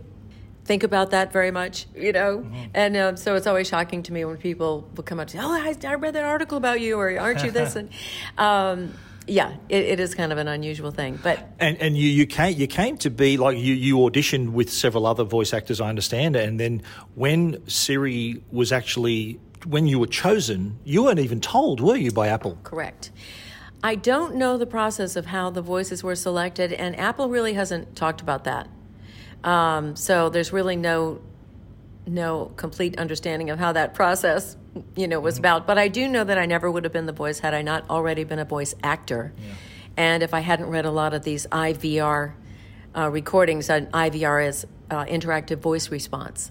think 0.64 0.82
about 0.82 1.10
that 1.10 1.32
very 1.32 1.50
much, 1.50 1.86
you 1.94 2.12
know. 2.12 2.38
Mm-hmm. 2.38 2.64
And 2.74 2.96
um, 2.96 3.16
so 3.16 3.34
it's 3.36 3.46
always 3.46 3.68
shocking 3.68 4.02
to 4.04 4.12
me 4.12 4.24
when 4.24 4.36
people 4.38 4.88
will 4.96 5.04
come 5.04 5.20
up 5.20 5.28
to, 5.28 5.36
me, 5.36 5.42
oh, 5.44 5.50
I, 5.50 5.76
I 5.86 5.94
read 5.94 6.14
that 6.14 6.24
article 6.24 6.56
about 6.56 6.80
you, 6.80 6.98
or 6.98 7.18
aren't 7.18 7.44
you 7.44 7.50
this? 7.50 7.76
and 7.76 7.90
um, 8.38 8.94
yeah, 9.26 9.54
it, 9.68 9.84
it 9.84 10.00
is 10.00 10.14
kind 10.14 10.32
of 10.32 10.38
an 10.38 10.48
unusual 10.48 10.90
thing. 10.90 11.18
But 11.22 11.46
and 11.58 11.76
and 11.78 11.96
you 11.96 12.08
you 12.08 12.26
came 12.26 12.58
you 12.58 12.66
came 12.66 12.96
to 12.98 13.10
be 13.10 13.36
like 13.36 13.56
you 13.56 13.74
you 13.74 13.96
auditioned 13.96 14.50
with 14.50 14.70
several 14.70 15.06
other 15.06 15.24
voice 15.24 15.52
actors, 15.54 15.80
I 15.80 15.88
understand, 15.88 16.36
and 16.36 16.58
then 16.58 16.82
when 17.14 17.66
Siri 17.68 18.42
was 18.50 18.72
actually 18.72 19.40
when 19.66 19.86
you 19.86 19.98
were 19.98 20.06
chosen, 20.06 20.78
you 20.84 21.04
weren't 21.04 21.18
even 21.18 21.40
told, 21.40 21.80
were 21.80 21.96
you, 21.96 22.12
by 22.12 22.28
Apple? 22.28 22.58
Correct. 22.62 23.10
I 23.82 23.94
don't 23.94 24.36
know 24.36 24.56
the 24.56 24.66
process 24.66 25.16
of 25.16 25.26
how 25.26 25.50
the 25.50 25.62
voices 25.62 26.02
were 26.02 26.16
selected, 26.16 26.72
and 26.72 26.98
Apple 26.98 27.28
really 27.28 27.52
hasn't 27.54 27.96
talked 27.96 28.20
about 28.20 28.44
that. 28.44 28.68
Um, 29.42 29.94
so 29.96 30.28
there's 30.30 30.52
really 30.52 30.76
no 30.76 31.20
no 32.06 32.52
complete 32.56 32.98
understanding 32.98 33.48
of 33.48 33.58
how 33.58 33.72
that 33.72 33.94
process 33.94 34.58
you 34.96 35.06
know, 35.08 35.20
was 35.20 35.38
about. 35.38 35.66
But 35.66 35.78
I 35.78 35.88
do 35.88 36.08
know 36.08 36.24
that 36.24 36.38
I 36.38 36.46
never 36.46 36.70
would 36.70 36.84
have 36.84 36.92
been 36.92 37.06
the 37.06 37.12
voice 37.12 37.40
had 37.40 37.54
I 37.54 37.62
not 37.62 37.88
already 37.88 38.24
been 38.24 38.38
a 38.38 38.44
voice 38.44 38.74
actor. 38.82 39.32
And 39.96 40.22
if 40.22 40.34
I 40.34 40.40
hadn't 40.40 40.66
read 40.66 40.84
a 40.84 40.90
lot 40.90 41.14
of 41.14 41.22
these 41.22 41.46
IVR 41.46 42.34
uh, 42.96 43.10
recordings, 43.10 43.70
and 43.70 43.90
IVR 43.92 44.48
is 44.48 44.66
uh, 44.90 45.04
interactive 45.04 45.58
voice 45.58 45.90
response. 45.90 46.50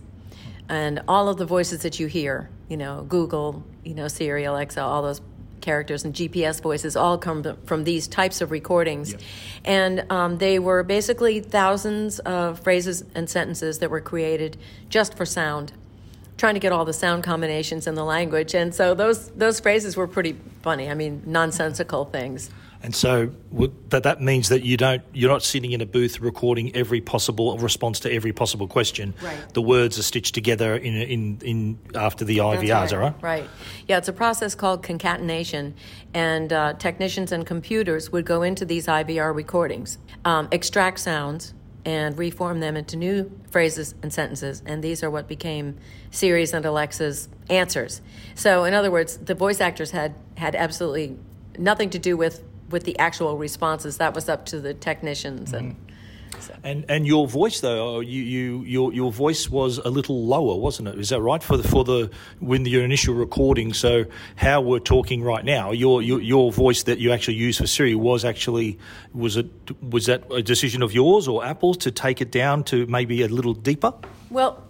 And 0.69 1.01
all 1.07 1.27
of 1.27 1.37
the 1.37 1.45
voices 1.45 1.81
that 1.81 1.99
you 1.99 2.07
hear, 2.07 2.49
you 2.73 2.77
know, 2.77 3.05
Google, 3.07 3.63
you 3.83 3.93
know, 3.93 4.07
Siri, 4.07 4.45
Alexa, 4.45 4.81
all 4.81 5.03
those 5.03 5.21
characters 5.61 6.05
and 6.05 6.11
GPS 6.15 6.59
voices 6.59 6.95
all 6.95 7.19
come 7.19 7.43
from 7.65 7.83
these 7.83 8.07
types 8.07 8.41
of 8.41 8.49
recordings. 8.49 9.15
And 9.63 10.11
um, 10.11 10.39
they 10.39 10.57
were 10.57 10.81
basically 10.81 11.39
thousands 11.39 12.17
of 12.17 12.61
phrases 12.61 13.03
and 13.13 13.29
sentences 13.29 13.77
that 13.77 13.91
were 13.91 14.01
created 14.01 14.57
just 14.89 15.15
for 15.15 15.23
sound, 15.23 15.71
trying 16.35 16.55
to 16.55 16.59
get 16.59 16.71
all 16.71 16.83
the 16.83 16.93
sound 16.93 17.23
combinations 17.23 17.85
in 17.85 17.93
the 17.93 18.03
language. 18.03 18.55
And 18.55 18.73
so 18.73 18.95
those, 18.95 19.29
those 19.29 19.59
phrases 19.59 19.95
were 19.95 20.07
pretty 20.07 20.35
funny. 20.63 20.89
I 20.89 20.95
mean, 20.95 21.21
nonsensical 21.27 22.05
things. 22.05 22.49
And 22.83 22.93
so 22.93 23.31
that 23.89 24.03
that 24.03 24.21
means 24.21 24.49
that 24.49 24.63
you 24.63 24.75
don't 24.75 25.01
you're 25.13 25.31
not 25.31 25.41
sitting 25.41 25.71
in 25.71 25.79
a 25.79 25.85
booth 25.85 26.19
recording 26.19 26.75
every 26.75 26.99
possible 26.99 27.57
response 27.57 28.01
to 28.01 28.11
every 28.11 28.33
possible 28.33 28.67
question. 28.67 29.13
Right. 29.21 29.53
The 29.53 29.61
words 29.61 29.97
are 29.97 30.03
stitched 30.03 30.35
together 30.35 30.75
in 30.75 30.93
in, 30.95 31.39
in 31.41 31.79
after 31.95 32.25
the 32.25 32.39
IVRs, 32.39 32.67
That's 32.67 32.93
right. 32.93 33.01
right? 33.01 33.23
Right. 33.23 33.49
Yeah, 33.87 33.99
it's 33.99 34.09
a 34.09 34.13
process 34.13 34.53
called 34.53 34.83
concatenation, 34.83 35.75
and 36.13 36.51
uh, 36.51 36.73
technicians 36.73 37.31
and 37.31 37.45
computers 37.45 38.11
would 38.11 38.25
go 38.25 38.41
into 38.41 38.65
these 38.65 38.87
IVR 38.87 39.33
recordings, 39.33 39.97
um, 40.25 40.49
extract 40.51 40.99
sounds, 40.99 41.53
and 41.85 42.17
reform 42.17 42.59
them 42.59 42.75
into 42.75 42.97
new 42.97 43.31
phrases 43.49 43.95
and 44.01 44.11
sentences. 44.11 44.61
And 44.65 44.83
these 44.83 45.03
are 45.03 45.09
what 45.09 45.29
became 45.29 45.77
Siri's 46.11 46.53
and 46.53 46.65
Alexa's 46.65 47.29
answers. 47.49 48.01
So, 48.35 48.65
in 48.65 48.73
other 48.73 48.91
words, 48.91 49.17
the 49.17 49.35
voice 49.35 49.61
actors 49.61 49.91
had 49.91 50.15
had 50.35 50.53
absolutely 50.53 51.17
nothing 51.57 51.89
to 51.91 51.99
do 51.99 52.17
with 52.17 52.43
with 52.69 52.83
the 52.83 52.97
actual 52.99 53.37
responses. 53.37 53.97
That 53.97 54.13
was 54.13 54.29
up 54.29 54.45
to 54.47 54.59
the 54.59 54.73
technicians 54.73 55.53
and. 55.53 55.73
Mm-hmm. 55.73 55.89
So. 56.39 56.55
And 56.63 56.83
and 56.89 57.05
your 57.05 57.27
voice 57.27 57.59
though, 57.61 57.97
oh, 57.97 57.99
you, 57.99 58.21
you 58.23 58.63
your 58.63 58.91
your 58.91 59.11
voice 59.11 59.49
was 59.49 59.77
a 59.77 59.89
little 59.89 60.25
lower, 60.25 60.59
wasn't 60.59 60.87
it? 60.89 60.99
Is 60.99 61.09
that 61.09 61.21
right 61.21 61.41
for 61.41 61.57
the 61.57 61.65
for 61.65 61.83
the 61.83 62.09
when 62.39 62.63
the, 62.63 62.71
your 62.71 62.83
initial 62.83 63.13
recording? 63.13 63.71
So 63.71 64.05
how 64.35 64.59
we're 64.59 64.79
talking 64.79 65.23
right 65.23 65.45
now, 65.45 65.71
your 65.71 66.01
your 66.01 66.19
your 66.19 66.51
voice 66.51 66.83
that 66.83 66.97
you 66.97 67.11
actually 67.11 67.35
used 67.35 67.59
for 67.59 67.67
Siri 67.67 67.95
was 67.95 68.25
actually 68.25 68.79
was 69.13 69.37
it 69.37 69.47
was 69.81 70.07
that 70.07 70.23
a 70.31 70.41
decision 70.41 70.81
of 70.81 70.91
yours 70.91 71.27
or 71.27 71.45
Apple's 71.45 71.77
to 71.77 71.91
take 71.91 72.19
it 72.19 72.31
down 72.31 72.63
to 72.65 72.87
maybe 72.87 73.21
a 73.21 73.27
little 73.27 73.53
deeper? 73.53 73.93
Well, 74.29 74.63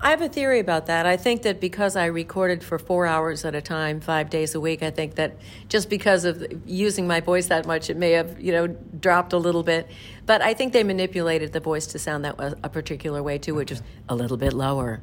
I 0.00 0.10
have 0.10 0.22
a 0.22 0.28
theory 0.28 0.60
about 0.60 0.86
that. 0.86 1.06
I 1.06 1.16
think 1.16 1.42
that 1.42 1.60
because 1.60 1.96
I 1.96 2.06
recorded 2.06 2.62
for 2.62 2.78
four 2.78 3.06
hours 3.06 3.44
at 3.44 3.54
a 3.54 3.60
time, 3.60 4.00
five 4.00 4.30
days 4.30 4.54
a 4.54 4.60
week, 4.60 4.82
I 4.82 4.90
think 4.90 5.16
that 5.16 5.36
just 5.68 5.90
because 5.90 6.24
of 6.24 6.44
using 6.66 7.06
my 7.06 7.20
voice 7.20 7.48
that 7.48 7.66
much, 7.66 7.90
it 7.90 7.96
may 7.96 8.12
have, 8.12 8.40
you 8.40 8.52
know, 8.52 8.66
dropped 8.66 9.32
a 9.32 9.38
little 9.38 9.62
bit. 9.62 9.88
But 10.26 10.42
I 10.42 10.54
think 10.54 10.72
they 10.72 10.84
manipulated 10.84 11.52
the 11.52 11.60
voice 11.60 11.86
to 11.88 11.98
sound 11.98 12.24
that 12.24 12.36
a 12.38 12.68
particular 12.68 13.22
way 13.22 13.38
too, 13.38 13.54
which 13.54 13.70
is 13.70 13.82
a 14.08 14.14
little 14.14 14.36
bit 14.36 14.52
lower. 14.52 15.00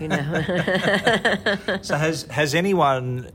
You 0.00 0.08
know. 0.08 0.18
so 1.82 1.96
has 1.96 2.24
has 2.24 2.54
anyone 2.54 3.30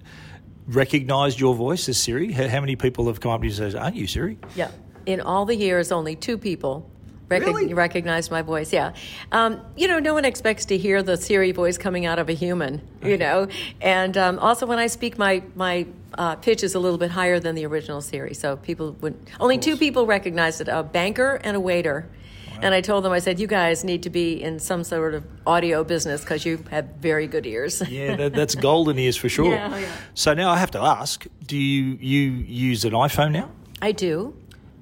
recognised 0.67 1.39
your 1.39 1.55
voice 1.55 1.89
as 1.89 1.97
Siri? 1.97 2.31
How 2.31 2.59
many 2.59 2.75
people 2.75 3.07
have 3.07 3.19
come 3.19 3.31
up 3.31 3.41
to 3.41 3.47
you 3.47 3.63
and 3.63 3.73
said, 3.73 3.75
"Aren't 3.75 3.95
you 3.95 4.07
Siri?" 4.07 4.37
Yeah. 4.55 4.71
In 5.05 5.21
all 5.21 5.45
the 5.45 5.55
years, 5.55 5.91
only 5.91 6.15
two 6.15 6.37
people 6.37 6.89
Rec- 7.29 7.41
really? 7.41 7.73
Recognized 7.73 8.31
my 8.31 8.41
voice, 8.41 8.71
yeah. 8.71 8.93
Um, 9.31 9.59
you 9.75 9.87
know, 9.87 9.99
no 9.99 10.13
one 10.13 10.23
expects 10.23 10.65
to 10.65 10.77
hear 10.77 11.03
the 11.03 11.17
Siri 11.17 11.51
voice 11.51 11.77
coming 11.77 12.05
out 12.05 12.19
of 12.19 12.29
a 12.29 12.33
human, 12.33 12.81
you 13.03 13.17
know. 13.17 13.47
And 13.81 14.15
um, 14.17 14.39
also, 14.39 14.65
when 14.65 14.79
I 14.79 14.87
speak, 14.87 15.17
my 15.17 15.43
my 15.55 15.85
uh, 16.17 16.35
pitch 16.37 16.63
is 16.63 16.73
a 16.73 16.79
little 16.79 16.97
bit 16.97 17.11
higher 17.11 17.39
than 17.39 17.55
the 17.55 17.65
original 17.65 18.01
Siri, 18.01 18.33
so 18.33 18.55
people 18.55 18.93
would 19.01 19.15
only 19.39 19.57
two 19.57 19.75
people 19.75 20.05
recognized 20.05 20.61
it: 20.61 20.69
a 20.69 20.83
banker 20.83 21.39
and 21.43 21.57
a 21.57 21.59
waiter. 21.59 22.07
Wow. 22.51 22.59
And 22.63 22.73
I 22.73 22.81
told 22.81 23.03
them, 23.03 23.11
I 23.11 23.19
said, 23.19 23.39
you 23.39 23.45
guys 23.45 23.83
need 23.83 24.01
to 24.03 24.09
be 24.09 24.41
in 24.41 24.57
some 24.59 24.83
sort 24.83 25.13
of 25.13 25.23
audio 25.45 25.83
business 25.83 26.21
because 26.21 26.43
you 26.43 26.63
have 26.71 26.85
very 26.99 27.27
good 27.27 27.45
ears. 27.45 27.83
yeah, 27.87 28.15
that, 28.15 28.33
that's 28.33 28.55
golden 28.55 28.97
ears 28.97 29.15
for 29.15 29.29
sure. 29.29 29.51
Yeah, 29.53 29.77
yeah. 29.77 29.91
So 30.15 30.33
now 30.33 30.49
I 30.49 30.57
have 30.57 30.71
to 30.71 30.79
ask: 30.79 31.27
Do 31.45 31.57
you 31.57 31.97
you 31.99 32.31
use 32.31 32.85
an 32.85 32.93
iPhone 32.93 33.31
now? 33.33 33.51
I 33.81 33.91
do. 33.91 34.33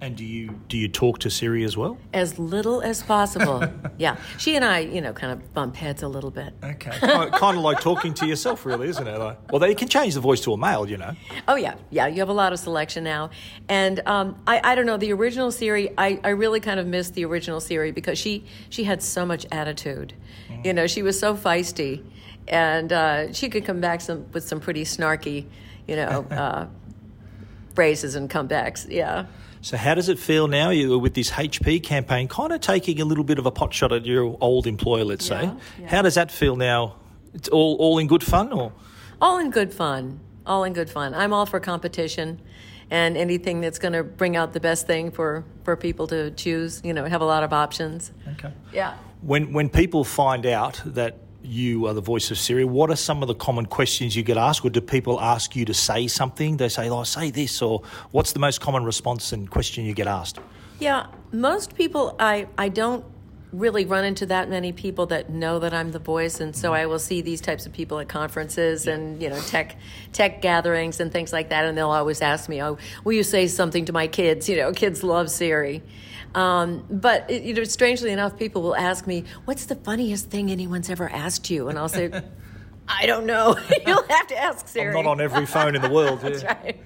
And 0.02 0.18
do 0.18 0.26
you 0.26 0.50
do 0.68 0.78
you 0.78 0.90
talk 0.90 1.20
to 1.20 1.30
Siri 1.30 1.64
as 1.64 1.78
well? 1.78 1.98
As 2.14 2.38
little 2.38 2.82
as 2.82 3.02
possible. 3.02 3.64
yeah, 3.98 4.18
she 4.38 4.58
and 4.58 4.66
I, 4.66 4.80
you 4.80 5.00
know, 5.00 5.14
kind 5.14 5.32
of 5.32 5.54
bump 5.54 5.78
heads 5.78 6.04
a 6.04 6.08
little 6.10 6.32
bit. 6.32 6.54
Okay, 6.62 6.92
kind 7.00 7.58
of 7.58 7.64
like 7.64 7.80
talking 7.80 8.14
to 8.16 8.28
yourself, 8.28 8.66
really, 8.66 8.90
isn't 8.90 9.08
it? 9.08 9.18
Like, 9.18 9.52
well, 9.52 9.60
they 9.60 9.74
can 9.74 9.88
change 9.88 10.14
the 10.14 10.20
voice 10.20 10.42
to 10.42 10.54
a 10.54 10.58
male, 10.58 10.90
you 10.90 10.98
know. 10.98 11.14
Oh 11.48 11.56
yeah, 11.56 11.76
yeah. 11.92 12.08
You 12.08 12.20
have 12.20 12.30
a 12.30 12.34
lot 12.34 12.52
of 12.52 12.60
selection 12.60 13.06
now, 13.06 13.30
and 13.70 14.06
um, 14.06 14.38
I, 14.46 14.72
I 14.72 14.76
don't 14.76 14.86
know 14.86 14.98
the 14.98 15.14
original 15.14 15.50
Siri. 15.50 15.90
I, 15.98 16.20
I 16.26 16.30
really 16.30 16.60
kind 16.60 16.80
of 16.80 16.88
miss 16.88 17.12
the 17.12 17.24
original 17.24 17.62
Siri 17.62 17.92
because 17.92 18.20
she 18.20 18.44
she 18.70 18.84
had 18.84 19.02
so 19.02 19.26
much 19.26 19.46
attitude. 19.50 20.14
Mm. 20.50 20.66
You 20.66 20.74
know, 20.74 20.88
she 20.88 21.04
was 21.04 21.18
so 21.18 21.36
feisty, 21.36 22.04
and 22.50 22.92
uh, 22.92 23.32
she 23.32 23.48
could 23.48 23.64
come 23.64 23.80
back 23.80 24.02
some 24.02 24.26
with 24.34 24.44
some 24.44 24.60
pretty 24.60 24.84
snarky, 24.84 25.46
you 25.88 25.96
know, 25.96 26.26
uh, 26.32 26.68
phrases 27.76 28.16
and 28.16 28.30
comebacks. 28.30 28.90
Yeah. 28.90 29.28
So, 29.66 29.78
how 29.78 29.96
does 29.96 30.10
it 30.10 30.20
feel 30.20 30.48
now 30.48 30.70
you 30.70 31.00
with 31.00 31.16
this 31.16 31.32
HP 31.32 31.82
campaign, 31.82 32.28
kind 32.28 32.54
of 32.54 32.62
taking 32.62 33.02
a 33.02 33.06
little 33.06 33.24
bit 33.24 33.40
of 33.40 33.48
a 33.48 33.52
pot 33.52 33.74
shot 33.74 33.92
at 33.92 34.06
your 34.06 34.38
old 34.40 34.68
employer, 34.68 35.04
let's 35.04 35.28
yeah, 35.28 35.42
say? 35.42 35.52
Yeah. 35.80 35.88
How 35.88 36.02
does 36.04 36.14
that 36.14 36.30
feel 36.30 36.56
now? 36.56 36.98
It's 37.34 37.50
all, 37.50 37.76
all 37.78 37.98
in 37.98 38.06
good 38.06 38.24
fun, 38.24 38.54
or 38.54 38.74
all 39.20 39.40
in 39.40 39.50
good 39.50 39.74
fun? 39.74 40.20
All 40.46 40.66
in 40.66 40.74
good 40.74 40.88
fun. 40.88 41.16
I'm 41.16 41.34
all 41.34 41.48
for 41.48 41.60
competition, 41.60 42.40
and 42.92 43.18
anything 43.18 43.60
that's 43.60 43.80
going 43.80 43.94
to 43.94 44.04
bring 44.04 44.36
out 44.36 44.54
the 44.54 44.60
best 44.60 44.86
thing 44.86 45.10
for 45.10 45.44
for 45.64 45.76
people 45.76 46.06
to 46.08 46.30
choose. 46.30 46.80
You 46.84 46.94
know, 46.94 47.04
have 47.06 47.22
a 47.22 47.26
lot 47.26 47.42
of 47.42 47.52
options. 47.52 48.12
Okay. 48.34 48.54
Yeah. 48.72 48.96
When 49.22 49.52
when 49.52 49.70
people 49.70 50.04
find 50.04 50.46
out 50.46 50.80
that 50.86 51.18
you 51.46 51.88
are 51.88 51.94
the 51.94 52.02
voice 52.02 52.32
of 52.32 52.38
Siri. 52.38 52.66
What 52.66 52.90
are 52.90 52.96
some 52.96 53.22
of 53.22 53.28
the 53.28 53.36
common 53.36 53.66
questions 53.66 54.16
you 54.16 54.24
get 54.24 54.38
asked, 54.38 54.66
or 54.66 54.70
do 54.70 54.82
people 54.82 55.20
ask 55.20 55.56
you 55.56 55.66
to 55.66 55.74
say 55.74 56.08
something? 56.08 56.58
They 56.58 56.70
say, 56.70 56.90
"Oh, 56.90 57.04
say 57.04 57.32
this," 57.32 57.62
or 57.62 57.82
what's 58.12 58.34
the 58.34 58.40
most 58.40 58.62
common 58.62 58.84
response 58.84 59.32
and 59.32 59.50
question 59.50 59.86
you 59.86 59.94
get 59.94 60.08
asked? 60.08 60.40
Yeah, 60.80 61.08
most 61.32 61.76
people, 61.76 62.16
I 62.20 62.48
I 62.58 62.70
don't 62.70 63.06
really 63.54 63.86
run 63.86 64.04
into 64.04 64.26
that 64.26 64.50
many 64.50 64.72
people 64.74 65.06
that 65.06 65.30
know 65.30 65.60
that 65.60 65.74
I'm 65.74 65.92
the 65.92 66.00
voice, 66.00 66.40
and 66.40 66.56
so 66.56 66.70
mm-hmm. 66.70 66.82
I 66.82 66.86
will 66.86 67.00
see 67.00 67.22
these 67.22 67.42
types 67.42 67.66
of 67.66 67.74
people 67.74 68.00
at 68.00 68.10
conferences 68.10 68.88
and 68.88 69.22
you 69.22 69.30
know 69.30 69.40
tech 69.42 69.78
tech 70.12 70.42
gatherings 70.42 71.00
and 71.00 71.12
things 71.12 71.32
like 71.32 71.50
that, 71.50 71.66
and 71.66 71.78
they'll 71.78 71.90
always 71.90 72.22
ask 72.22 72.50
me, 72.50 72.62
"Oh, 72.62 72.78
will 73.04 73.14
you 73.14 73.24
say 73.24 73.48
something 73.48 73.86
to 73.86 73.94
my 73.94 74.08
kids?" 74.08 74.50
You 74.50 74.58
know, 74.58 74.74
kids 74.74 75.04
love 75.04 75.30
Siri. 75.30 75.82
Um, 76.36 76.86
but 76.90 77.30
you 77.30 77.54
know, 77.54 77.64
strangely 77.64 78.12
enough, 78.12 78.38
people 78.38 78.62
will 78.62 78.76
ask 78.76 79.08
me, 79.08 79.24
"What's 79.46 79.66
the 79.66 79.76
funniest 79.76 80.30
thing 80.30 80.52
anyone's 80.52 80.90
ever 80.90 81.10
asked 81.10 81.50
you?" 81.50 81.70
And 81.70 81.80
I'll 81.80 81.90
say, 81.90 82.12
"I 82.88 83.06
don't 83.06 83.26
know. 83.26 83.58
You'll 83.88 84.04
have 84.10 84.28
to 84.28 84.38
ask 84.38 84.68
Siri." 84.68 84.90
I'm 84.90 85.06
not 85.06 85.10
on 85.10 85.22
every 85.22 85.46
phone 85.46 85.76
in 85.76 85.82
the 85.82 85.90
world. 85.90 86.20
That's 86.22 86.44
right. 86.44 86.78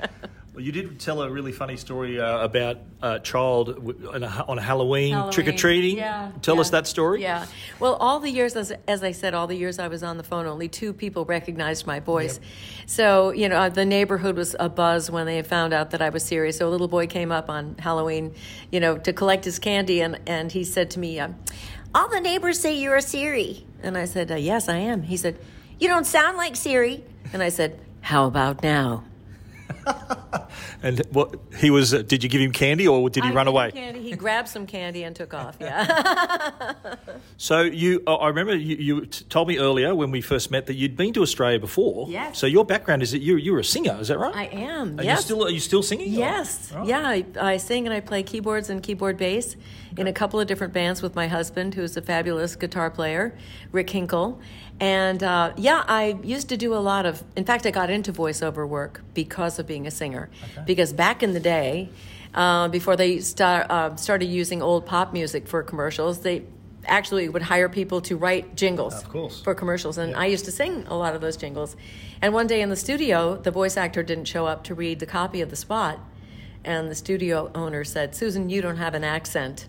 Well, 0.60 0.66
you 0.66 0.74
did 0.74 1.00
tell 1.00 1.22
a 1.22 1.30
really 1.32 1.54
funny 1.54 1.78
story 1.78 2.20
uh, 2.20 2.44
about 2.44 2.80
a 3.02 3.18
child 3.22 3.70
on, 4.14 4.24
a, 4.24 4.46
on 4.46 4.58
Halloween, 4.58 5.14
Halloween. 5.14 5.32
trick 5.32 5.48
or 5.48 5.54
treating. 5.54 5.96
Yeah, 5.96 6.34
Tell 6.42 6.56
yeah. 6.56 6.62
us 6.62 6.70
that 6.72 6.86
story. 6.86 7.22
Yeah. 7.22 7.46
Well, 7.80 7.94
all 7.94 8.20
the 8.20 8.30
years, 8.30 8.58
as, 8.58 8.74
as 8.86 9.02
I 9.02 9.14
said, 9.14 9.34
all 9.34 9.48
the 9.48 9.56
years 9.56 9.80
I 9.80 9.88
was 9.88 10.04
on 10.04 10.18
the 10.18 10.24
phone, 10.24 10.48
only 10.48 10.68
two 10.68 10.92
people 10.92 11.24
recognized 11.24 11.88
my 11.88 12.02
voice. 12.02 12.42
Yep. 12.42 12.88
So, 12.88 13.30
you 13.32 13.48
know, 13.48 13.70
the 13.70 13.86
neighborhood 13.86 14.36
was 14.36 14.54
a 14.60 14.68
buzz 14.68 15.10
when 15.10 15.28
they 15.28 15.42
found 15.44 15.72
out 15.72 15.92
that 15.92 16.02
I 16.02 16.10
was 16.10 16.24
serious. 16.24 16.58
So 16.58 16.68
a 16.68 16.72
little 16.72 16.90
boy 16.90 17.08
came 17.08 17.32
up 17.32 17.50
on 17.50 17.78
Halloween, 17.80 18.36
you 18.70 18.82
know, 18.82 18.98
to 18.98 19.14
collect 19.14 19.46
his 19.46 19.60
candy, 19.60 20.02
and, 20.02 20.20
and 20.28 20.52
he 20.52 20.66
said 20.66 20.92
to 20.92 21.00
me, 21.00 21.22
uh, 21.22 21.30
All 21.96 22.10
the 22.10 22.20
neighbors 22.20 22.60
say 22.60 22.78
you're 22.78 22.98
a 22.98 23.02
Siri. 23.02 23.66
And 23.82 23.98
I 23.98 24.04
said, 24.04 24.30
uh, 24.30 24.36
Yes, 24.36 24.68
I 24.68 24.76
am. 24.76 25.04
He 25.04 25.16
said, 25.16 25.40
You 25.80 25.88
don't 25.88 26.06
sound 26.06 26.36
like 26.36 26.58
Siri. 26.58 27.06
And 27.32 27.42
I 27.42 27.48
said, 27.48 27.80
How 28.02 28.26
about 28.26 28.62
now? 28.62 29.06
and 30.84 31.02
what 31.12 31.36
he 31.58 31.70
was? 31.70 31.94
Uh, 31.94 32.02
did 32.02 32.24
you 32.24 32.30
give 32.30 32.42
him 32.42 32.52
candy 32.52 32.88
or 32.88 33.10
did 33.10 33.24
he 33.24 33.30
I 33.30 33.34
run 33.34 33.48
away? 33.48 33.72
Candy. 33.72 34.02
He 34.02 34.16
grabbed 34.16 34.48
some 34.48 34.66
candy 34.66 35.04
and 35.04 35.16
took 35.16 35.34
off. 35.34 35.58
Yeah. 35.60 36.66
so 37.38 37.62
you, 37.62 38.04
uh, 38.08 38.16
I 38.16 38.28
remember 38.28 38.56
you, 38.56 38.76
you 38.76 39.06
t- 39.06 39.26
told 39.26 39.48
me 39.48 39.58
earlier 39.58 39.94
when 39.96 40.12
we 40.12 40.22
first 40.22 40.52
met 40.52 40.68
that 40.68 40.76
you'd 40.76 40.96
been 40.96 41.14
to 41.14 41.22
Australia 41.22 41.60
before. 41.60 42.08
Yes. 42.10 42.38
So 42.38 42.48
your 42.48 42.66
background 42.66 43.04
is 43.04 43.12
that 43.12 43.20
you 43.20 43.38
you're 43.38 43.60
a 43.60 43.64
singer, 43.64 43.98
is 44.00 44.08
that 44.08 44.20
right? 44.20 44.36
I 44.36 44.46
am. 44.46 45.00
Are 45.00 45.04
yes. 45.04 45.20
you 45.20 45.24
still 45.24 45.46
are 45.46 45.52
you 45.52 45.60
still 45.60 45.84
singing? 45.84 46.12
Yes. 46.12 46.74
Yeah, 46.86 47.08
I, 47.08 47.26
I 47.40 47.58
sing 47.58 47.86
and 47.86 47.94
I 47.94 48.00
play 48.00 48.24
keyboards 48.24 48.70
and 48.70 48.82
keyboard 48.82 49.18
bass 49.18 49.56
in 49.98 50.08
a 50.08 50.14
couple 50.14 50.40
of 50.40 50.48
different 50.48 50.74
bands 50.74 51.02
with 51.02 51.16
my 51.16 51.28
husband, 51.28 51.76
who's 51.76 51.98
a 51.98 52.02
fabulous 52.02 52.56
guitar 52.56 52.90
player, 52.90 53.38
Rick 53.72 53.90
Hinkle. 53.90 54.40
And 54.80 55.22
uh, 55.24 55.54
yeah, 55.58 55.84
I 55.88 56.18
used 56.24 56.50
to 56.50 56.58
do 56.58 56.74
a 56.74 56.80
lot 56.80 57.06
of. 57.06 57.24
In 57.36 57.46
fact, 57.46 57.66
I 57.66 57.72
got 57.72 57.90
into 57.90 58.14
voiceover 58.14 58.68
work 58.68 59.02
because 59.14 59.60
of 59.60 59.68
being 59.68 59.88
a 59.88 59.92
singer. 59.92 60.30
Okay. 60.52 60.64
Because 60.66 60.94
back 60.94 61.22
in 61.22 61.34
the 61.34 61.40
day, 61.40 61.90
uh, 62.34 62.68
before 62.68 62.96
they 62.96 63.20
start, 63.20 63.70
uh, 63.70 63.96
started 63.96 64.26
using 64.26 64.62
old 64.62 64.86
pop 64.86 65.12
music 65.12 65.48
for 65.48 65.64
commercials, 65.64 66.20
they 66.20 66.44
actually 66.86 67.30
would 67.30 67.42
hire 67.42 67.70
people 67.70 68.02
to 68.02 68.16
write 68.16 68.56
jingles 68.56 69.04
Of 69.04 69.44
for 69.44 69.54
commercials. 69.54 69.98
And 69.98 70.16
I 70.16 70.26
used 70.26 70.46
to 70.46 70.52
sing 70.52 70.86
a 70.88 70.96
lot 70.96 71.16
of 71.16 71.22
those 71.22 71.38
jingles. 71.38 71.76
And 72.22 72.34
one 72.34 72.48
day 72.48 72.62
in 72.62 72.70
the 72.70 72.76
studio, 72.76 73.38
the 73.38 73.52
voice 73.52 73.78
actor 73.78 74.04
didn't 74.04 74.26
show 74.26 74.46
up 74.46 74.64
to 74.66 74.76
read 74.76 75.00
the 75.00 75.06
copy 75.06 75.42
of 75.42 75.50
the 75.50 75.56
spot. 75.56 76.00
And 76.64 76.90
the 76.90 76.96
studio 76.96 77.52
owner 77.56 77.84
said, 77.84 78.16
Susan, 78.16 78.50
you 78.50 78.62
don't 78.62 78.78
have 78.78 78.94
an 78.94 79.04
accent. 79.04 79.68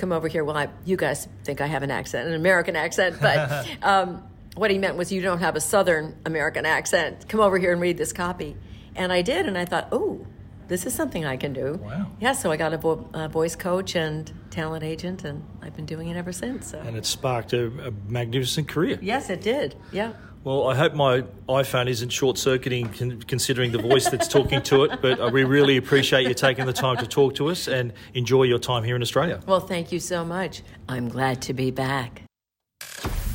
Come 0.00 0.12
over 0.12 0.28
here. 0.28 0.44
Well, 0.44 0.56
I, 0.56 0.70
you 0.86 0.96
guys 0.96 1.28
think 1.44 1.60
I 1.60 1.66
have 1.66 1.82
an 1.82 1.90
accent, 1.90 2.26
an 2.26 2.32
American 2.32 2.74
accent, 2.74 3.18
but 3.20 3.68
um, 3.82 4.22
what 4.54 4.70
he 4.70 4.78
meant 4.78 4.96
was 4.96 5.12
you 5.12 5.20
don't 5.20 5.40
have 5.40 5.56
a 5.56 5.60
Southern 5.60 6.16
American 6.24 6.64
accent. 6.64 7.28
Come 7.28 7.40
over 7.40 7.58
here 7.58 7.70
and 7.70 7.82
read 7.82 7.98
this 7.98 8.10
copy. 8.10 8.56
And 8.96 9.12
I 9.12 9.20
did, 9.20 9.44
and 9.44 9.58
I 9.58 9.66
thought, 9.66 9.88
oh, 9.92 10.26
this 10.68 10.86
is 10.86 10.94
something 10.94 11.26
I 11.26 11.36
can 11.36 11.52
do. 11.52 11.74
Wow. 11.82 12.06
Yeah, 12.18 12.32
so 12.32 12.50
I 12.50 12.56
got 12.56 12.72
a, 12.72 12.78
vo- 12.78 13.10
a 13.12 13.28
voice 13.28 13.56
coach 13.56 13.94
and 13.94 14.32
talent 14.48 14.84
agent, 14.84 15.22
and 15.22 15.44
I've 15.60 15.76
been 15.76 15.84
doing 15.84 16.08
it 16.08 16.16
ever 16.16 16.32
since. 16.32 16.68
So. 16.68 16.78
And 16.78 16.96
it 16.96 17.04
sparked 17.04 17.52
a, 17.52 17.66
a 17.88 17.90
magnificent 18.08 18.68
career. 18.68 18.98
Yes, 19.02 19.28
it 19.28 19.42
did. 19.42 19.76
Yeah. 19.92 20.12
Well, 20.42 20.68
I 20.68 20.74
hope 20.74 20.94
my 20.94 21.22
iPhone 21.50 21.86
isn't 21.86 22.08
short 22.08 22.38
circuiting 22.38 22.88
con- 22.88 23.22
considering 23.22 23.72
the 23.72 23.82
voice 23.82 24.08
that's 24.08 24.26
talking 24.26 24.62
to 24.62 24.84
it, 24.84 25.02
but 25.02 25.20
uh, 25.20 25.28
we 25.30 25.44
really 25.44 25.76
appreciate 25.76 26.26
you 26.26 26.32
taking 26.32 26.64
the 26.64 26.72
time 26.72 26.96
to 26.96 27.06
talk 27.06 27.34
to 27.34 27.50
us 27.50 27.68
and 27.68 27.92
enjoy 28.14 28.44
your 28.44 28.58
time 28.58 28.82
here 28.82 28.96
in 28.96 29.02
Australia. 29.02 29.40
Well, 29.46 29.60
thank 29.60 29.92
you 29.92 30.00
so 30.00 30.24
much. 30.24 30.62
I'm 30.88 31.10
glad 31.10 31.42
to 31.42 31.52
be 31.52 31.70
back. 31.70 32.22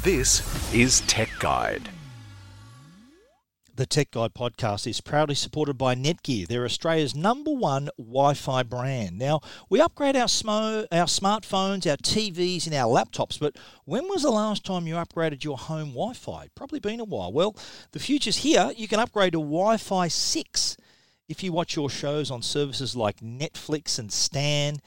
This 0.01 0.73
is 0.73 1.01
Tech 1.01 1.29
Guide. 1.37 1.89
The 3.77 3.85
Tech 3.85 4.11
Guide 4.11 4.33
podcast 4.33 4.87
is 4.87 5.01
proudly 5.01 5.35
supported 5.35 5.77
by 5.77 5.95
Netgear. 5.95 6.47
They're 6.47 6.63
Australia's 6.63 7.13
number 7.13 7.51
one 7.51 7.89
Wi-Fi 7.97 8.63
brand. 8.63 9.17
Now, 9.17 9.41
we 9.69 9.81
upgrade 9.81 10.15
our, 10.15 10.27
smo- 10.27 10.87
our 10.93 11.07
smartphones, 11.07 11.85
our 11.85 11.97
TVs, 11.97 12.67
and 12.67 12.73
our 12.73 12.87
laptops, 12.87 13.37
but 13.37 13.57
when 13.83 14.07
was 14.07 14.21
the 14.21 14.31
last 14.31 14.63
time 14.63 14.87
you 14.87 14.95
upgraded 14.95 15.43
your 15.43 15.57
home 15.57 15.89
Wi-Fi? 15.89 16.47
Probably 16.55 16.79
been 16.79 17.01
a 17.01 17.03
while. 17.03 17.33
Well, 17.33 17.53
the 17.91 17.99
future's 17.99 18.37
here. 18.37 18.71
You 18.77 18.87
can 18.87 19.01
upgrade 19.01 19.33
to 19.33 19.39
Wi-Fi 19.39 20.07
6 20.07 20.77
if 21.27 21.43
you 21.43 21.51
watch 21.51 21.75
your 21.75 21.89
shows 21.89 22.31
on 22.31 22.41
services 22.41 22.95
like 22.95 23.17
Netflix 23.17 23.97
and 23.99 24.11
Stan, 24.11 24.77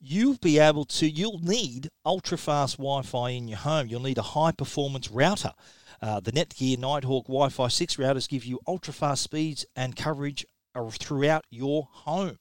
you'll 0.00 0.36
be 0.36 0.58
able 0.58 0.84
to, 0.84 1.08
you'll 1.08 1.40
need 1.40 1.88
ultra 2.04 2.38
fast 2.38 2.76
Wi 2.76 3.02
Fi 3.02 3.30
in 3.30 3.48
your 3.48 3.58
home. 3.58 3.88
You'll 3.88 4.02
need 4.02 4.18
a 4.18 4.22
high 4.22 4.52
performance 4.52 5.10
router. 5.10 5.54
Uh, 6.00 6.20
the 6.20 6.32
Netgear 6.32 6.78
Nighthawk 6.78 7.26
Wi 7.26 7.48
Fi 7.48 7.68
6 7.68 7.96
routers 7.96 8.28
give 8.28 8.44
you 8.44 8.60
ultra 8.66 8.92
fast 8.92 9.22
speeds 9.22 9.66
and 9.74 9.96
coverage 9.96 10.46
throughout 10.92 11.44
your 11.50 11.88
home. 11.90 12.38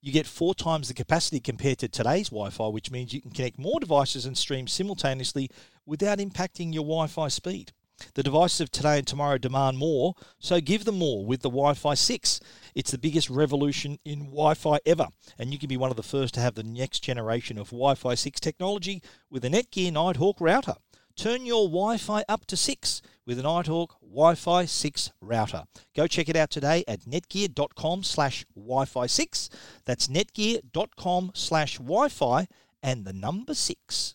You 0.00 0.12
get 0.12 0.26
four 0.26 0.54
times 0.54 0.88
the 0.88 0.94
capacity 0.94 1.40
compared 1.40 1.78
to 1.78 1.88
today's 1.88 2.30
Wi 2.30 2.50
Fi, 2.50 2.68
which 2.68 2.90
means 2.90 3.12
you 3.12 3.20
can 3.20 3.32
connect 3.32 3.58
more 3.58 3.80
devices 3.80 4.24
and 4.24 4.38
stream 4.38 4.66
simultaneously 4.66 5.50
without 5.84 6.18
impacting 6.18 6.72
your 6.72 6.84
Wi 6.84 7.06
Fi 7.06 7.28
speed. 7.28 7.72
The 8.14 8.22
devices 8.22 8.62
of 8.62 8.70
today 8.70 8.96
and 8.96 9.06
tomorrow 9.06 9.36
demand 9.36 9.76
more, 9.76 10.14
so 10.38 10.58
give 10.60 10.86
them 10.86 10.98
more 10.98 11.26
with 11.26 11.42
the 11.42 11.50
Wi 11.50 11.74
Fi 11.74 11.94
6. 11.94 12.40
It's 12.74 12.90
the 12.92 12.98
biggest 12.98 13.28
revolution 13.28 13.98
in 14.04 14.20
Wi 14.30 14.54
Fi 14.54 14.78
ever, 14.86 15.08
and 15.38 15.52
you 15.52 15.58
can 15.58 15.68
be 15.68 15.76
one 15.76 15.90
of 15.90 15.96
the 15.96 16.02
first 16.02 16.32
to 16.34 16.40
have 16.40 16.54
the 16.54 16.62
next 16.62 17.00
generation 17.00 17.58
of 17.58 17.68
Wi 17.68 17.94
Fi 17.94 18.14
6 18.14 18.40
technology 18.40 19.02
with 19.28 19.44
a 19.44 19.50
Netgear 19.50 19.92
Nighthawk 19.92 20.40
router. 20.40 20.76
Turn 21.20 21.44
your 21.44 21.68
Wi 21.68 21.98
Fi 21.98 22.24
up 22.30 22.46
to 22.46 22.56
6 22.56 23.02
with 23.26 23.38
an 23.38 23.44
Nighthawk 23.44 24.00
Wi 24.00 24.34
Fi 24.34 24.64
6 24.64 25.12
router. 25.20 25.64
Go 25.94 26.06
check 26.06 26.30
it 26.30 26.34
out 26.34 26.48
today 26.48 26.82
at 26.88 27.00
netgear.com 27.00 28.04
slash 28.04 28.46
Wi 28.56 28.86
Fi 28.86 29.04
6. 29.04 29.50
That's 29.84 30.08
netgear.com 30.08 31.32
slash 31.34 31.76
Wi 31.76 32.08
Fi 32.08 32.46
and 32.82 33.04
the 33.04 33.12
number 33.12 33.52
6. 33.52 34.14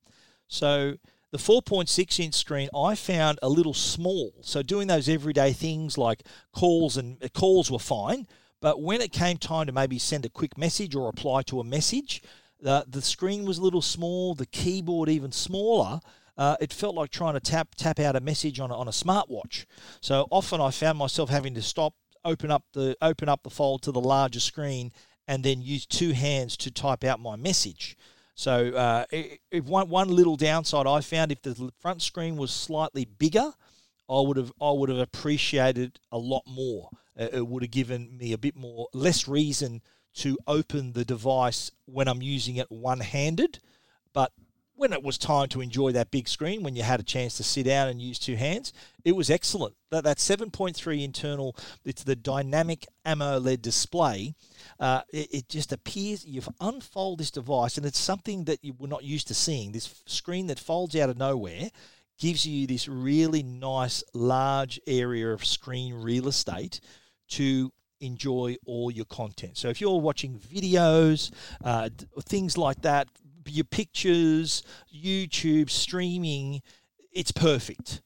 So 0.48 0.96
the 1.32 1.38
4.6 1.38 2.20
inch 2.20 2.34
screen 2.34 2.68
I 2.74 2.94
found 2.94 3.38
a 3.42 3.48
little 3.48 3.74
small. 3.74 4.32
So 4.42 4.62
doing 4.62 4.88
those 4.88 5.08
everyday 5.08 5.52
things 5.52 5.98
like 5.98 6.22
calls 6.52 6.96
and 6.96 7.22
uh, 7.22 7.28
calls 7.28 7.70
were 7.70 7.78
fine, 7.78 8.26
but 8.60 8.80
when 8.80 9.00
it 9.00 9.12
came 9.12 9.36
time 9.36 9.66
to 9.66 9.72
maybe 9.72 9.98
send 9.98 10.24
a 10.24 10.30
quick 10.30 10.56
message 10.56 10.94
or 10.94 11.06
reply 11.06 11.42
to 11.42 11.60
a 11.60 11.64
message, 11.64 12.22
the 12.60 12.84
the 12.88 13.02
screen 13.02 13.44
was 13.44 13.58
a 13.58 13.62
little 13.62 13.82
small, 13.82 14.34
the 14.34 14.46
keyboard 14.46 15.08
even 15.08 15.32
smaller. 15.32 16.00
Uh, 16.38 16.56
it 16.60 16.72
felt 16.72 16.94
like 16.94 17.10
trying 17.10 17.34
to 17.34 17.40
tap 17.40 17.74
tap 17.76 17.98
out 17.98 18.16
a 18.16 18.20
message 18.20 18.60
on 18.60 18.70
a, 18.70 18.76
on 18.76 18.88
a 18.88 18.92
smartwatch. 18.92 19.66
So 20.00 20.26
often 20.30 20.60
I 20.60 20.70
found 20.70 20.98
myself 20.98 21.30
having 21.30 21.54
to 21.54 21.62
stop, 21.62 21.94
open 22.24 22.50
up 22.50 22.64
the 22.72 22.96
open 23.02 23.28
up 23.28 23.42
the 23.42 23.50
fold 23.50 23.82
to 23.82 23.92
the 23.92 24.00
larger 24.00 24.40
screen, 24.40 24.92
and 25.28 25.44
then 25.44 25.62
use 25.62 25.86
two 25.86 26.12
hands 26.12 26.56
to 26.58 26.70
type 26.70 27.04
out 27.04 27.20
my 27.20 27.36
message. 27.36 27.96
So 28.34 28.70
uh, 28.74 29.06
one 29.64 29.88
one 29.88 30.08
little 30.08 30.36
downside 30.36 30.86
I 30.86 31.00
found 31.00 31.32
if 31.32 31.42
the 31.42 31.72
front 31.80 32.02
screen 32.02 32.36
was 32.36 32.50
slightly 32.50 33.06
bigger, 33.06 33.52
I 34.08 34.20
would 34.20 34.36
have 34.36 34.52
I 34.60 34.70
would 34.70 34.90
have 34.90 34.98
appreciated 34.98 35.98
a 36.12 36.18
lot 36.18 36.42
more. 36.46 36.90
It 37.16 37.46
would 37.46 37.62
have 37.62 37.70
given 37.70 38.18
me 38.18 38.32
a 38.32 38.38
bit 38.38 38.54
more 38.54 38.88
less 38.92 39.26
reason 39.26 39.80
to 40.16 40.36
open 40.46 40.92
the 40.92 41.04
device 41.04 41.70
when 41.86 42.08
I'm 42.08 42.22
using 42.22 42.56
it 42.56 42.70
one 42.70 43.00
handed, 43.00 43.58
but 44.12 44.32
when 44.76 44.92
it 44.92 45.02
was 45.02 45.18
time 45.18 45.48
to 45.48 45.62
enjoy 45.62 45.92
that 45.92 46.10
big 46.10 46.28
screen, 46.28 46.62
when 46.62 46.76
you 46.76 46.82
had 46.82 47.00
a 47.00 47.04
chance 47.04 47.36
to 47.38 47.42
sit 47.42 47.64
down 47.64 47.88
and 47.88 48.00
use 48.00 48.18
two 48.18 48.36
hands, 48.36 48.72
it 49.04 49.16
was 49.16 49.30
excellent. 49.30 49.74
That 49.90 50.04
that 50.04 50.18
7.3 50.18 51.02
internal, 51.02 51.56
it's 51.84 52.04
the 52.04 52.14
dynamic 52.14 52.86
AMOLED 53.04 53.62
display. 53.62 54.34
Uh, 54.78 55.00
it, 55.12 55.28
it, 55.32 55.48
just 55.48 55.72
appears 55.72 56.26
you 56.26 56.42
unfold 56.60 57.18
this 57.18 57.30
device, 57.30 57.78
and 57.78 57.86
it's 57.86 57.98
something 57.98 58.44
that 58.44 58.62
you 58.62 58.74
were 58.78 58.88
not 58.88 59.02
used 59.02 59.28
to 59.28 59.34
seeing. 59.34 59.72
This 59.72 60.02
screen 60.06 60.46
that 60.48 60.58
folds 60.58 60.94
out 60.94 61.08
of 61.08 61.16
nowhere 61.16 61.70
gives 62.18 62.46
you 62.46 62.66
this 62.66 62.88
really 62.88 63.42
nice 63.42 64.04
large 64.14 64.78
area 64.86 65.32
of 65.32 65.44
screen 65.44 65.94
real 65.94 66.28
estate 66.28 66.80
to 67.28 67.72
enjoy 68.00 68.56
all 68.66 68.90
your 68.90 69.04
content. 69.06 69.56
So 69.56 69.68
if 69.68 69.80
you're 69.80 70.00
watching 70.00 70.38
videos, 70.38 71.30
uh, 71.64 71.88
things 72.22 72.58
like 72.58 72.82
that, 72.82 73.08
your 73.48 73.64
pictures, 73.64 74.62
YouTube, 74.94 75.70
streaming, 75.70 76.62
it's 77.12 77.32
perfect. 77.32 78.02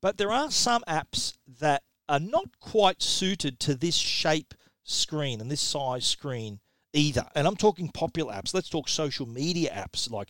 But 0.00 0.18
there 0.18 0.32
are 0.32 0.50
some 0.50 0.82
apps 0.88 1.34
that 1.60 1.82
are 2.08 2.20
not 2.20 2.58
quite 2.60 3.02
suited 3.02 3.60
to 3.60 3.74
this 3.74 3.94
shape 3.94 4.54
screen 4.84 5.40
and 5.40 5.50
this 5.50 5.60
size 5.60 6.06
screen 6.06 6.60
either. 6.92 7.26
And 7.34 7.46
I'm 7.46 7.56
talking 7.56 7.88
popular 7.88 8.34
apps. 8.34 8.54
Let's 8.54 8.68
talk 8.68 8.88
social 8.88 9.26
media 9.26 9.70
apps 9.70 10.10
like 10.10 10.28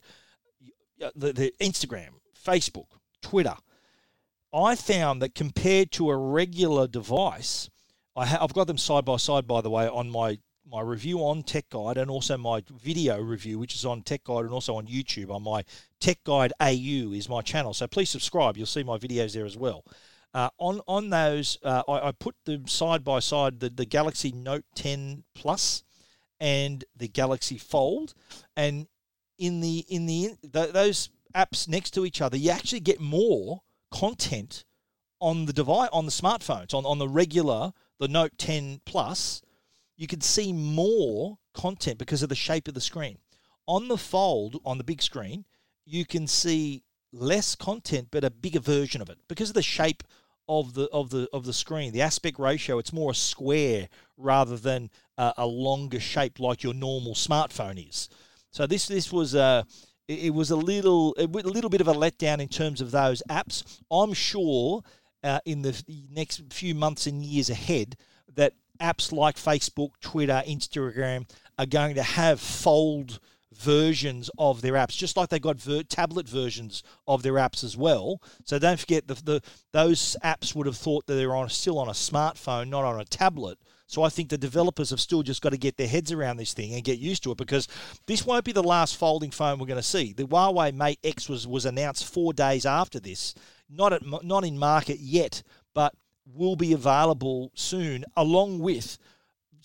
the, 1.14 1.32
the 1.32 1.52
Instagram, 1.60 2.10
Facebook, 2.46 2.86
Twitter. 3.22 3.56
I 4.52 4.76
found 4.76 5.22
that 5.22 5.34
compared 5.34 5.90
to 5.92 6.10
a 6.10 6.16
regular 6.16 6.86
device, 6.86 7.70
I 8.14 8.26
have 8.26 8.52
got 8.52 8.66
them 8.66 8.78
side 8.78 9.04
by 9.04 9.16
side, 9.16 9.46
by 9.46 9.62
the 9.62 9.70
way, 9.70 9.88
on 9.88 10.10
my 10.10 10.38
my 10.72 10.80
review 10.80 11.18
on 11.18 11.42
Tech 11.42 11.68
Guide 11.68 11.98
and 11.98 12.10
also 12.10 12.38
my 12.38 12.62
video 12.82 13.20
review, 13.20 13.58
which 13.58 13.74
is 13.74 13.84
on 13.84 14.00
Tech 14.00 14.24
Guide 14.24 14.44
and 14.44 14.54
also 14.54 14.74
on 14.76 14.86
YouTube 14.86 15.30
on 15.30 15.42
my 15.42 15.64
Tech 16.00 16.24
Guide 16.24 16.52
AU 16.60 17.12
is 17.12 17.28
my 17.28 17.42
channel. 17.42 17.74
So 17.74 17.86
please 17.86 18.08
subscribe. 18.08 18.56
You'll 18.56 18.66
see 18.66 18.82
my 18.82 18.96
videos 18.96 19.34
there 19.34 19.44
as 19.44 19.56
well. 19.56 19.84
Uh, 20.32 20.48
on 20.56 20.80
on 20.88 21.10
those, 21.10 21.58
uh, 21.62 21.82
I, 21.86 22.08
I, 22.08 22.12
put 22.12 22.34
them 22.46 22.66
side 22.66 23.04
by 23.04 23.20
side 23.20 23.60
the, 23.60 23.68
the 23.68 23.84
Galaxy 23.84 24.32
Note 24.32 24.64
10 24.74 25.24
Plus 25.34 25.84
and 26.40 26.84
the 26.96 27.06
Galaxy 27.06 27.58
Fold, 27.58 28.14
and 28.56 28.86
in 29.36 29.60
the 29.60 29.84
in 29.90 30.06
the, 30.06 30.30
the 30.42 30.70
those 30.72 31.10
apps 31.34 31.68
next 31.68 31.90
to 31.90 32.06
each 32.06 32.22
other, 32.22 32.38
you 32.38 32.50
actually 32.50 32.80
get 32.80 32.98
more 32.98 33.60
content 33.90 34.64
on 35.20 35.44
the 35.44 35.52
device 35.52 35.90
on 35.92 36.06
the 36.06 36.10
smartphones 36.10 36.72
on 36.72 36.86
on 36.86 36.98
the 36.98 37.08
regular 37.08 37.74
the 38.00 38.08
Note 38.08 38.32
10 38.38 38.80
Plus. 38.86 39.42
You 39.96 40.06
can 40.06 40.20
see 40.20 40.52
more 40.52 41.38
content 41.54 41.98
because 41.98 42.22
of 42.22 42.28
the 42.28 42.34
shape 42.34 42.68
of 42.68 42.74
the 42.74 42.80
screen. 42.80 43.18
On 43.66 43.88
the 43.88 43.98
Fold 43.98 44.60
on 44.64 44.78
the 44.78 44.84
big 44.84 45.02
screen, 45.02 45.44
you 45.84 46.04
can 46.04 46.26
see 46.26 46.82
less 47.12 47.54
content 47.54 48.08
but 48.10 48.24
a 48.24 48.30
bigger 48.30 48.60
version 48.60 49.02
of 49.02 49.10
it 49.10 49.18
because 49.28 49.50
of 49.50 49.54
the 49.54 49.62
shape 49.62 50.02
of 50.48 50.74
the 50.74 50.88
of 50.92 51.10
the 51.10 51.28
of 51.32 51.44
the 51.44 51.52
screen. 51.52 51.92
The 51.92 52.02
aspect 52.02 52.38
ratio 52.38 52.78
it's 52.78 52.92
more 52.92 53.12
a 53.12 53.14
square 53.14 53.88
rather 54.16 54.56
than 54.56 54.90
a, 55.18 55.34
a 55.38 55.46
longer 55.46 56.00
shape 56.00 56.40
like 56.40 56.62
your 56.62 56.74
normal 56.74 57.14
smartphone 57.14 57.88
is. 57.88 58.08
So 58.50 58.66
this 58.66 58.86
this 58.86 59.12
was 59.12 59.34
a 59.34 59.66
it 60.08 60.34
was 60.34 60.50
a 60.50 60.56
little 60.56 61.14
a 61.18 61.26
little 61.26 61.70
bit 61.70 61.80
of 61.80 61.88
a 61.88 61.94
letdown 61.94 62.40
in 62.40 62.48
terms 62.48 62.80
of 62.80 62.90
those 62.90 63.22
apps. 63.28 63.80
I'm 63.90 64.12
sure 64.12 64.82
uh, 65.22 65.40
in 65.44 65.62
the 65.62 65.80
next 66.10 66.42
few 66.52 66.74
months 66.74 67.06
and 67.06 67.24
years 67.24 67.48
ahead 67.50 67.96
that 68.34 68.54
apps 68.80 69.12
like 69.12 69.36
Facebook, 69.36 69.90
Twitter, 70.00 70.42
Instagram 70.46 71.28
are 71.58 71.66
going 71.66 71.94
to 71.94 72.02
have 72.02 72.40
fold 72.40 73.20
versions 73.54 74.30
of 74.38 74.62
their 74.62 74.74
apps, 74.74 74.96
just 74.96 75.16
like 75.16 75.28
they 75.28 75.38
got 75.38 75.60
ver- 75.60 75.82
tablet 75.82 76.28
versions 76.28 76.82
of 77.06 77.22
their 77.22 77.34
apps 77.34 77.62
as 77.62 77.76
well. 77.76 78.20
So 78.44 78.58
don't 78.58 78.80
forget 78.80 79.06
the, 79.06 79.14
the 79.14 79.42
those 79.72 80.16
apps 80.24 80.54
would 80.54 80.66
have 80.66 80.76
thought 80.76 81.06
that 81.06 81.14
they're 81.14 81.34
on 81.34 81.48
still 81.50 81.78
on 81.78 81.88
a 81.88 81.92
smartphone, 81.92 82.68
not 82.68 82.84
on 82.84 83.00
a 83.00 83.04
tablet. 83.04 83.58
So 83.86 84.02
I 84.02 84.08
think 84.08 84.30
the 84.30 84.38
developers 84.38 84.88
have 84.88 85.00
still 85.00 85.22
just 85.22 85.42
got 85.42 85.50
to 85.50 85.58
get 85.58 85.76
their 85.76 85.86
heads 85.86 86.12
around 86.12 86.38
this 86.38 86.54
thing 86.54 86.72
and 86.72 86.82
get 86.82 86.98
used 86.98 87.22
to 87.24 87.32
it 87.32 87.36
because 87.36 87.68
this 88.06 88.24
won't 88.24 88.44
be 88.44 88.52
the 88.52 88.62
last 88.62 88.96
folding 88.96 89.30
phone 89.30 89.58
we're 89.58 89.66
going 89.66 89.76
to 89.76 89.82
see. 89.82 90.14
The 90.14 90.24
Huawei 90.24 90.72
Mate 90.72 90.98
X 91.04 91.28
was 91.28 91.46
was 91.46 91.66
announced 91.66 92.10
four 92.10 92.32
days 92.32 92.64
after 92.64 92.98
this, 92.98 93.34
not 93.68 93.92
at 93.92 94.02
not 94.24 94.44
in 94.44 94.58
market 94.58 94.98
yet, 94.98 95.42
but 95.74 95.94
will 96.34 96.56
be 96.56 96.72
available 96.72 97.50
soon, 97.54 98.04
along 98.16 98.58
with 98.60 98.98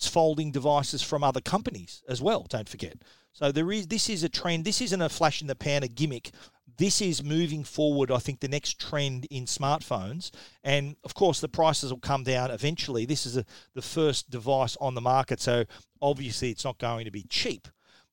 folding 0.00 0.52
devices 0.52 1.02
from 1.02 1.24
other 1.24 1.40
companies 1.40 2.02
as 2.08 2.22
well. 2.22 2.46
Don't 2.48 2.68
forget. 2.68 2.98
So 3.32 3.52
there 3.52 3.70
is 3.72 3.86
this 3.86 4.08
is 4.08 4.22
a 4.24 4.28
trend. 4.28 4.64
This 4.64 4.80
isn't 4.80 5.02
a 5.02 5.08
flash 5.08 5.40
in 5.40 5.48
the 5.48 5.54
pan, 5.54 5.82
a 5.82 5.88
gimmick. 5.88 6.30
This 6.76 7.00
is 7.00 7.24
moving 7.24 7.64
forward. 7.64 8.10
I 8.10 8.18
think 8.18 8.40
the 8.40 8.48
next 8.48 8.80
trend 8.80 9.26
in 9.30 9.46
smartphones, 9.46 10.30
and 10.62 10.96
of 11.04 11.14
course 11.14 11.40
the 11.40 11.48
prices 11.48 11.92
will 11.92 12.00
come 12.00 12.22
down 12.22 12.50
eventually. 12.50 13.04
This 13.04 13.26
is 13.26 13.36
a, 13.36 13.44
the 13.74 13.82
first 13.82 14.30
device 14.30 14.76
on 14.80 14.94
the 14.94 15.00
market, 15.00 15.40
so 15.40 15.64
obviously 16.00 16.50
it's 16.50 16.64
not 16.64 16.78
going 16.78 17.04
to 17.04 17.10
be 17.10 17.24
cheap. 17.28 17.66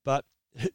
But 0.03 0.25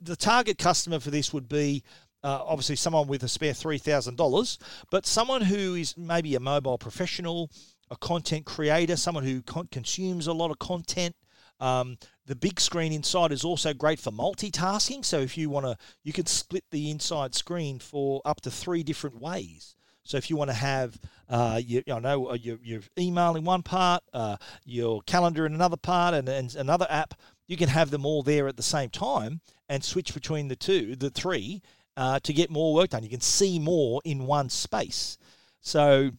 the 0.00 0.16
target 0.16 0.58
customer 0.58 1.00
for 1.00 1.10
this 1.10 1.32
would 1.32 1.48
be 1.48 1.82
uh, 2.22 2.42
obviously 2.44 2.76
someone 2.76 3.06
with 3.06 3.22
a 3.22 3.28
spare 3.28 3.52
$3,000, 3.52 4.58
but 4.90 5.06
someone 5.06 5.42
who 5.42 5.74
is 5.74 5.96
maybe 5.96 6.34
a 6.34 6.40
mobile 6.40 6.78
professional, 6.78 7.50
a 7.90 7.96
content 7.96 8.46
creator, 8.46 8.96
someone 8.96 9.24
who 9.24 9.42
con- 9.42 9.68
consumes 9.70 10.26
a 10.26 10.32
lot 10.32 10.50
of 10.50 10.58
content, 10.58 11.14
um, 11.60 11.98
the 12.26 12.36
big 12.36 12.60
screen 12.60 12.92
inside 12.92 13.32
is 13.32 13.44
also 13.44 13.74
great 13.74 13.98
for 13.98 14.10
multitasking. 14.10 15.04
So 15.04 15.18
if 15.18 15.36
you 15.36 15.50
want 15.50 15.66
to, 15.66 15.76
you 16.02 16.12
can 16.12 16.26
split 16.26 16.64
the 16.70 16.90
inside 16.90 17.34
screen 17.34 17.78
for 17.78 18.22
up 18.24 18.40
to 18.42 18.50
three 18.50 18.82
different 18.82 19.20
ways. 19.20 19.76
So 20.04 20.16
if 20.16 20.30
you 20.30 20.36
want 20.36 20.50
to 20.50 20.54
have, 20.54 20.98
uh, 21.28 21.60
you, 21.62 21.82
know, 21.86 22.30
uh, 22.30 22.34
your, 22.34 22.58
your 22.62 22.80
email 22.98 23.36
in 23.36 23.44
one 23.44 23.62
part, 23.62 24.02
uh, 24.12 24.36
your 24.64 25.02
calendar 25.02 25.44
in 25.44 25.54
another 25.54 25.76
part, 25.76 26.14
and, 26.14 26.28
and 26.28 26.54
another 26.56 26.86
app, 26.88 27.14
you 27.46 27.56
can 27.56 27.68
have 27.68 27.90
them 27.90 28.06
all 28.06 28.22
there 28.22 28.48
at 28.48 28.56
the 28.56 28.62
same 28.62 28.90
time 28.90 29.40
and 29.68 29.84
switch 29.84 30.14
between 30.14 30.48
the 30.48 30.56
two, 30.56 30.96
the 30.96 31.10
three, 31.10 31.62
uh, 31.96 32.18
to 32.20 32.32
get 32.32 32.50
more 32.50 32.74
work 32.74 32.90
done. 32.90 33.02
You 33.02 33.10
can 33.10 33.20
see 33.20 33.58
more 33.58 34.00
in 34.04 34.26
one 34.26 34.48
space. 34.48 35.18
So 35.60 36.12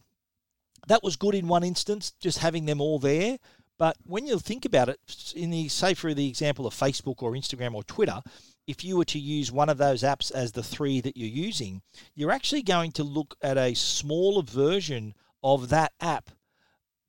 that 0.88 1.02
was 1.02 1.16
good 1.16 1.34
in 1.34 1.48
one 1.48 1.64
instance, 1.64 2.12
just 2.20 2.38
having 2.38 2.66
them 2.66 2.80
all 2.80 2.98
there. 2.98 3.38
But 3.78 3.96
when 4.04 4.26
you 4.26 4.38
think 4.38 4.64
about 4.64 4.88
it, 4.88 5.00
in 5.34 5.50
the 5.50 5.68
say 5.68 5.94
for 5.94 6.14
the 6.14 6.28
example 6.28 6.66
of 6.66 6.74
Facebook 6.74 7.22
or 7.22 7.32
Instagram 7.32 7.74
or 7.74 7.82
Twitter, 7.82 8.22
if 8.66 8.84
you 8.84 8.96
were 8.96 9.04
to 9.06 9.18
use 9.18 9.50
one 9.50 9.68
of 9.68 9.78
those 9.78 10.02
apps 10.02 10.30
as 10.30 10.52
the 10.52 10.62
three 10.62 11.00
that 11.00 11.16
you're 11.16 11.28
using, 11.28 11.82
you're 12.14 12.30
actually 12.30 12.62
going 12.62 12.92
to 12.92 13.02
look 13.02 13.34
at 13.42 13.58
a 13.58 13.74
smaller 13.74 14.42
version 14.42 15.14
of 15.42 15.68
that 15.70 15.92
app, 16.00 16.30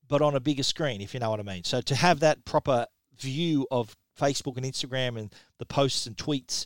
but 0.08 0.22
on 0.22 0.36
a 0.36 0.40
bigger 0.40 0.64
screen, 0.64 1.02
if 1.02 1.14
you 1.14 1.20
know 1.20 1.30
what 1.30 1.40
I 1.40 1.44
mean. 1.44 1.64
So 1.64 1.82
to 1.82 1.96
have 1.96 2.20
that 2.22 2.44
proper 2.46 2.88
view 3.20 3.68
of 3.70 3.96
Facebook 4.20 4.58
and 4.58 4.66
Instagram 4.66 5.20
and 5.20 5.34
the 5.60 5.66
posts 5.66 6.08
and 6.08 6.18
tweets, 6.18 6.66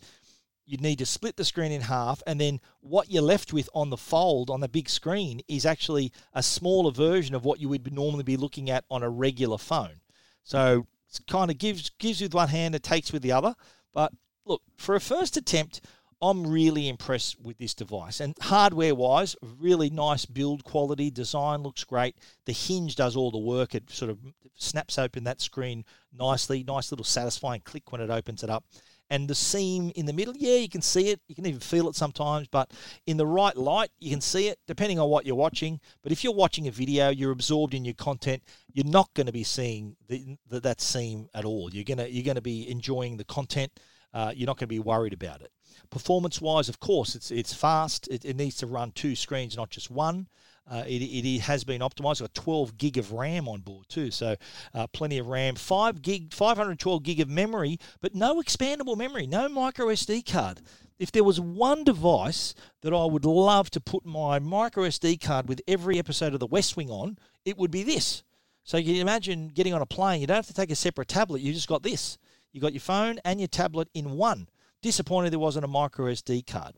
you'd 0.68 0.82
need 0.82 1.00
to 1.00 1.06
split 1.06 1.38
the 1.38 1.46
screen 1.46 1.72
in 1.72 1.82
half, 1.82 2.22
and 2.28 2.40
then 2.40 2.60
what 2.82 3.10
you're 3.10 3.24
left 3.24 3.54
with 3.54 3.70
on 3.74 3.90
the 3.90 3.98
fold 3.98 4.50
on 4.50 4.60
the 4.60 4.68
big 4.68 4.90
screen 4.90 5.40
is 5.48 5.66
actually 5.66 6.12
a 6.34 6.44
smaller 6.44 6.92
version 6.92 7.34
of 7.34 7.46
what 7.46 7.62
you 7.62 7.70
would 7.70 7.92
normally 7.92 8.24
be 8.24 8.38
looking 8.38 8.70
at 8.70 8.84
on 8.92 9.02
a 9.02 9.10
regular 9.10 9.58
phone. 9.58 10.02
So 10.44 10.86
it 11.10 11.20
kind 11.28 11.50
of 11.50 11.58
gives 11.58 11.90
gives 11.92 12.22
with 12.22 12.34
one 12.34 12.50
hand, 12.50 12.76
it 12.76 12.84
takes 12.84 13.14
with 13.14 13.22
the 13.22 13.32
other. 13.32 13.56
But 13.94 14.12
look, 14.46 14.62
for 14.78 14.96
a 14.96 15.00
first 15.00 15.38
attempt, 15.38 15.82
I'm 16.22 16.46
really 16.46 16.90
impressed 16.90 17.40
with 17.40 17.58
this 17.58 17.74
device. 17.74 18.20
And 18.20 18.36
hardware 18.42 18.96
wise, 18.96 19.36
really 19.42 19.90
nice 19.90 20.26
build 20.26 20.64
quality. 20.64 21.12
Design 21.12 21.64
looks 21.64 21.84
great. 21.84 22.18
The 22.46 22.54
hinge 22.54 22.96
does 22.96 23.16
all 23.16 23.32
the 23.32 23.38
work. 23.38 23.74
It 23.74 23.90
sort 23.90 24.12
of 24.12 24.18
snaps 24.56 24.98
open 24.98 25.24
that 25.26 25.42
screen 25.42 25.86
nicely. 26.12 26.64
Nice 26.64 26.92
little 26.92 27.06
satisfying 27.06 27.62
click 27.62 27.92
when 27.92 28.02
it 28.02 28.10
opens 28.10 28.44
it 28.44 28.50
up 28.50 28.66
and 29.10 29.28
the 29.28 29.36
seam 29.36 29.92
in 29.96 30.06
the 30.06 30.14
middle, 30.14 30.34
yeah, 30.38 30.58
you 30.58 30.70
can 30.70 30.82
see 30.82 31.10
it. 31.10 31.22
You 31.28 31.36
can 31.36 31.46
even 31.46 31.60
feel 31.60 31.88
it 31.90 31.96
sometimes, 31.96 32.48
but 32.48 32.72
in 33.06 33.18
the 33.18 33.26
right 33.26 33.56
light, 33.56 33.90
you 34.00 34.10
can 34.10 34.22
see 34.22 34.48
it 34.48 34.60
depending 34.68 35.00
on 35.00 35.10
what 35.10 35.26
you're 35.26 35.36
watching. 35.36 35.80
But 36.04 36.12
if 36.12 36.24
you're 36.24 36.34
watching 36.34 36.68
a 36.68 36.72
video, 36.72 37.10
you're 37.10 37.32
absorbed 37.32 37.74
in 37.74 37.86
your 37.86 37.94
content. 37.94 38.44
You're 38.74 38.86
not 38.86 39.14
going 39.14 39.28
to 39.28 39.34
be 39.34 39.44
seeing 39.44 39.96
the, 40.08 40.38
the, 40.48 40.60
that 40.62 40.82
seam 40.82 41.30
at 41.34 41.46
all. 41.46 41.70
You're 41.74 41.84
gonna 41.84 42.08
you're 42.08 42.26
gonna 42.26 42.42
be 42.42 42.70
enjoying 42.70 43.18
the 43.18 43.24
content. 43.24 43.72
Uh, 44.14 44.32
you're 44.36 44.48
not 44.48 44.58
going 44.58 44.68
to 44.68 44.68
be 44.68 44.80
worried 44.80 45.14
about 45.14 45.42
it. 45.42 45.52
Performance 45.90 46.42
wise, 46.42 46.70
of 46.70 46.80
course, 46.80 47.16
it's 47.16 47.32
it's 47.32 47.54
fast. 47.54 48.08
It, 48.10 48.26
it 48.26 48.36
needs 48.36 48.58
to 48.58 48.68
run 48.68 48.92
two 48.92 49.16
screens, 49.16 49.56
not 49.56 49.70
just 49.70 49.90
one. 49.90 50.28
Uh, 50.70 50.84
it, 50.86 51.02
it 51.02 51.40
has 51.42 51.64
been 51.64 51.82
optimized. 51.82 52.20
Got 52.20 52.34
12 52.34 52.78
gig 52.78 52.98
of 52.98 53.14
RAM 53.14 53.48
on 53.48 53.62
board 53.62 53.86
too, 53.88 54.12
so 54.12 54.36
uh, 54.74 54.88
plenty 54.88 55.18
of 55.18 55.28
RAM. 55.28 55.56
Five 55.56 56.02
gig, 56.02 56.34
512 56.34 57.04
gig 57.04 57.20
of 57.22 57.30
memory, 57.30 57.80
but 58.02 58.14
no 58.14 58.42
expandable 58.42 58.98
memory, 58.98 59.28
no 59.28 59.48
micro 59.48 59.88
SD 59.88 60.30
card. 60.30 60.62
If 61.00 61.12
there 61.12 61.24
was 61.24 61.40
one 61.40 61.84
device 61.84 62.56
that 62.82 62.94
I 62.94 63.06
would 63.06 63.24
love 63.24 63.70
to 63.72 63.80
put 63.80 64.06
my 64.06 64.40
micro 64.40 64.84
SD 64.84 65.22
card 65.22 65.48
with 65.48 65.62
every 65.68 66.00
episode 66.00 66.34
of 66.34 66.40
The 66.40 66.48
West 66.48 66.76
Wing 66.76 66.90
on, 66.90 67.18
it 67.46 67.58
would 67.58 67.72
be 67.72 67.84
this. 67.84 68.24
So 68.64 68.78
you 68.78 68.94
can 68.94 69.02
imagine 69.02 69.48
getting 69.48 69.74
on 69.74 69.82
a 69.82 69.86
plane. 69.86 70.20
You 70.20 70.28
don't 70.28 70.36
have 70.36 70.48
to 70.48 70.54
take 70.54 70.72
a 70.72 70.76
separate 70.76 71.08
tablet. 71.08 71.42
You 71.42 71.54
just 71.54 71.70
got 71.70 71.84
this. 71.84 72.18
You 72.52 72.60
got 72.60 72.74
your 72.74 72.82
phone 72.82 73.20
and 73.24 73.40
your 73.40 73.48
tablet 73.48 73.88
in 73.94 74.12
one. 74.12 74.50
Disappointed 74.82 75.32
there 75.32 75.40
wasn't 75.40 75.66
a 75.66 75.70
micro 75.70 76.08
SD 76.08 76.46
card. 76.48 76.74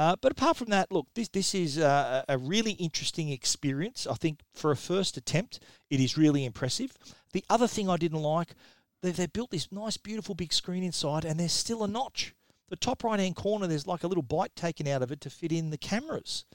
Uh, 0.00 0.16
but 0.22 0.32
apart 0.32 0.56
from 0.56 0.70
that, 0.70 0.90
look, 0.90 1.06
this 1.14 1.28
this 1.28 1.54
is 1.54 1.76
a, 1.76 2.24
a 2.26 2.38
really 2.38 2.72
interesting 2.72 3.28
experience. 3.28 4.06
I 4.06 4.14
think 4.14 4.40
for 4.54 4.70
a 4.70 4.76
first 4.76 5.18
attempt, 5.18 5.60
it 5.90 6.00
is 6.00 6.16
really 6.16 6.46
impressive. 6.46 6.96
The 7.34 7.44
other 7.50 7.66
thing 7.66 7.90
I 7.90 7.98
didn't 7.98 8.22
like, 8.22 8.54
they 9.02 9.10
they 9.10 9.26
built 9.26 9.50
this 9.50 9.70
nice, 9.70 9.98
beautiful 9.98 10.34
big 10.34 10.54
screen 10.54 10.82
inside, 10.82 11.26
and 11.26 11.38
there's 11.38 11.52
still 11.52 11.84
a 11.84 11.86
notch. 11.86 12.34
The 12.70 12.76
top 12.76 13.04
right 13.04 13.20
hand 13.20 13.36
corner, 13.36 13.66
there's 13.66 13.86
like 13.86 14.02
a 14.02 14.06
little 14.06 14.22
bite 14.22 14.56
taken 14.56 14.88
out 14.88 15.02
of 15.02 15.12
it 15.12 15.20
to 15.20 15.28
fit 15.28 15.52
in 15.52 15.68
the 15.68 15.76
cameras. 15.76 16.46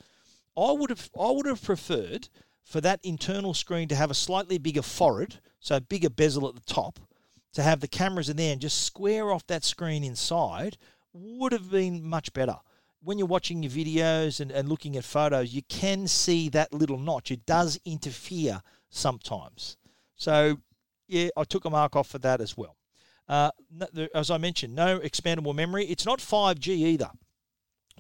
I 0.58 0.72
would 0.72 0.90
have 0.90 1.12
I 1.16 1.30
would 1.30 1.46
have 1.46 1.64
preferred 1.64 2.30
for 2.64 2.82
that 2.82 3.00
internal 3.04 3.54
screen 3.54 3.88
to 3.90 3.96
have 3.96 4.10
a 4.10 4.16
slightly 4.16 4.58
bigger 4.58 4.82
forehead, 4.82 5.36
so 5.60 5.76
a 5.76 5.82
bigger 5.82 6.10
bezel 6.10 6.50
at 6.50 6.56
the 6.56 6.74
top, 6.74 6.98
to 7.54 7.62
have 7.62 7.80
the 7.80 7.88
cameras 7.88 8.28
in 8.28 8.38
there 8.38 8.54
and 8.54 8.62
just 8.62 8.86
square 8.86 9.32
off 9.32 9.46
that 9.46 9.64
screen 9.64 10.04
inside 10.04 10.78
would 11.14 11.52
have 11.52 11.70
been 11.70 12.04
much 12.04 12.34
better 12.34 12.58
when 13.06 13.20
you're 13.20 13.28
watching 13.28 13.64
your 13.64 13.72
videos 13.72 14.40
and, 14.40 14.52
and 14.52 14.68
looking 14.68 14.98
at 14.98 15.04
photos, 15.04 15.54
you 15.54 15.62
can 15.70 16.08
see 16.08 16.50
that 16.50 16.74
little 16.74 16.98
notch. 16.98 17.32
It 17.32 17.46
does 17.46 17.80
interfere 17.86 18.62
sometimes. 18.90 19.78
So, 20.16 20.58
yeah, 21.08 21.30
I 21.38 21.44
took 21.44 21.66
a 21.66 21.70
mark 21.70 21.96
off 21.96 22.08
for 22.08 22.18
that 22.20 22.42
as 22.42 22.58
well. 22.58 22.76
Uh, 23.28 23.52
as 24.14 24.32
I 24.32 24.38
mentioned, 24.38 24.76
no 24.76 25.00
expandable 25.00 25.56
memory. 25.56 25.86
It's 25.86 26.06
not 26.06 26.20
5G 26.20 26.68
either. 26.70 27.12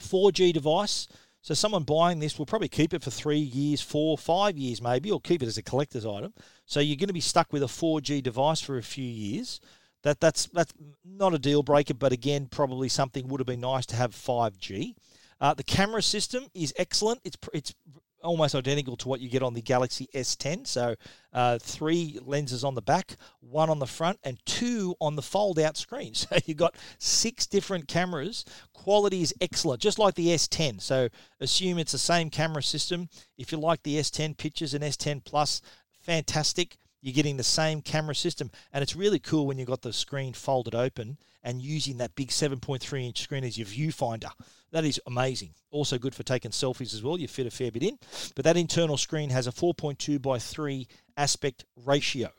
4G 0.01 0.53
device. 0.53 1.08
So 1.41 1.53
someone 1.53 1.84
buying 1.84 2.20
this 2.20 2.39
will 2.39 2.47
probably 2.47 2.70
keep 2.70 2.91
it 2.93 3.03
for 3.03 3.12
three 3.12 3.38
years, 3.38 3.80
four, 3.80 4.18
five 4.18 4.58
years 4.58 4.82
maybe, 4.82 5.12
or 5.12 5.22
keep 5.22 5.43
it 5.43 5.47
as 5.47 5.60
a 5.60 5.64
collector's 5.64 6.06
item. 6.06 6.34
So 6.66 6.80
you're 6.80 6.97
going 6.97 7.08
to 7.08 7.14
be 7.14 7.20
stuck 7.20 7.53
with 7.53 7.62
a 7.62 7.68
4G 7.68 8.24
device 8.24 8.62
for 8.62 8.78
a 8.78 8.84
few 8.84 9.06
years. 9.06 9.62
That 10.06 10.20
that's 10.20 10.45
that's 10.53 10.72
not 11.03 11.34
a 11.34 11.39
deal 11.39 11.64
breaker, 11.64 11.95
but 11.95 12.14
again, 12.14 12.45
probably 12.45 12.88
something 12.88 13.28
would 13.28 13.39
have 13.39 13.47
been 13.47 13.62
nice 13.62 13.88
to 13.88 13.95
have 13.95 14.12
5G. 14.12 14.93
Uh, 15.41 15.56
the 15.56 15.64
camera 15.64 16.03
system 16.03 16.45
is 16.53 16.74
excellent. 16.78 17.22
It's 17.24 17.38
it's 17.53 17.74
almost 18.22 18.53
identical 18.53 18.95
to 18.97 19.08
what 19.08 19.20
you 19.20 19.30
get 19.30 19.41
on 19.41 19.56
the 19.56 19.64
Galaxy 19.64 20.08
S10. 20.14 20.68
So 20.68 20.95
uh, 21.34 21.58
three 21.60 22.20
lenses 22.24 22.64
on 22.64 22.76
the 22.76 22.84
back, 22.84 23.18
one 23.39 23.72
on 23.72 23.80
the 23.80 23.88
front, 23.88 24.20
and 24.24 24.38
two 24.45 24.95
on 25.01 25.16
the 25.16 25.22
fold-out 25.22 25.76
screen. 25.76 26.14
So 26.26 26.38
you've 26.45 26.58
got 26.58 26.76
six 26.97 27.45
different 27.45 27.88
cameras. 27.88 28.45
Quality 28.74 29.22
is 29.22 29.34
excellent, 29.41 29.82
just 29.82 29.99
like 29.99 30.16
the 30.16 30.30
S10. 30.30 30.82
So 30.82 31.10
assume 31.39 31.78
it's 31.78 31.91
the 31.91 31.97
same 31.97 32.30
camera 32.30 32.64
system. 32.64 33.10
If 33.38 33.51
you 33.51 33.60
like 33.60 33.84
the 33.84 33.97
S10 33.97 34.38
pictures 34.38 34.74
and 34.74 34.84
S10 34.84 35.24
Plus, 35.24 35.62
fantastic. 36.01 36.78
You're 37.06 37.14
getting 37.14 37.38
the 37.38 37.43
same 37.43 37.84
camera 37.84 38.16
system, 38.16 38.49
and 38.74 38.82
it's 38.82 38.95
really 38.95 39.20
cool 39.20 39.45
when 39.45 39.60
you've 39.60 39.68
got 39.68 39.84
the 39.84 39.93
screen 39.93 40.34
folded 40.34 40.74
open 40.74 41.20
and 41.43 41.62
using 41.62 41.97
that 41.97 42.16
big 42.16 42.30
7.3 42.30 43.06
inch 43.06 43.22
screen 43.22 43.43
as 43.43 43.60
your 43.60 43.68
viewfinder. 43.68 44.32
That 44.72 44.86
is 44.86 44.99
amazing. 45.06 45.51
Also 45.70 45.99
good 45.99 46.16
for 46.16 46.24
taking 46.24 46.49
selfies 46.49 46.95
as 46.95 47.03
well. 47.03 47.20
You 47.20 47.28
fit 47.28 47.45
a 47.45 47.51
fair 47.51 47.70
bit 47.70 47.84
in. 47.84 47.99
But 48.36 48.43
that 48.45 48.58
internal 48.58 48.97
screen 48.97 49.30
has 49.30 49.45
a 49.45 49.51
4.2 49.51 50.20
by 50.20 50.39
3 50.39 50.88
aspect 51.16 51.66
ratio. 51.76 52.32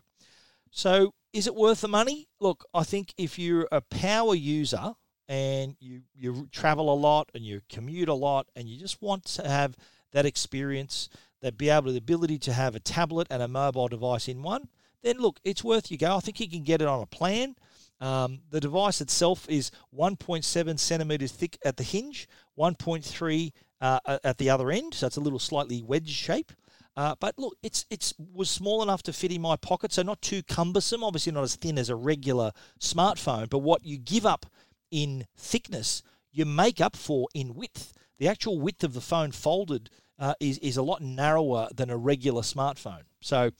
So 0.73 1.15
is 1.33 1.47
it 1.47 1.55
worth 1.55 1.83
the 1.83 1.87
money? 1.87 2.27
Look, 2.41 2.65
I 2.75 2.83
think 2.83 3.15
if 3.17 3.39
you're 3.39 3.69
a 3.71 3.83
power 3.83 4.35
user 4.35 4.95
and 5.29 5.77
you, 5.79 6.01
you 6.13 6.49
travel 6.51 6.93
a 6.93 6.99
lot 6.99 7.31
and 7.37 7.45
you 7.45 7.61
commute 7.69 8.09
a 8.09 8.15
lot 8.15 8.49
and 8.57 8.69
you 8.69 8.81
just 8.81 9.01
want 9.01 9.27
to 9.27 9.47
have 9.47 9.77
that 10.11 10.27
experience, 10.27 11.09
that 11.43 11.59
be 11.59 11.69
able 11.69 11.93
the 11.93 11.99
ability 11.99 12.39
to 12.39 12.53
have 12.53 12.75
a 12.75 12.81
tablet 12.81 13.27
and 13.31 13.43
a 13.43 13.49
mobile 13.49 13.89
device 13.89 14.29
in 14.29 14.43
one, 14.43 14.69
then 15.03 15.19
look, 15.19 15.39
it's 15.45 15.63
worth 15.63 15.91
you 15.91 15.99
go. 15.99 16.17
I 16.17 16.21
think 16.21 16.41
you 16.41 16.49
can 16.49 16.65
get 16.65 16.83
it 16.83 16.89
on 16.89 17.03
a 17.03 17.07
plan. 17.07 17.55
Um, 18.01 18.41
the 18.51 18.61
device 18.61 19.01
itself 19.01 19.49
is 19.49 19.71
1.7 19.97 20.79
centimeters 20.79 21.33
thick 21.33 21.59
at 21.65 21.77
the 21.77 21.83
hinge, 21.83 22.29
1.3 22.59 23.53
uh, 23.81 24.19
at 24.25 24.39
the 24.39 24.51
other 24.51 24.71
end, 24.71 24.95
so 24.95 25.07
it's 25.07 25.17
a 25.17 25.21
little 25.21 25.39
slightly 25.39 25.83
wedge 25.83 26.11
shape. 26.11 26.53
Uh, 26.97 27.15
but 27.21 27.39
look, 27.39 27.57
it's 27.63 27.85
it's 27.91 28.15
was 28.33 28.49
small 28.49 28.83
enough 28.83 29.03
to 29.03 29.13
fit 29.13 29.31
in 29.31 29.43
my 29.43 29.55
pocket, 29.57 29.93
so 29.93 30.03
not 30.03 30.21
too 30.23 30.43
cumbersome. 30.43 31.05
Obviously, 31.05 31.33
not 31.33 31.45
as 31.45 31.55
thin 31.55 31.79
as 31.79 31.91
a 31.91 31.97
regular 31.97 32.53
smartphone, 32.81 33.51
but 33.51 33.59
what 33.59 33.85
you 33.85 33.99
give 33.99 34.25
up 34.25 34.47
in 34.91 35.27
thickness, 35.37 36.03
you 36.33 36.47
make 36.47 36.81
up 36.81 36.97
for 36.97 37.29
in 37.35 37.55
width. 37.55 37.93
The 38.19 38.29
actual 38.29 38.59
width 38.59 38.83
of 38.83 38.95
the 38.95 39.03
phone 39.03 39.31
folded 39.31 39.91
uh, 40.19 40.35
is 40.41 40.59
is 40.59 40.77
a 40.77 40.83
lot 40.83 41.03
narrower 41.03 41.69
than 41.75 41.91
a 41.91 41.97
regular 41.97 42.43
smartphone, 42.43 43.03
so 43.21 43.51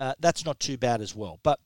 uh, 0.00 0.14
that's 0.18 0.44
not 0.44 0.60
too 0.60 0.76
bad 0.76 1.00
as 1.00 1.14
well. 1.14 1.38
But 1.42 1.60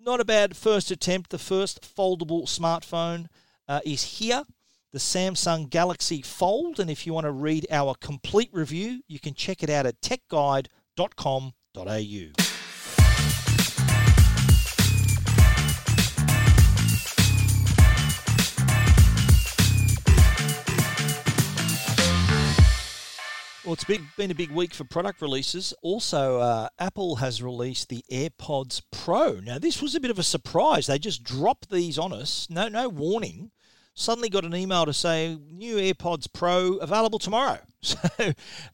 not 0.00 0.20
a 0.20 0.24
bad 0.24 0.56
first 0.56 0.90
attempt. 0.90 1.30
The 1.30 1.38
first 1.38 1.82
foldable 1.82 2.44
smartphone 2.44 3.26
uh, 3.68 3.80
is 3.84 4.18
here, 4.18 4.44
the 4.92 4.98
Samsung 4.98 5.68
Galaxy 5.68 6.22
Fold. 6.22 6.80
And 6.80 6.90
if 6.90 7.06
you 7.06 7.12
want 7.12 7.26
to 7.26 7.32
read 7.32 7.66
our 7.70 7.94
complete 8.00 8.50
review, 8.52 9.02
you 9.08 9.18
can 9.18 9.34
check 9.34 9.62
it 9.62 9.70
out 9.70 9.86
at 9.86 10.00
techguide.com.au. 10.00 12.45
Well, 23.66 23.72
it's 23.72 23.82
big, 23.82 24.04
been 24.16 24.30
a 24.30 24.34
big 24.34 24.52
week 24.52 24.72
for 24.72 24.84
product 24.84 25.20
releases. 25.20 25.74
Also, 25.82 26.38
uh, 26.38 26.68
Apple 26.78 27.16
has 27.16 27.42
released 27.42 27.88
the 27.88 28.04
AirPods 28.12 28.80
Pro. 28.92 29.40
Now, 29.40 29.58
this 29.58 29.82
was 29.82 29.96
a 29.96 30.00
bit 30.00 30.12
of 30.12 30.20
a 30.20 30.22
surprise. 30.22 30.86
They 30.86 31.00
just 31.00 31.24
dropped 31.24 31.68
these 31.68 31.98
on 31.98 32.12
us, 32.12 32.46
no, 32.48 32.68
no 32.68 32.88
warning. 32.88 33.50
Suddenly 33.94 34.28
got 34.28 34.44
an 34.44 34.54
email 34.54 34.86
to 34.86 34.92
say 34.92 35.36
new 35.50 35.78
AirPods 35.78 36.32
Pro 36.32 36.74
available 36.76 37.18
tomorrow. 37.18 37.58
So 37.82 37.98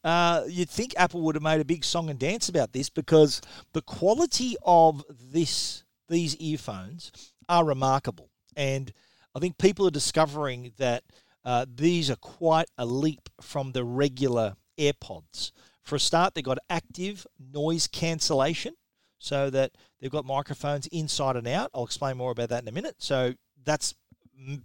uh, 0.05 0.45
you'd 0.47 0.70
think 0.70 0.95
Apple 0.97 1.22
would 1.22 1.36
have 1.36 1.43
made 1.43 1.61
a 1.61 1.66
big 1.66 1.84
song 1.84 2.09
and 2.09 2.18
dance 2.18 2.49
about 2.49 2.72
this 2.72 2.88
because 2.88 3.43
the 3.72 3.82
quality 3.82 4.57
of 4.62 5.05
this 5.09 5.84
these 6.09 6.34
earphones 6.36 7.12
are 7.47 7.62
remarkable, 7.62 8.30
and 8.57 8.90
I 9.34 9.38
think 9.38 9.59
people 9.59 9.86
are 9.86 9.90
discovering 9.90 10.72
that 10.78 11.05
uh, 11.45 11.66
these 11.68 12.11
are 12.11 12.16
quite 12.16 12.70
a 12.78 12.86
leap 12.86 13.28
from 13.43 13.72
the 13.72 13.84
regular 13.84 14.57
AirPods. 14.91 15.53
For 15.83 15.97
a 15.97 16.01
start, 16.01 16.35
they've 16.35 16.45
got 16.45 16.59
active 16.70 17.26
noise 17.39 17.87
cancellation 17.87 18.74
so 19.18 19.51
that 19.51 19.72
they've 20.01 20.11
got 20.11 20.24
microphones 20.24 20.87
inside 20.89 21.37
and 21.37 21.47
out. 21.47 21.70
I'll 21.74 21.85
explain 21.85 22.16
more 22.16 22.33
about 22.33 22.49
that 22.51 22.62
in 22.62 22.68
a 22.68 22.72
minute. 22.72 22.97
So 22.99 23.35
that's 23.64 23.95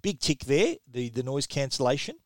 big 0.02 0.20
tick 0.20 0.46
there, 0.46 0.76
the, 0.92 1.10
the 1.10 1.24
noise 1.24 1.48
cancellation. 1.48 2.18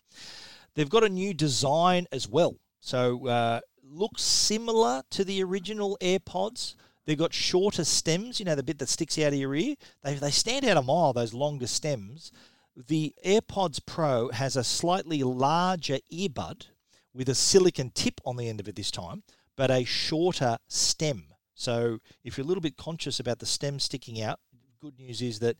They've 0.76 0.90
got 0.90 1.04
a 1.04 1.10
new 1.10 1.34
design 1.34 2.08
as 2.12 2.28
well. 2.28 2.56
So 2.80 3.28
uh, 3.28 3.60
looks 3.84 4.22
similar 4.22 5.04
to 5.12 5.24
the 5.24 5.44
original 5.44 5.98
AirPods. 6.02 6.76
They've 7.06 7.18
got 7.18 7.34
shorter 7.34 7.84
stems, 7.84 8.40
you 8.40 8.46
know, 8.46 8.56
the 8.56 8.64
bit 8.64 8.80
that 8.80 8.90
sticks 8.90 9.18
out 9.20 9.34
of 9.34 9.40
your 9.40 9.56
ear. 9.56 9.76
They, 10.04 10.16
they 10.16 10.32
stand 10.32 10.66
out 10.66 10.78
a 10.78 10.82
mile, 10.82 11.14
those 11.14 11.34
longer 11.34 11.68
stems. 11.68 12.32
The 12.76 13.14
AirPods 13.26 13.86
Pro 13.86 14.30
has 14.30 14.56
a 14.56 14.64
slightly 14.64 15.24
larger 15.24 16.00
earbud 16.12 16.68
with 17.14 17.30
a 17.30 17.36
silicon 17.36 17.92
tip 17.94 18.22
on 18.26 18.38
the 18.38 18.48
end 18.48 18.60
of 18.60 18.68
it 18.68 18.76
this 18.76 18.92
time, 18.92 19.24
but 19.56 19.72
a 19.72 19.84
shorter 19.84 20.58
stem. 20.68 21.26
So 21.56 22.00
if 22.24 22.38
you're 22.38 22.46
a 22.46 22.48
little 22.48 22.62
bit 22.62 22.78
conscious 22.78 23.20
about 23.20 23.40
the 23.40 23.46
stem 23.46 23.80
sticking 23.80 24.22
out, 24.22 24.40
good 24.80 24.98
news 24.98 25.22
is 25.22 25.40
that 25.40 25.58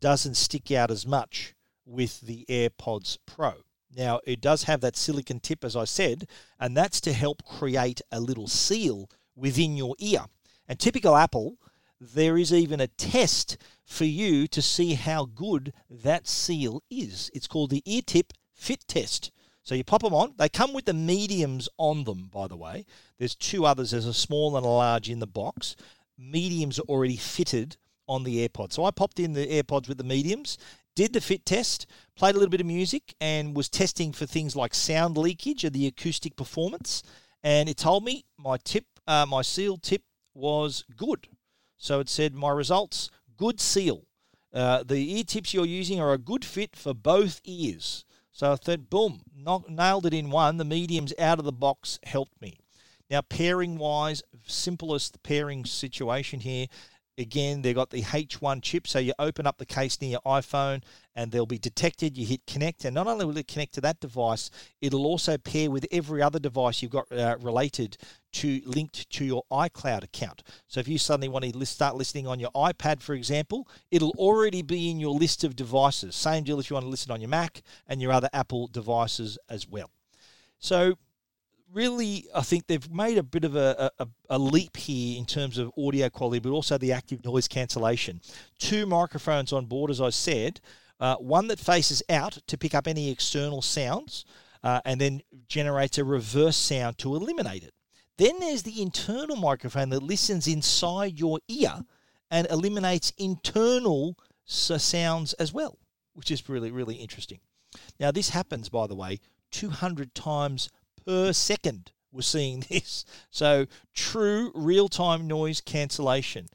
doesn't 0.00 0.36
stick 0.36 0.70
out 0.70 0.90
as 0.90 1.06
much 1.06 1.54
with 1.84 2.20
the 2.20 2.44
AirPods 2.48 3.18
Pro. 3.26 3.54
Now, 3.94 4.20
it 4.24 4.40
does 4.40 4.64
have 4.64 4.80
that 4.82 4.96
silicon 4.96 5.40
tip, 5.40 5.64
as 5.64 5.74
I 5.74 5.84
said, 5.84 6.28
and 6.60 6.76
that's 6.76 7.00
to 7.00 7.12
help 7.12 7.44
create 7.44 8.00
a 8.12 8.20
little 8.20 8.46
seal 8.46 9.10
within 9.34 9.76
your 9.76 9.96
ear. 9.98 10.26
And 10.68 10.78
typical 10.78 11.16
Apple, 11.16 11.56
there 12.00 12.38
is 12.38 12.52
even 12.52 12.80
a 12.80 12.86
test 12.86 13.56
for 13.84 14.04
you 14.04 14.46
to 14.46 14.62
see 14.62 14.94
how 14.94 15.24
good 15.24 15.72
that 15.90 16.28
seal 16.28 16.82
is. 16.88 17.30
It's 17.34 17.48
called 17.48 17.70
the 17.70 17.82
ear 17.84 18.02
tip 18.06 18.32
fit 18.54 18.84
test. 18.86 19.32
So 19.62 19.74
you 19.74 19.84
pop 19.84 20.02
them 20.02 20.14
on. 20.14 20.34
They 20.38 20.48
come 20.48 20.72
with 20.72 20.86
the 20.86 20.94
mediums 20.94 21.68
on 21.76 22.04
them, 22.04 22.28
by 22.32 22.48
the 22.48 22.56
way. 22.56 22.86
There's 23.18 23.34
two 23.34 23.66
others. 23.66 23.90
There's 23.90 24.06
a 24.06 24.14
small 24.14 24.56
and 24.56 24.64
a 24.64 24.68
large 24.68 25.10
in 25.10 25.18
the 25.18 25.26
box. 25.26 25.76
Mediums 26.18 26.78
are 26.78 26.88
already 26.88 27.16
fitted 27.16 27.76
on 28.08 28.24
the 28.24 28.46
AirPods. 28.46 28.72
So 28.72 28.84
I 28.84 28.90
popped 28.90 29.20
in 29.20 29.34
the 29.34 29.46
AirPods 29.46 29.88
with 29.88 29.98
the 29.98 30.04
mediums, 30.04 30.58
did 30.96 31.12
the 31.12 31.20
fit 31.20 31.46
test, 31.46 31.86
played 32.16 32.34
a 32.34 32.38
little 32.38 32.50
bit 32.50 32.60
of 32.60 32.66
music, 32.66 33.14
and 33.20 33.54
was 33.54 33.68
testing 33.68 34.12
for 34.12 34.26
things 34.26 34.56
like 34.56 34.74
sound 34.74 35.16
leakage 35.16 35.64
and 35.64 35.74
the 35.74 35.86
acoustic 35.86 36.36
performance. 36.36 37.02
And 37.42 37.68
it 37.68 37.76
told 37.76 38.04
me 38.04 38.24
my 38.36 38.56
tip, 38.56 38.84
uh, 39.06 39.26
my 39.26 39.42
seal 39.42 39.76
tip 39.76 40.02
was 40.34 40.84
good. 40.96 41.28
So 41.76 42.00
it 42.00 42.08
said 42.08 42.34
my 42.34 42.50
results 42.50 43.10
good 43.40 43.58
seal. 43.58 44.06
Uh, 44.52 44.82
the 44.82 45.16
ear 45.16 45.24
tips 45.24 45.54
you're 45.54 45.64
using 45.64 45.98
are 45.98 46.12
a 46.12 46.18
good 46.18 46.44
fit 46.44 46.76
for 46.76 46.92
both 46.92 47.40
ears. 47.44 48.04
So 48.40 48.52
I 48.52 48.56
thought, 48.56 48.88
boom, 48.88 49.20
knock, 49.36 49.68
nailed 49.68 50.06
it 50.06 50.14
in 50.14 50.30
one. 50.30 50.56
The 50.56 50.64
mediums 50.64 51.12
out 51.18 51.38
of 51.38 51.44
the 51.44 51.52
box 51.52 51.98
helped 52.04 52.40
me. 52.40 52.58
Now, 53.10 53.20
pairing 53.20 53.76
wise, 53.76 54.22
simplest 54.46 55.22
pairing 55.22 55.66
situation 55.66 56.40
here. 56.40 56.68
Again, 57.18 57.60
they've 57.60 57.74
got 57.74 57.90
the 57.90 58.00
H1 58.00 58.62
chip, 58.62 58.88
so 58.88 58.98
you 58.98 59.12
open 59.18 59.46
up 59.46 59.58
the 59.58 59.66
case 59.66 60.00
near 60.00 60.12
your 60.12 60.20
iPhone 60.22 60.82
and 61.14 61.32
they'll 61.32 61.46
be 61.46 61.58
detected. 61.58 62.16
You 62.16 62.26
hit 62.26 62.46
connect, 62.46 62.84
and 62.84 62.94
not 62.94 63.06
only 63.06 63.24
will 63.24 63.36
it 63.36 63.48
connect 63.48 63.74
to 63.74 63.80
that 63.82 64.00
device, 64.00 64.50
it'll 64.80 65.06
also 65.06 65.36
pair 65.38 65.70
with 65.70 65.86
every 65.90 66.22
other 66.22 66.38
device 66.38 66.82
you've 66.82 66.92
got 66.92 67.10
uh, 67.12 67.36
related 67.40 67.96
to 68.32 68.60
linked 68.64 69.10
to 69.10 69.24
your 69.24 69.42
iCloud 69.50 70.04
account. 70.04 70.42
So 70.68 70.80
if 70.80 70.88
you 70.88 70.98
suddenly 70.98 71.28
want 71.28 71.44
to 71.44 71.66
start 71.66 71.96
listening 71.96 72.26
on 72.26 72.38
your 72.38 72.50
iPad, 72.52 73.02
for 73.02 73.14
example, 73.14 73.68
it'll 73.90 74.14
already 74.16 74.62
be 74.62 74.90
in 74.90 75.00
your 75.00 75.14
list 75.14 75.44
of 75.44 75.56
devices. 75.56 76.14
Same 76.14 76.44
deal 76.44 76.60
if 76.60 76.70
you 76.70 76.74
want 76.74 76.84
to 76.84 76.90
listen 76.90 77.10
on 77.10 77.20
your 77.20 77.30
Mac 77.30 77.62
and 77.88 78.00
your 78.00 78.12
other 78.12 78.28
Apple 78.32 78.68
devices 78.68 79.38
as 79.48 79.68
well. 79.68 79.90
So 80.58 80.96
really, 81.72 82.26
I 82.34 82.42
think 82.42 82.66
they've 82.66 82.90
made 82.92 83.18
a 83.18 83.22
bit 83.22 83.44
of 83.44 83.56
a, 83.56 83.90
a, 83.98 84.08
a, 84.28 84.38
leap 84.38 84.76
here 84.76 85.18
in 85.18 85.24
terms 85.24 85.58
of 85.58 85.70
audio 85.78 86.08
quality, 86.08 86.40
but 86.40 86.50
also 86.50 86.78
the 86.78 86.92
active 86.92 87.24
noise 87.24 87.48
cancellation. 87.48 88.20
Two 88.58 88.86
microphones 88.86 89.52
on 89.52 89.66
board, 89.66 89.90
as 89.90 90.00
I 90.00 90.10
said, 90.10 90.60
uh, 91.00 91.16
one 91.16 91.48
that 91.48 91.58
faces 91.58 92.02
out 92.08 92.38
to 92.46 92.58
pick 92.58 92.74
up 92.74 92.86
any 92.86 93.10
external 93.10 93.62
sounds, 93.62 94.24
uh, 94.62 94.80
and 94.84 95.00
then 95.00 95.22
generates 95.48 95.98
a 95.98 96.04
reverse 96.04 96.56
sound 96.56 96.98
to 96.98 97.16
eliminate 97.16 97.64
it. 97.64 97.72
Then 98.18 98.38
there's 98.38 98.62
the 98.64 98.82
internal 98.82 99.36
microphone 99.36 99.88
that 99.90 100.02
listens 100.02 100.46
inside 100.46 101.18
your 101.18 101.40
ear 101.48 101.84
and 102.30 102.46
eliminates 102.50 103.12
internal 103.16 104.16
sounds 104.44 105.32
as 105.34 105.52
well, 105.52 105.78
which 106.12 106.30
is 106.30 106.48
really, 106.48 106.70
really 106.70 106.96
interesting. 106.96 107.40
Now, 107.98 108.10
this 108.10 108.30
happens, 108.30 108.68
by 108.68 108.86
the 108.86 108.94
way, 108.94 109.20
200 109.52 110.14
times 110.14 110.68
per 111.06 111.32
second. 111.32 111.92
We're 112.12 112.22
seeing 112.22 112.60
this. 112.68 113.04
So, 113.30 113.66
true 113.94 114.52
real 114.54 114.88
time 114.88 115.26
noise 115.26 115.60
cancellation. 115.60 116.46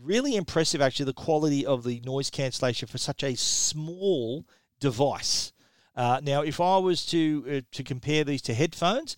Really 0.00 0.36
impressive, 0.36 0.80
actually, 0.80 1.06
the 1.06 1.12
quality 1.14 1.64
of 1.64 1.84
the 1.84 2.00
noise 2.04 2.30
cancellation 2.30 2.88
for 2.88 2.98
such 2.98 3.22
a 3.22 3.36
small 3.36 4.44
device. 4.80 5.52
Uh, 5.96 6.20
now, 6.22 6.42
if 6.42 6.60
I 6.60 6.78
was 6.78 7.06
to 7.06 7.44
uh, 7.48 7.60
to 7.72 7.84
compare 7.84 8.24
these 8.24 8.42
to 8.42 8.54
headphones, 8.54 9.16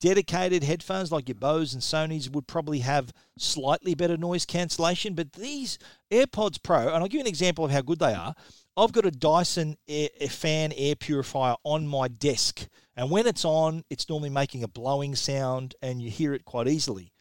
dedicated 0.00 0.62
headphones 0.62 1.10
like 1.10 1.28
your 1.28 1.34
Bose 1.34 1.72
and 1.72 1.82
Sony's 1.82 2.30
would 2.30 2.46
probably 2.46 2.80
have 2.80 3.12
slightly 3.38 3.94
better 3.94 4.16
noise 4.16 4.44
cancellation, 4.44 5.14
but 5.14 5.32
these 5.32 5.78
AirPods 6.10 6.62
Pro, 6.62 6.88
and 6.88 6.96
I'll 6.96 7.08
give 7.08 7.14
you 7.14 7.20
an 7.20 7.26
example 7.26 7.64
of 7.64 7.70
how 7.70 7.80
good 7.80 7.98
they 7.98 8.14
are. 8.14 8.34
I've 8.76 8.92
got 8.92 9.06
a 9.06 9.10
Dyson 9.10 9.76
air, 9.88 10.08
a 10.20 10.28
fan 10.28 10.72
air 10.76 10.94
purifier 10.94 11.56
on 11.64 11.86
my 11.86 12.08
desk, 12.08 12.66
and 12.96 13.10
when 13.10 13.26
it's 13.26 13.44
on, 13.44 13.82
it's 13.90 14.08
normally 14.08 14.30
making 14.30 14.62
a 14.62 14.68
blowing 14.68 15.16
sound, 15.16 15.74
and 15.82 16.00
you 16.00 16.10
hear 16.10 16.34
it 16.34 16.44
quite 16.44 16.68
easily. 16.68 17.12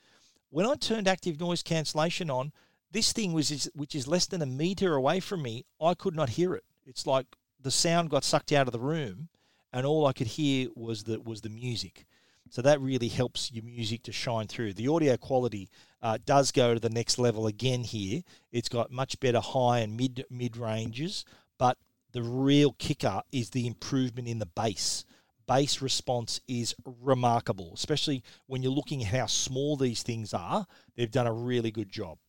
When 0.49 0.67
I 0.67 0.75
turned 0.75 1.07
active 1.07 1.39
noise 1.39 1.63
cancellation 1.63 2.29
on, 2.29 2.51
this 2.93 3.11
thing 3.11 3.33
was 3.33 3.69
which 3.75 3.95
is 3.95 4.07
less 4.07 4.27
than 4.27 4.41
a 4.41 4.45
meter 4.45 4.95
away 4.95 5.19
from 5.19 5.41
me. 5.41 5.65
I 5.81 5.95
could 5.95 6.15
not 6.15 6.29
hear 6.29 6.53
it. 6.53 6.63
It's 6.85 7.05
like 7.05 7.25
the 7.59 7.71
sound 7.71 8.09
got 8.09 8.23
sucked 8.23 8.51
out 8.51 8.67
of 8.67 8.73
the 8.73 8.79
room, 8.79 9.29
and 9.73 9.85
all 9.85 10.05
I 10.05 10.13
could 10.13 10.27
hear 10.27 10.69
was 10.75 11.03
the 11.03 11.19
was 11.19 11.41
the 11.41 11.49
music. 11.49 12.05
So 12.49 12.61
that 12.61 12.79
really 12.79 13.07
helps 13.07 13.51
your 13.51 13.63
music 13.63 14.03
to 14.03 14.11
shine 14.11 14.45
through. 14.47 14.73
The 14.73 14.87
audio 14.87 15.17
quality 15.17 15.69
uh, 16.03 16.19
does 16.23 16.51
go 16.51 16.75
to 16.75 16.79
the 16.79 16.89
next 16.89 17.17
level 17.17 17.47
again 17.47 17.83
here. 17.83 18.21
It's 18.51 18.69
got 18.69 18.91
much 18.91 19.19
better 19.19 19.39
high 19.39 19.79
and 19.79 19.97
mid 19.97 20.25
mid 20.29 20.55
ranges, 20.55 21.25
but 21.57 21.79
the 22.11 22.21
real 22.21 22.73
kicker 22.73 23.23
is 23.31 23.49
the 23.49 23.65
improvement 23.65 24.27
in 24.27 24.37
the 24.37 24.45
bass. 24.45 25.03
Bass 25.47 25.81
response 25.81 26.39
is 26.47 26.75
remarkable, 27.01 27.71
especially 27.73 28.23
when 28.45 28.61
you're 28.61 28.71
looking 28.71 29.03
at 29.03 29.13
how 29.13 29.25
small 29.25 29.75
these 29.75 30.03
things 30.03 30.31
are. 30.31 30.67
They've 30.95 31.11
done 31.11 31.27
a 31.27 31.33
really 31.33 31.71
good 31.71 31.89
job. 31.89 32.19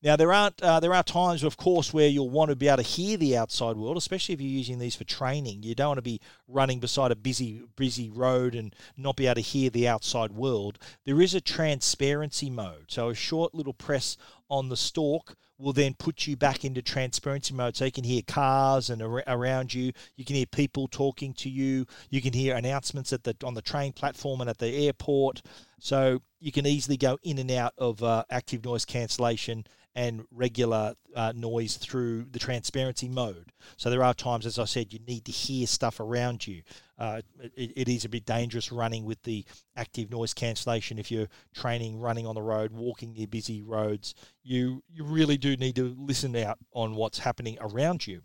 Now 0.00 0.14
there 0.14 0.32
aren't 0.32 0.62
uh, 0.62 0.78
there 0.78 0.94
are 0.94 1.02
times, 1.02 1.42
of 1.42 1.56
course, 1.56 1.92
where 1.92 2.06
you'll 2.06 2.30
want 2.30 2.50
to 2.50 2.56
be 2.56 2.68
able 2.68 2.76
to 2.76 2.82
hear 2.82 3.16
the 3.16 3.36
outside 3.36 3.76
world, 3.76 3.96
especially 3.96 4.32
if 4.32 4.40
you're 4.40 4.48
using 4.48 4.78
these 4.78 4.94
for 4.94 5.02
training. 5.02 5.64
You 5.64 5.74
don't 5.74 5.88
want 5.88 5.98
to 5.98 6.02
be 6.02 6.20
running 6.46 6.78
beside 6.78 7.10
a 7.10 7.16
busy 7.16 7.62
busy 7.74 8.08
road 8.08 8.54
and 8.54 8.74
not 8.96 9.16
be 9.16 9.26
able 9.26 9.36
to 9.36 9.40
hear 9.40 9.70
the 9.70 9.88
outside 9.88 10.30
world. 10.30 10.78
There 11.04 11.20
is 11.20 11.34
a 11.34 11.40
transparency 11.40 12.48
mode, 12.48 12.84
so 12.88 13.08
a 13.08 13.14
short 13.14 13.54
little 13.54 13.72
press 13.72 14.16
on 14.48 14.68
the 14.68 14.76
stalk 14.76 15.36
will 15.58 15.72
then 15.72 15.94
put 15.94 16.28
you 16.28 16.36
back 16.36 16.64
into 16.64 16.80
transparency 16.80 17.52
mode. 17.52 17.76
So 17.76 17.84
you 17.84 17.90
can 17.90 18.04
hear 18.04 18.22
cars 18.22 18.90
and 18.90 19.02
ar- 19.02 19.24
around 19.26 19.74
you. 19.74 19.92
You 20.16 20.24
can 20.24 20.36
hear 20.36 20.46
people 20.46 20.86
talking 20.86 21.34
to 21.34 21.50
you. 21.50 21.86
You 22.08 22.22
can 22.22 22.32
hear 22.32 22.54
announcements 22.54 23.12
at 23.12 23.24
the 23.24 23.34
on 23.42 23.54
the 23.54 23.62
train 23.62 23.92
platform 23.92 24.40
and 24.40 24.48
at 24.48 24.58
the 24.58 24.86
airport. 24.86 25.42
So 25.80 26.22
you 26.38 26.52
can 26.52 26.66
easily 26.66 26.96
go 26.96 27.18
in 27.24 27.38
and 27.38 27.50
out 27.50 27.74
of 27.76 28.00
uh, 28.00 28.22
active 28.30 28.64
noise 28.64 28.84
cancellation 28.84 29.64
and 29.98 30.24
regular 30.30 30.94
uh, 31.16 31.32
noise 31.34 31.76
through 31.76 32.24
the 32.30 32.38
transparency 32.38 33.08
mode. 33.08 33.50
So 33.76 33.90
there 33.90 34.04
are 34.04 34.14
times, 34.14 34.46
as 34.46 34.56
I 34.56 34.64
said, 34.64 34.92
you 34.92 35.00
need 35.08 35.24
to 35.24 35.32
hear 35.32 35.66
stuff 35.66 35.98
around 35.98 36.46
you. 36.46 36.62
Uh, 36.96 37.22
it, 37.56 37.72
it 37.74 37.88
is 37.88 38.04
a 38.04 38.08
bit 38.08 38.24
dangerous 38.24 38.70
running 38.70 39.04
with 39.04 39.20
the 39.24 39.44
active 39.74 40.08
noise 40.08 40.32
cancellation 40.32 41.00
if 41.00 41.10
you're 41.10 41.26
training, 41.52 41.98
running 41.98 42.28
on 42.28 42.36
the 42.36 42.42
road, 42.42 42.70
walking 42.70 43.12
near 43.12 43.26
busy 43.26 43.60
roads. 43.60 44.14
You 44.44 44.84
you 44.88 45.02
really 45.02 45.36
do 45.36 45.56
need 45.56 45.74
to 45.74 45.96
listen 45.98 46.36
out 46.36 46.58
on 46.72 46.94
what's 46.94 47.18
happening 47.18 47.58
around 47.60 48.06
you. 48.06 48.22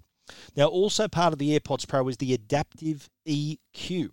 Now, 0.55 0.67
also 0.67 1.07
part 1.07 1.33
of 1.33 1.39
the 1.39 1.59
AirPods 1.59 1.87
Pro 1.87 2.07
is 2.07 2.17
the 2.17 2.35
adaptive 2.35 3.09
EQ. 3.27 4.11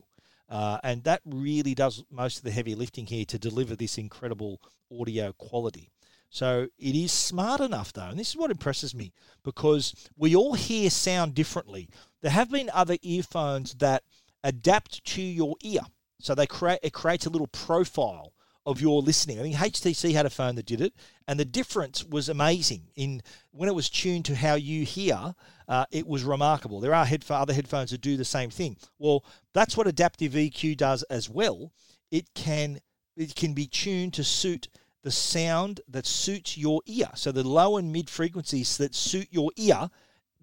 Uh, 0.48 0.78
and 0.82 1.04
that 1.04 1.20
really 1.26 1.74
does 1.74 2.02
most 2.10 2.38
of 2.38 2.44
the 2.44 2.50
heavy 2.50 2.74
lifting 2.74 3.06
here 3.06 3.26
to 3.26 3.38
deliver 3.38 3.76
this 3.76 3.98
incredible 3.98 4.60
audio 4.90 5.32
quality. 5.34 5.90
So 6.30 6.68
it 6.78 6.94
is 6.94 7.10
smart 7.10 7.60
enough, 7.60 7.92
though, 7.92 8.08
and 8.08 8.18
this 8.18 8.30
is 8.30 8.36
what 8.36 8.52
impresses 8.52 8.94
me 8.94 9.12
because 9.42 9.92
we 10.16 10.36
all 10.36 10.54
hear 10.54 10.88
sound 10.88 11.34
differently. 11.34 11.88
There 12.22 12.30
have 12.30 12.50
been 12.50 12.70
other 12.72 12.96
earphones 13.02 13.74
that 13.74 14.04
adapt 14.44 15.04
to 15.04 15.22
your 15.22 15.56
ear, 15.62 15.80
so 16.20 16.34
they 16.34 16.46
create 16.46 16.78
it 16.82 16.92
creates 16.92 17.26
a 17.26 17.30
little 17.30 17.48
profile 17.48 18.32
of 18.64 18.80
your 18.80 19.02
listening. 19.02 19.40
I 19.40 19.42
think 19.42 19.56
HTC 19.56 20.12
had 20.12 20.26
a 20.26 20.30
phone 20.30 20.54
that 20.54 20.66
did 20.66 20.80
it, 20.80 20.94
and 21.26 21.40
the 21.40 21.44
difference 21.44 22.04
was 22.04 22.28
amazing. 22.28 22.90
In 22.94 23.22
when 23.50 23.68
it 23.68 23.74
was 23.74 23.90
tuned 23.90 24.24
to 24.26 24.36
how 24.36 24.54
you 24.54 24.84
hear, 24.84 25.34
uh, 25.66 25.86
it 25.90 26.06
was 26.06 26.22
remarkable. 26.22 26.78
There 26.78 26.94
are 26.94 27.06
other 27.30 27.54
headphones 27.54 27.90
that 27.90 28.00
do 28.00 28.16
the 28.16 28.24
same 28.24 28.50
thing. 28.50 28.76
Well, 28.98 29.24
that's 29.52 29.76
what 29.76 29.88
adaptive 29.88 30.32
EQ 30.32 30.76
does 30.76 31.02
as 31.04 31.28
well. 31.28 31.72
It 32.12 32.32
can 32.34 32.80
it 33.16 33.34
can 33.34 33.52
be 33.52 33.66
tuned 33.66 34.14
to 34.14 34.24
suit 34.24 34.68
the 35.02 35.10
sound 35.10 35.80
that 35.88 36.06
suits 36.06 36.56
your 36.56 36.82
ear. 36.86 37.08
So 37.14 37.32
the 37.32 37.46
low 37.46 37.76
and 37.76 37.92
mid 37.92 38.10
frequencies 38.10 38.76
that 38.78 38.94
suit 38.94 39.28
your 39.30 39.50
ear, 39.56 39.90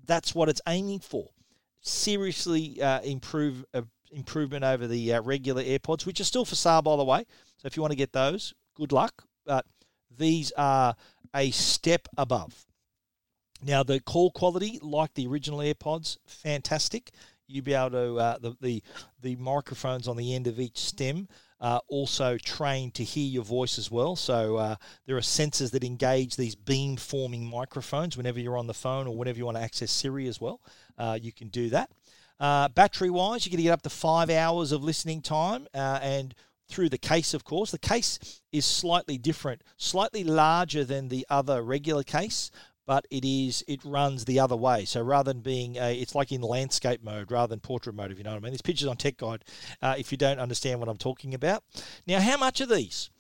that's 0.05 0.34
what 0.34 0.49
it's 0.49 0.62
aiming 0.68 0.99
for. 0.99 1.30
Seriously 1.82 2.82
uh, 2.82 3.01
improve 3.01 3.64
uh, 3.74 3.84
improvement 4.12 4.64
over 4.64 4.88
the 4.88 5.14
uh, 5.14 5.22
regular 5.22 5.64
AirPods, 5.64 6.05
which 6.05 6.20
are 6.20 6.26
still 6.26 6.45
for 6.45 6.55
sale 6.55 6.82
by 6.82 6.95
the 6.95 7.03
way. 7.03 7.26
So 7.58 7.68
if 7.68 7.76
you 7.76 7.82
want 7.82 7.91
to 7.91 7.97
get 7.97 8.14
those, 8.14 8.53
good 8.76 8.91
luck. 8.91 9.24
But 9.45 9.66
these 10.18 10.51
are 10.58 10.95
a 11.36 11.51
step 11.51 12.08
above. 12.18 12.66
Now 13.64 13.84
the 13.84 13.99
call 13.99 14.32
quality, 14.32 14.80
like 14.82 15.14
the 15.14 15.28
original 15.28 15.60
AirPods, 15.60 16.18
fantastic. 16.26 17.12
You 17.48 17.62
be 17.62 17.74
able 17.74 17.91
to 17.91 18.16
uh, 18.18 18.38
the, 18.39 18.56
the 18.62 18.84
the 19.22 19.36
microphones 19.38 20.08
on 20.08 20.18
the 20.18 20.36
end 20.36 20.48
of 20.48 20.60
each 20.60 20.78
stem 20.78 21.28
uh, 21.60 21.80
also 21.88 22.38
trained 22.38 22.93
to 22.95 23.04
hear 23.04 23.28
your 23.28 23.43
voice 23.43 23.78
as 23.78 23.89
well. 23.89 24.16
So 24.16 24.58
uh, 24.58 24.76
there 25.06 25.18
are 25.18 25.22
sensors 25.22 25.72
that 25.72 25.84
engage 25.84 26.36
these 26.36 26.56
beam 26.56 26.98
forming 26.98 27.45
microphones 27.45 28.18
whenever 28.18 28.39
you're 28.39 28.58
on 28.58 28.68
the 28.68 28.74
phone 28.74 29.08
or 29.08 29.16
whenever 29.16 29.38
you 29.38 29.45
want 29.45 29.58
to 29.58 29.64
access 29.64 29.91
Siri 29.91 30.28
as 30.28 30.39
well. 30.39 30.62
Uh, 30.98 31.18
you 31.22 31.32
can 31.32 31.48
do 31.48 31.70
that. 31.70 31.89
Uh, 32.39 32.68
battery 32.70 33.10
wise, 33.10 33.45
you're 33.45 33.52
going 33.52 33.58
to 33.58 33.64
get 33.64 33.74
up 33.74 33.82
to 33.82 33.89
five 33.89 34.30
hours 34.30 34.72
of 34.72 34.84
listening 34.84 35.22
time 35.22 35.68
uh, 35.74 36.00
and 36.02 36.36
through 36.70 36.89
the 36.89 36.98
case, 36.98 37.34
of 37.34 37.43
course. 37.43 37.72
The 37.72 37.80
case 37.80 38.41
is 38.52 38.66
slightly 38.66 39.18
different, 39.18 39.64
slightly 39.78 40.24
larger 40.24 40.84
than 40.84 41.08
the 41.08 41.26
other 41.30 41.64
regular 41.64 42.04
case, 42.04 42.52
but 42.88 43.05
it 43.11 43.23
is 43.23 43.63
it 43.67 43.85
runs 43.85 44.25
the 44.25 44.39
other 44.39 44.55
way. 44.55 44.85
So 44.85 45.03
rather 45.03 45.31
than 45.31 45.41
being 45.41 45.77
a, 45.77 45.93
it's 45.93 46.15
like 46.15 46.31
in 46.31 46.41
landscape 46.41 47.03
mode 47.03 47.29
rather 47.29 47.51
than 47.51 47.59
portrait 47.59 47.95
mode, 47.95 48.11
if 48.11 48.17
you 48.17 48.23
know 48.23 48.31
what 48.31 48.38
I 48.38 48.39
mean. 48.39 48.53
There's 48.53 48.63
pictures 48.63 48.88
on 48.88 48.97
Tech 48.97 49.17
Guide 49.17 49.45
uh, 49.81 49.93
if 49.97 50.11
you 50.11 50.17
don't 50.17 50.39
understand 50.39 50.79
what 50.79 50.89
I'm 50.89 50.97
talking 50.97 51.35
about. 51.35 51.63
Now, 52.07 52.21
how 52.21 52.38
much 52.38 52.61
are 52.61 52.65
these? 52.65 53.11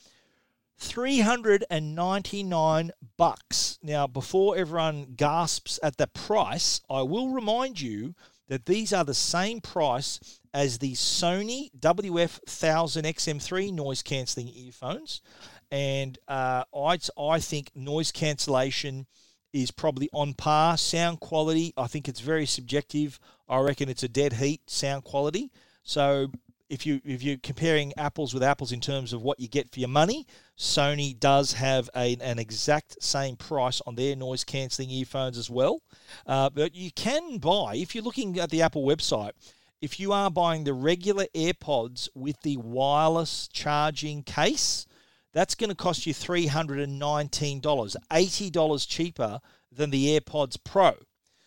399 0.79 2.91
bucks. 3.17 3.77
Now, 3.83 4.07
before 4.07 4.57
everyone 4.57 5.13
gasps 5.15 5.79
at 5.83 5.97
the 5.97 6.07
price, 6.07 6.79
I 6.89 7.01
will 7.01 7.27
remind 7.29 7.81
you 7.81 8.15
that 8.47 8.67
these 8.67 8.93
are 8.93 9.03
the 9.03 9.13
same 9.13 9.59
price 9.59 10.39
as 10.53 10.77
the 10.77 10.93
Sony 10.93 11.69
WF1000XM3 11.77 13.73
noise 13.73 14.01
cancelling 14.01 14.47
earphones. 14.47 15.21
And 15.69 16.17
uh, 16.27 16.63
I, 16.73 16.97
I 17.19 17.39
think 17.39 17.71
noise 17.75 18.13
cancellation 18.13 19.07
is 19.53 19.71
probably 19.71 20.09
on 20.13 20.33
par. 20.33 20.77
Sound 20.77 21.19
quality, 21.19 21.73
I 21.77 21.87
think 21.87 22.07
it's 22.07 22.19
very 22.19 22.45
subjective. 22.45 23.19
I 23.49 23.59
reckon 23.59 23.89
it's 23.89 24.03
a 24.03 24.09
dead 24.09 24.33
heat 24.33 24.61
sound 24.69 25.03
quality. 25.03 25.51
So 25.83 26.31
if 26.69 26.85
you 26.85 26.99
if 27.05 27.23
you're 27.23 27.37
comparing 27.37 27.93
apples 27.97 28.33
with 28.33 28.43
apples 28.43 28.71
in 28.71 28.81
terms 28.81 29.13
of 29.13 29.21
what 29.21 29.39
you 29.39 29.47
get 29.47 29.71
for 29.71 29.79
your 29.79 29.89
money, 29.89 30.27
Sony 30.57 31.17
does 31.17 31.53
have 31.53 31.89
a, 31.95 32.17
an 32.19 32.39
exact 32.39 33.01
same 33.01 33.35
price 33.35 33.81
on 33.87 33.95
their 33.95 34.15
noise 34.15 34.43
cancelling 34.43 34.89
earphones 34.89 35.37
as 35.37 35.49
well. 35.49 35.81
Uh, 36.25 36.49
but 36.49 36.75
you 36.75 36.91
can 36.91 37.37
buy 37.37 37.75
if 37.75 37.95
you're 37.95 38.03
looking 38.03 38.37
at 38.39 38.49
the 38.49 38.61
Apple 38.61 38.85
website. 38.85 39.31
If 39.79 39.99
you 39.99 40.11
are 40.11 40.31
buying 40.31 40.63
the 40.63 40.73
regular 40.73 41.25
AirPods 41.35 42.09
with 42.15 42.41
the 42.41 42.57
wireless 42.57 43.47
charging 43.53 44.23
case, 44.23 44.87
that's 45.37 45.53
going 45.53 45.69
to 45.69 45.75
cost 45.75 46.07
you 46.07 46.15
$319, 46.15 47.61
$80 47.61 48.87
cheaper 48.87 49.39
than 49.71 49.91
the 49.91 50.19
AirPods 50.19 50.57
Pro. 50.63 50.95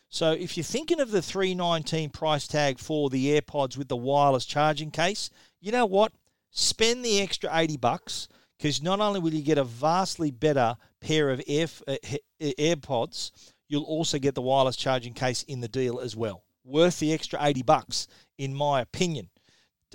So 0.08 0.30
if 0.30 0.56
you're 0.56 0.62
thinking 0.62 1.00
of 1.00 1.10
the 1.10 1.20
319 1.20 2.10
price 2.10 2.46
tag 2.46 2.78
for 2.78 3.10
the 3.10 3.40
AirPods 3.40 3.76
with 3.76 3.88
the 3.88 3.96
wireless 3.96 4.44
charging 4.44 4.92
case, 4.92 5.30
you 5.60 5.72
know 5.72 5.86
what? 5.86 6.12
Spend 6.52 7.04
the 7.04 7.20
extra 7.20 7.50
80 7.52 7.78
bucks 7.78 8.28
because 8.56 8.80
not 8.80 9.00
only 9.00 9.18
will 9.18 9.34
you 9.34 9.42
get 9.42 9.58
a 9.58 9.64
vastly 9.64 10.30
better 10.30 10.76
pair 11.00 11.30
of 11.30 11.42
Air, 11.48 11.66
uh, 11.88 11.96
AirPods, 12.40 13.32
you'll 13.68 13.82
also 13.82 14.20
get 14.20 14.36
the 14.36 14.42
wireless 14.42 14.76
charging 14.76 15.14
case 15.14 15.42
in 15.42 15.58
the 15.58 15.68
deal 15.68 15.98
as 15.98 16.14
well. 16.14 16.44
Worth 16.62 17.00
the 17.00 17.12
extra 17.12 17.42
80 17.42 17.62
bucks 17.62 18.06
in 18.38 18.54
my 18.54 18.82
opinion 18.82 19.30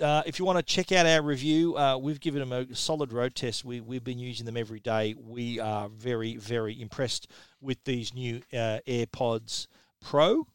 uh, 0.00 0.22
if 0.26 0.38
you 0.38 0.44
want 0.44 0.58
to 0.58 0.62
check 0.62 0.92
out 0.92 1.06
our 1.06 1.22
review, 1.22 1.76
uh, 1.76 1.96
we've 1.96 2.20
given 2.20 2.40
them 2.40 2.52
a 2.52 2.74
solid 2.74 3.12
road 3.12 3.34
test. 3.34 3.64
We, 3.64 3.80
we've 3.80 4.04
been 4.04 4.18
using 4.18 4.46
them 4.46 4.56
every 4.56 4.80
day. 4.80 5.14
We 5.18 5.58
are 5.58 5.88
very, 5.88 6.36
very 6.36 6.80
impressed 6.80 7.28
with 7.60 7.82
these 7.84 8.14
new 8.14 8.42
uh, 8.52 8.80
AirPods 8.86 9.66
Pro. 10.00 10.46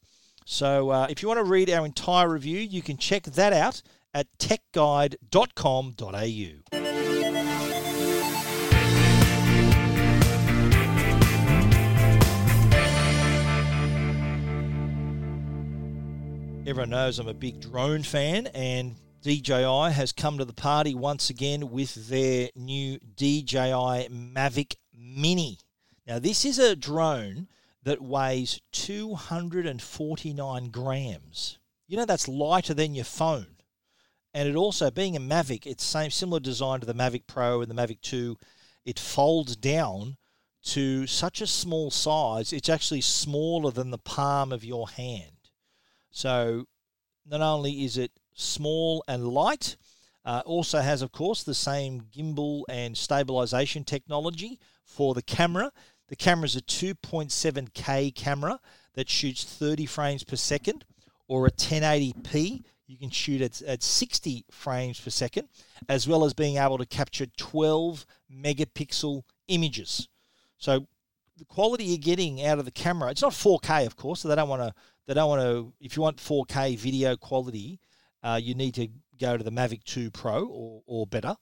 So 0.45 0.89
uh, 0.89 1.07
if 1.09 1.21
you 1.21 1.27
want 1.27 1.39
to 1.39 1.43
read 1.43 1.69
our 1.69 1.85
entire 1.85 2.29
review, 2.29 2.59
you 2.59 2.81
can 2.81 2.97
check 2.97 3.23
that 3.23 3.53
out 3.53 3.81
at 4.13 4.27
techguide.com.au. 4.37 6.91
Everyone 16.67 16.91
knows 16.91 17.17
I'm 17.17 17.27
a 17.27 17.33
big 17.33 17.59
drone 17.59 18.03
fan, 18.03 18.47
and 18.47 18.95
DJI 19.21 19.91
has 19.91 20.11
come 20.11 20.39
to 20.39 20.45
the 20.45 20.53
party 20.53 20.95
once 20.95 21.29
again 21.29 21.69
with 21.69 22.09
their 22.09 22.49
new 22.55 22.97
DJI 22.97 24.09
Mavic 24.09 24.75
Mini. 24.93 25.59
Now, 26.07 26.17
this 26.17 26.43
is 26.43 26.57
a 26.57 26.75
drone 26.75 27.47
that 27.83 28.01
weighs 28.01 28.61
249 28.71 30.69
grams. 30.71 31.59
You 31.87 31.97
know, 31.97 32.05
that's 32.05 32.27
lighter 32.27 32.73
than 32.73 32.95
your 32.95 33.05
phone. 33.05 33.57
And 34.33 34.49
it 34.49 34.55
also, 34.55 34.89
being 34.89 35.15
a 35.15 35.19
Mavic, 35.19 35.67
it's 35.67 35.83
same 35.83 36.09
similar 36.09 36.39
design 36.39 36.79
to 36.79 36.87
the 36.87 36.95
Mavic 36.95 37.27
Pro 37.27 37.61
and 37.61 37.69
the 37.69 37.75
Mavic 37.75 38.01
2. 38.01 38.37
It 38.85 38.97
folds 38.97 39.55
down 39.55 40.17
to 40.63 41.05
such 41.05 41.41
a 41.41 41.47
small 41.47 41.91
size, 41.91 42.53
it's 42.53 42.69
actually 42.69 43.01
smaller 43.01 43.71
than 43.71 43.91
the 43.91 43.97
palm 43.97 44.51
of 44.51 44.63
your 44.63 44.89
hand. 44.89 45.49
So, 46.11 46.65
not 47.25 47.41
only 47.41 47.83
is 47.83 47.97
it 47.97 48.11
small 48.41 49.03
and 49.07 49.27
light. 49.27 49.77
Uh, 50.23 50.43
also 50.45 50.79
has, 50.79 51.01
of 51.01 51.11
course, 51.11 51.43
the 51.43 51.53
same 51.53 52.01
gimbal 52.15 52.63
and 52.69 52.95
stabilization 52.95 53.83
technology 53.83 54.59
for 54.83 55.13
the 55.13 55.21
camera. 55.21 55.71
The 56.09 56.15
camera 56.15 56.45
is 56.45 56.55
a 56.55 56.61
2.7K 56.61 58.13
camera 58.13 58.59
that 58.93 59.09
shoots 59.09 59.43
30 59.43 59.85
frames 59.85 60.23
per 60.23 60.35
second 60.35 60.85
or 61.27 61.47
a 61.47 61.51
1080p. 61.51 62.63
You 62.85 62.97
can 62.97 63.09
shoot 63.09 63.41
at, 63.41 63.61
at 63.61 63.81
60 63.81 64.45
frames 64.51 64.99
per 64.99 65.09
second, 65.09 65.47
as 65.87 66.07
well 66.07 66.25
as 66.25 66.33
being 66.33 66.57
able 66.57 66.77
to 66.77 66.85
capture 66.85 67.25
12 67.37 68.05
megapixel 68.31 69.23
images. 69.47 70.09
So 70.57 70.87
the 71.37 71.45
quality 71.45 71.85
you're 71.85 71.97
getting 71.97 72.45
out 72.45 72.59
of 72.59 72.65
the 72.65 72.71
camera, 72.71 73.09
it's 73.09 73.21
not 73.21 73.31
4K, 73.31 73.87
of 73.87 73.95
course, 73.95 74.19
so 74.19 74.27
they 74.27 74.35
don't 74.35 74.49
want 74.49 74.61
to, 74.61 74.73
they 75.07 75.13
don't 75.13 75.29
want 75.29 75.41
to, 75.41 75.73
if 75.79 75.95
you 75.95 76.03
want 76.03 76.17
4K 76.17 76.77
video 76.77 77.15
quality, 77.15 77.79
uh, 78.23 78.39
you 78.41 78.55
need 78.55 78.75
to 78.75 78.87
go 79.19 79.37
to 79.37 79.43
the 79.43 79.51
Mavic 79.51 79.83
2 79.83 80.11
Pro 80.11 80.45
or, 80.45 80.81
or 80.85 81.07
better. 81.07 81.35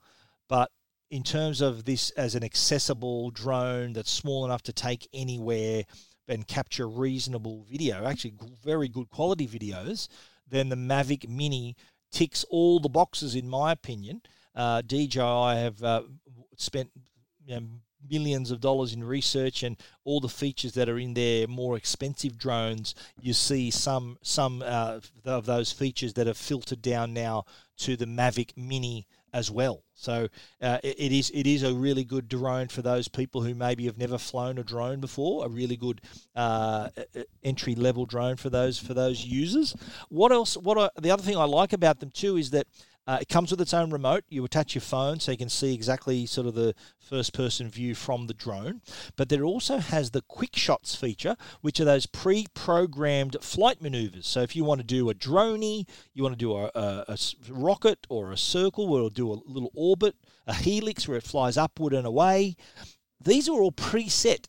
But 0.47 0.71
in 1.09 1.23
terms 1.23 1.61
of 1.61 1.85
this 1.85 2.11
as 2.11 2.35
an 2.35 2.43
accessible 2.43 3.31
drone 3.31 3.93
that's 3.93 4.11
small 4.11 4.45
enough 4.45 4.61
to 4.63 4.73
take 4.73 5.07
anywhere 5.13 5.83
and 6.27 6.47
capture 6.47 6.87
reasonable 6.87 7.65
video, 7.69 8.05
actually 8.05 8.33
very 8.63 8.87
good 8.87 9.09
quality 9.09 9.47
videos, 9.47 10.07
then 10.47 10.69
the 10.69 10.75
Mavic 10.75 11.27
Mini 11.27 11.75
ticks 12.11 12.45
all 12.49 12.79
the 12.79 12.89
boxes 12.89 13.35
in 13.35 13.49
my 13.49 13.71
opinion. 13.71 14.21
Uh, 14.55 14.81
DJI 14.81 15.19
have 15.19 15.81
uh, 15.83 16.03
spent 16.57 16.89
you 17.45 17.55
know, 17.55 17.67
millions 18.07 18.51
of 18.51 18.61
dollars 18.61 18.93
in 18.93 19.03
research 19.03 19.63
and 19.63 19.77
all 20.03 20.19
the 20.19 20.29
features 20.29 20.73
that 20.73 20.89
are 20.89 20.99
in 20.99 21.13
their 21.13 21.47
more 21.47 21.75
expensive 21.75 22.37
drones 22.37 22.95
you 23.21 23.33
see 23.33 23.69
some 23.71 24.17
some 24.21 24.63
uh, 24.65 24.99
of 25.25 25.45
those 25.45 25.71
features 25.71 26.13
that 26.13 26.27
are 26.27 26.33
filtered 26.33 26.81
down 26.81 27.13
now 27.13 27.45
to 27.77 27.95
the 27.95 28.05
Mavic 28.05 28.55
Mini 28.57 29.07
as 29.33 29.51
well. 29.51 29.83
So 29.93 30.27
uh, 30.61 30.79
it, 30.83 30.99
it 30.99 31.11
is 31.11 31.31
it 31.33 31.45
is 31.45 31.63
a 31.63 31.73
really 31.73 32.03
good 32.03 32.27
drone 32.27 32.67
for 32.67 32.81
those 32.81 33.07
people 33.07 33.41
who 33.41 33.53
maybe 33.53 33.85
have 33.85 33.97
never 33.97 34.17
flown 34.17 34.57
a 34.57 34.63
drone 34.63 34.99
before 34.99 35.45
a 35.45 35.49
really 35.49 35.75
good 35.75 36.01
uh, 36.35 36.89
entry 37.43 37.75
level 37.75 38.05
drone 38.05 38.37
for 38.37 38.49
those 38.49 38.79
for 38.79 38.93
those 38.93 39.25
users. 39.25 39.75
What 40.09 40.31
else 40.31 40.55
what 40.57 40.77
I, 40.77 40.89
the 40.99 41.11
other 41.11 41.23
thing 41.23 41.37
I 41.37 41.43
like 41.43 41.73
about 41.73 41.99
them 41.99 42.11
too 42.11 42.37
is 42.37 42.51
that 42.51 42.67
uh, 43.07 43.17
it 43.21 43.27
comes 43.27 43.49
with 43.49 43.59
its 43.59 43.73
own 43.73 43.89
remote. 43.89 44.23
You 44.29 44.45
attach 44.45 44.75
your 44.75 44.81
phone 44.81 45.19
so 45.19 45.31
you 45.31 45.37
can 45.37 45.49
see 45.49 45.73
exactly 45.73 46.25
sort 46.25 46.45
of 46.45 46.53
the 46.53 46.75
first 46.99 47.33
person 47.33 47.67
view 47.67 47.95
from 47.95 48.27
the 48.27 48.33
drone. 48.33 48.81
But 49.15 49.31
it 49.31 49.41
also 49.41 49.79
has 49.79 50.11
the 50.11 50.21
quick 50.21 50.55
shots 50.55 50.93
feature, 50.95 51.35
which 51.61 51.79
are 51.79 51.85
those 51.85 52.05
pre 52.05 52.45
programmed 52.53 53.37
flight 53.41 53.81
maneuvers. 53.81 54.27
So 54.27 54.41
if 54.41 54.55
you 54.55 54.63
want 54.63 54.81
to 54.81 54.85
do 54.85 55.09
a 55.09 55.15
dronie, 55.15 55.87
you 56.13 56.21
want 56.21 56.33
to 56.33 56.37
do 56.37 56.55
a, 56.55 56.71
a, 56.75 57.05
a 57.07 57.17
rocket 57.49 58.05
or 58.09 58.31
a 58.31 58.37
circle 58.37 58.87
where 58.87 58.99
it'll 58.99 59.09
do 59.09 59.31
a 59.31 59.41
little 59.45 59.71
orbit, 59.73 60.15
a 60.45 60.53
helix 60.53 61.07
where 61.07 61.17
it 61.17 61.23
flies 61.23 61.57
upward 61.57 61.93
and 61.93 62.05
away, 62.05 62.55
these 63.19 63.49
are 63.49 63.59
all 63.59 63.71
preset. 63.71 64.47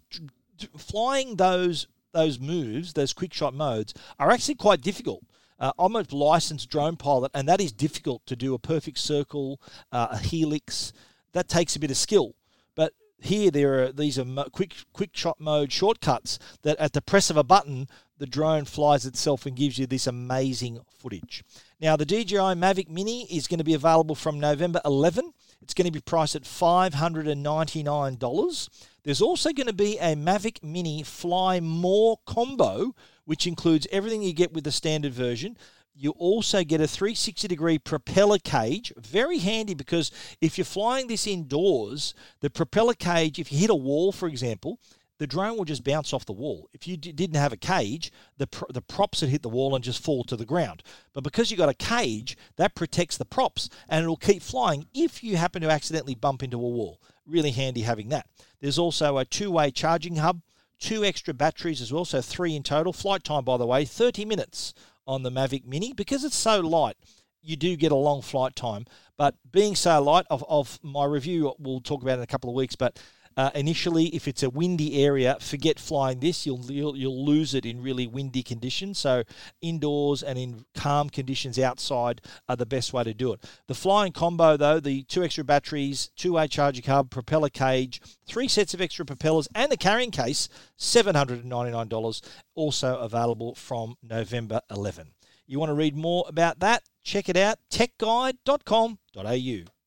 Flying 0.76 1.36
those 1.36 1.86
those 2.12 2.38
moves, 2.38 2.92
those 2.92 3.12
quick 3.12 3.32
shot 3.32 3.54
modes, 3.54 3.94
are 4.18 4.30
actually 4.30 4.56
quite 4.56 4.80
difficult. 4.80 5.22
Uh, 5.60 5.72
I'm 5.78 5.94
a 5.94 6.04
licensed 6.10 6.70
drone 6.70 6.96
pilot, 6.96 7.30
and 7.34 7.46
that 7.48 7.60
is 7.60 7.70
difficult 7.70 8.24
to 8.26 8.34
do 8.34 8.54
a 8.54 8.58
perfect 8.58 8.98
circle, 8.98 9.60
uh, 9.92 10.08
a 10.12 10.18
helix. 10.18 10.94
That 11.32 11.48
takes 11.48 11.76
a 11.76 11.78
bit 11.78 11.90
of 11.90 11.98
skill. 11.98 12.34
But 12.74 12.94
here, 13.20 13.50
there 13.50 13.84
are 13.84 13.92
these 13.92 14.18
are 14.18 14.24
mo- 14.24 14.48
quick 14.50 14.74
quick 14.92 15.10
shot 15.12 15.38
mode 15.38 15.70
shortcuts 15.70 16.38
that 16.62 16.78
at 16.78 16.94
the 16.94 17.02
press 17.02 17.28
of 17.28 17.36
a 17.36 17.44
button, 17.44 17.88
the 18.16 18.26
drone 18.26 18.64
flies 18.64 19.06
itself 19.06 19.46
and 19.46 19.56
gives 19.56 19.78
you 19.78 19.86
this 19.86 20.06
amazing 20.06 20.80
footage. 20.88 21.44
Now, 21.80 21.96
the 21.96 22.04
DJI 22.04 22.36
Mavic 22.36 22.88
Mini 22.88 23.22
is 23.34 23.46
going 23.46 23.58
to 23.58 23.64
be 23.64 23.74
available 23.74 24.14
from 24.14 24.38
November 24.38 24.80
11. 24.84 25.32
It's 25.62 25.74
going 25.74 25.86
to 25.86 25.92
be 25.92 26.00
priced 26.00 26.36
at 26.36 26.42
$599. 26.42 28.68
There's 29.02 29.22
also 29.22 29.52
going 29.52 29.66
to 29.66 29.72
be 29.72 29.98
a 29.98 30.14
Mavic 30.14 30.62
Mini 30.62 31.02
Fly 31.02 31.60
More 31.60 32.18
combo, 32.26 32.94
which 33.30 33.46
includes 33.46 33.86
everything 33.92 34.22
you 34.22 34.32
get 34.32 34.52
with 34.52 34.64
the 34.64 34.72
standard 34.72 35.14
version. 35.14 35.56
You 35.94 36.10
also 36.18 36.64
get 36.64 36.80
a 36.80 36.88
360 36.88 37.46
degree 37.46 37.78
propeller 37.78 38.38
cage. 38.40 38.92
Very 38.96 39.38
handy 39.38 39.72
because 39.72 40.10
if 40.40 40.58
you're 40.58 40.64
flying 40.64 41.06
this 41.06 41.28
indoors, 41.28 42.12
the 42.40 42.50
propeller 42.50 42.94
cage, 42.94 43.38
if 43.38 43.52
you 43.52 43.58
hit 43.60 43.70
a 43.70 43.74
wall, 43.76 44.10
for 44.10 44.26
example, 44.26 44.80
the 45.20 45.28
drone 45.28 45.56
will 45.56 45.64
just 45.64 45.84
bounce 45.84 46.12
off 46.12 46.26
the 46.26 46.32
wall. 46.32 46.68
If 46.72 46.88
you 46.88 46.96
d- 46.96 47.12
didn't 47.12 47.36
have 47.36 47.52
a 47.52 47.56
cage, 47.56 48.10
the, 48.36 48.48
pr- 48.48 48.64
the 48.70 48.82
props 48.82 49.20
would 49.20 49.30
hit 49.30 49.42
the 49.42 49.48
wall 49.48 49.76
and 49.76 49.84
just 49.84 50.02
fall 50.02 50.24
to 50.24 50.34
the 50.34 50.44
ground. 50.44 50.82
But 51.12 51.22
because 51.22 51.52
you've 51.52 51.58
got 51.58 51.68
a 51.68 51.74
cage, 51.74 52.36
that 52.56 52.74
protects 52.74 53.16
the 53.16 53.24
props 53.24 53.68
and 53.88 54.02
it'll 54.02 54.16
keep 54.16 54.42
flying 54.42 54.88
if 54.92 55.22
you 55.22 55.36
happen 55.36 55.62
to 55.62 55.70
accidentally 55.70 56.16
bump 56.16 56.42
into 56.42 56.56
a 56.56 56.58
wall. 56.58 57.00
Really 57.24 57.52
handy 57.52 57.82
having 57.82 58.08
that. 58.08 58.26
There's 58.60 58.78
also 58.78 59.18
a 59.18 59.24
two 59.24 59.52
way 59.52 59.70
charging 59.70 60.16
hub, 60.16 60.40
two 60.80 61.04
extra 61.04 61.34
batteries 61.34 61.80
as 61.80 61.92
well, 61.92 62.04
so 62.04 62.20
three 62.20 62.56
in 62.56 62.62
total. 62.62 62.92
Flight 62.92 63.22
time, 63.22 63.44
by 63.44 63.56
the 63.56 63.66
way, 63.66 63.84
30 63.84 64.24
minutes 64.24 64.74
on 65.06 65.22
the 65.22 65.30
Mavic 65.30 65.64
Mini 65.64 65.92
because 65.92 66.24
it's 66.24 66.36
so 66.36 66.60
light. 66.60 66.96
You 67.42 67.56
do 67.56 67.76
get 67.76 67.92
a 67.92 67.96
long 67.96 68.20
flight 68.20 68.56
time, 68.56 68.84
but 69.16 69.34
being 69.50 69.74
so 69.74 70.02
light, 70.02 70.26
of, 70.30 70.44
of 70.48 70.78
my 70.82 71.04
review, 71.04 71.54
we'll 71.58 71.80
talk 71.80 72.02
about 72.02 72.18
in 72.18 72.22
a 72.22 72.26
couple 72.26 72.50
of 72.50 72.56
weeks. 72.56 72.76
But 72.76 73.00
uh, 73.36 73.50
initially, 73.54 74.06
if 74.06 74.26
it's 74.26 74.42
a 74.42 74.50
windy 74.50 75.04
area, 75.04 75.36
forget 75.40 75.78
flying 75.78 76.20
this. 76.20 76.46
You'll, 76.46 76.70
you'll, 76.70 76.96
you'll 76.96 77.24
lose 77.24 77.54
it 77.54 77.64
in 77.64 77.82
really 77.82 78.06
windy 78.06 78.42
conditions. 78.42 78.98
So 78.98 79.22
indoors 79.60 80.22
and 80.22 80.38
in 80.38 80.64
calm 80.74 81.10
conditions 81.10 81.58
outside 81.58 82.20
are 82.48 82.56
the 82.56 82.66
best 82.66 82.92
way 82.92 83.04
to 83.04 83.14
do 83.14 83.32
it. 83.32 83.44
The 83.66 83.74
flying 83.74 84.12
combo 84.12 84.56
though, 84.56 84.80
the 84.80 85.04
two 85.04 85.22
extra 85.22 85.44
batteries, 85.44 86.10
two-way 86.16 86.48
charging 86.48 86.84
hub, 86.84 87.10
propeller 87.10 87.50
cage, 87.50 88.00
three 88.26 88.48
sets 88.48 88.74
of 88.74 88.80
extra 88.80 89.04
propellers, 89.04 89.48
and 89.54 89.70
the 89.70 89.76
carrying 89.76 90.10
case, 90.10 90.48
seven 90.76 91.14
hundred 91.14 91.40
and 91.40 91.48
ninety-nine 91.48 91.88
dollars. 91.88 92.22
Also 92.54 92.98
available 92.98 93.54
from 93.54 93.96
November 94.02 94.60
11. 94.70 95.12
You 95.46 95.58
want 95.58 95.70
to 95.70 95.74
read 95.74 95.96
more 95.96 96.24
about 96.28 96.60
that? 96.60 96.82
Check 97.02 97.28
it 97.28 97.36
out, 97.36 97.58
techguide.com.au. 97.70 99.79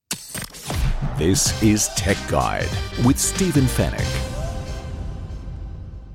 This 1.18 1.62
is 1.62 1.90
Tech 1.90 2.18
Guide 2.28 2.70
with 3.06 3.20
Stephen 3.20 3.66
Fenech. 3.66 4.04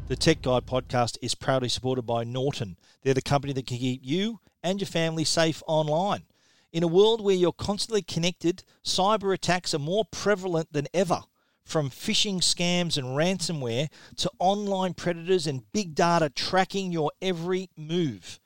The 0.09 0.17
Tech 0.17 0.43
Guide 0.43 0.67
podcast 0.67 1.19
is 1.23 1.37
proudly 1.37 1.69
supported 1.69 2.03
by 2.03 2.25
Norton. 2.25 2.77
They're 3.03 3.15
the 3.15 3.23
company 3.23 3.53
that 3.53 3.67
can 3.67 3.79
keep 3.79 4.01
you 4.03 4.41
and 4.63 4.81
your 4.81 4.89
family 4.89 5.23
safe 5.23 5.63
online. 5.69 6.25
In 6.73 6.83
a 6.83 6.89
world 6.89 7.21
where 7.21 7.37
you're 7.37 7.53
constantly 7.53 8.03
connected, 8.03 8.65
cyber 8.85 9.33
attacks 9.33 9.73
are 9.73 9.79
more 9.79 10.05
prevalent 10.05 10.73
than 10.73 10.89
ever. 10.93 11.21
From 11.63 11.91
phishing 11.91 12.39
scams 12.39 12.97
and 12.97 13.17
ransomware 13.17 13.89
to 14.17 14.31
online 14.41 14.95
predators 14.95 15.47
and 15.47 15.71
big 15.73 15.95
data 15.95 16.29
tracking 16.29 16.91
your 16.91 17.13
every 17.23 17.71
move. 17.77 18.41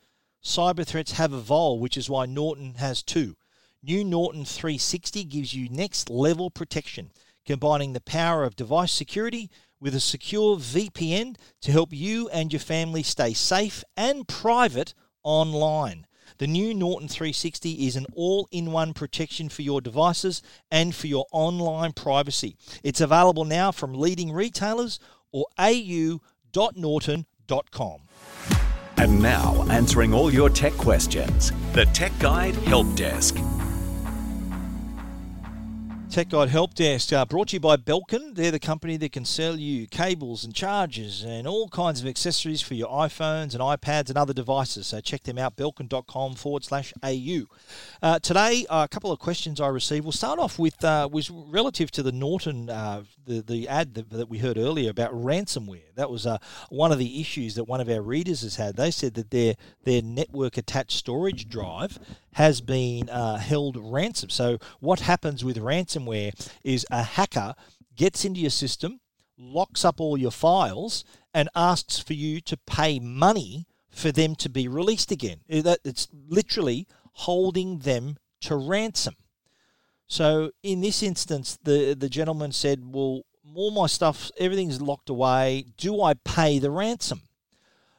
Cyber 0.45 0.85
threats 0.85 1.13
have 1.13 1.33
evolved, 1.33 1.81
which 1.81 1.97
is 1.97 2.11
why 2.11 2.27
Norton 2.27 2.75
has 2.75 3.03
two 3.03 3.37
New 3.85 4.05
Norton 4.05 4.45
360 4.45 5.25
gives 5.25 5.55
you 5.55 5.69
next 5.69 6.09
level 6.09 6.51
protection, 6.51 7.11
combining 7.45 7.93
the 7.93 8.01
power 8.01 8.45
of 8.45 8.55
device 8.55 8.93
security 8.93 9.51
with 9.81 9.93
a 9.97 10.01
secure 10.01 10.57
VPN 10.57 11.35
to 11.61 11.73
help 11.73 11.93
you 11.93 12.29
and 12.29 12.53
your 12.53 12.61
family 12.61 13.03
stay 13.03 13.33
safe 13.33 13.83
and 13.97 14.29
private 14.29 14.95
online. 15.25 16.07
The 16.39 16.47
new 16.47 16.73
Norton 16.73 17.09
360 17.09 17.87
is 17.87 17.97
an 17.97 18.07
all 18.15 18.47
in 18.53 18.71
one 18.71 18.95
protection 18.95 19.49
for 19.49 19.63
your 19.63 19.81
devices 19.81 20.43
and 20.71 20.95
for 20.95 21.09
your 21.09 21.27
online 21.33 21.93
privacy. 21.93 22.57
It's 22.85 23.01
available 23.01 23.45
now 23.45 23.73
from 23.73 23.95
leading 23.95 24.31
retailers 24.31 25.01
or 25.33 25.47
au.norton.com. 25.59 26.21
And 28.99 29.21
now, 29.21 29.67
answering 29.69 30.15
all 30.15 30.33
your 30.33 30.49
tech 30.49 30.75
questions, 30.75 31.51
the 31.73 31.87
Tech 31.87 32.13
Guide 32.21 32.55
Help 32.55 32.95
Desk. 32.95 33.37
Tech 36.13 36.29
Guide 36.29 36.51
Help 36.51 36.75
Desk, 36.75 37.11
uh, 37.15 37.25
brought 37.25 37.49
to 37.49 37.57
you 37.57 37.61
by 37.61 37.79
Belkin. 37.79 38.35
They're 38.35 38.51
the 38.51 38.59
company 38.59 38.99
that 38.99 39.13
can 39.13 39.25
sell 39.25 39.57
you 39.57 39.87
cables 39.87 40.45
and 40.45 40.55
chargers 40.55 41.23
and 41.23 41.49
all 41.49 41.69
kinds 41.69 42.03
of 42.03 42.07
accessories 42.07 42.61
for 42.61 42.75
your 42.75 42.91
iPhones 42.91 43.55
and 43.55 43.61
iPads 43.63 44.11
and 44.11 44.19
other 44.19 44.35
devices. 44.35 44.89
So 44.89 45.01
check 45.01 45.23
them 45.23 45.39
out, 45.39 45.57
belkin.com 45.57 46.35
forward 46.35 46.65
slash 46.65 46.93
AU. 47.03 47.45
Uh, 48.03 48.19
today, 48.19 48.67
uh, 48.69 48.85
a 48.85 48.89
couple 48.89 49.11
of 49.11 49.21
questions 49.21 49.59
I 49.59 49.69
received. 49.69 50.05
We'll 50.05 50.13
start 50.13 50.39
off 50.39 50.59
with 50.59 50.85
uh, 50.85 51.09
was 51.11 51.31
relative 51.31 51.91
to 51.93 52.03
the 52.03 52.13
Norton, 52.13 52.69
uh, 52.69 53.05
the, 53.25 53.41
the 53.41 53.67
ad 53.67 53.95
that, 53.95 54.11
that, 54.11 54.29
we 54.29 54.37
heard 54.37 54.59
earlier 54.59 54.91
about 54.91 55.15
ransomware. 55.15 55.95
That 55.95 56.11
was 56.11 56.27
uh, 56.27 56.37
one 56.69 56.93
of 56.93 56.99
the 56.99 57.23
issues 57.23 57.55
that 57.55 57.65
one 57.65 57.81
of 57.81 57.89
our 57.89 58.03
readers 58.03 58.43
has 58.43 58.57
had. 58.57 58.77
They 58.77 58.91
said 58.91 59.15
that 59.15 59.31
their, 59.31 59.55
their 59.85 60.03
network 60.03 60.59
attached 60.59 60.93
storage 60.93 61.49
drive 61.49 61.99
has 62.35 62.61
been 62.61 63.09
uh, 63.11 63.39
held 63.39 63.77
ransom. 63.77 64.31
So 64.31 64.59
what 64.81 65.01
happens 65.01 65.45
with 65.45 65.57
ransomware? 65.59 65.83
ransomware 66.03 66.51
is 66.65 66.87
a 66.91 67.03
hacker 67.03 67.55
gets 67.97 68.25
into 68.25 68.41
your 68.41 68.51
system, 68.51 69.01
locks 69.39 69.85
up 69.85 70.01
all 70.01 70.17
your 70.17 70.31
files, 70.31 71.05
and 71.35 71.49
asks 71.55 71.99
for 71.99 72.15
you 72.15 72.41
to 72.43 72.57
pay 72.57 72.99
money 72.99 73.67
for 73.91 74.13
them 74.13 74.35
to 74.37 74.49
be 74.49 74.69
released 74.69 75.11
again. 75.11 75.41
It's 75.49 76.09
literally 76.13 76.87
holding 77.13 77.81
them 77.81 78.17
to 78.43 78.57
ransom. 78.57 79.15
So 80.07 80.51
in 80.63 80.81
this 80.81 81.03
instance, 81.03 81.59
the 81.63 81.95
the 81.95 82.09
gentleman 82.09 82.53
said, 82.53 82.83
"Well, 82.85 83.23
all 83.55 83.71
my 83.71 83.87
stuff, 83.87 84.31
everything's 84.39 84.81
locked 84.81 85.09
away. 85.09 85.67
Do 85.77 86.03
I 86.03 86.15
pay 86.15 86.59
the 86.59 86.71
ransom?" 86.71 87.23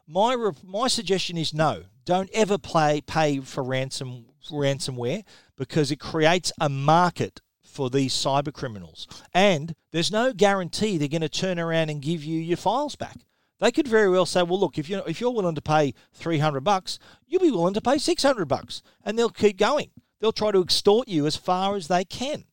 My 0.07 0.35
my 0.63 0.87
suggestion 0.87 1.37
is 1.37 1.53
no. 1.53 1.85
Don't 2.05 2.29
ever 2.33 2.57
pay 2.57 3.01
pay 3.01 3.39
for 3.39 3.63
ransom 3.63 4.25
ransomware 4.51 5.23
because 5.57 5.91
it 5.91 5.99
creates 5.99 6.51
a 6.59 6.69
market 6.69 7.39
for 7.61 7.89
these 7.89 8.13
cyber 8.13 8.53
criminals. 8.53 9.07
And 9.33 9.73
there's 9.91 10.11
no 10.11 10.33
guarantee 10.33 10.97
they're 10.97 11.07
going 11.07 11.21
to 11.21 11.29
turn 11.29 11.59
around 11.59 11.89
and 11.89 12.01
give 12.01 12.23
you 12.23 12.39
your 12.39 12.57
files 12.57 12.95
back. 12.95 13.17
They 13.59 13.71
could 13.71 13.87
very 13.87 14.09
well 14.09 14.25
say, 14.25 14.43
"Well, 14.43 14.59
look, 14.59 14.77
if 14.77 14.89
you 14.89 15.01
if 15.07 15.21
you're 15.21 15.31
willing 15.31 15.55
to 15.55 15.61
pay 15.61 15.93
300 16.13 16.61
bucks, 16.61 16.99
you'll 17.27 17.41
be 17.41 17.51
willing 17.51 17.73
to 17.73 17.81
pay 17.81 17.97
600 17.97 18.45
bucks." 18.45 18.81
And 19.05 19.17
they'll 19.17 19.29
keep 19.29 19.57
going. 19.57 19.91
They'll 20.19 20.31
try 20.31 20.51
to 20.51 20.61
extort 20.61 21.07
you 21.07 21.25
as 21.25 21.35
far 21.35 21.75
as 21.75 21.87
they 21.87 22.03
can. 22.03 22.45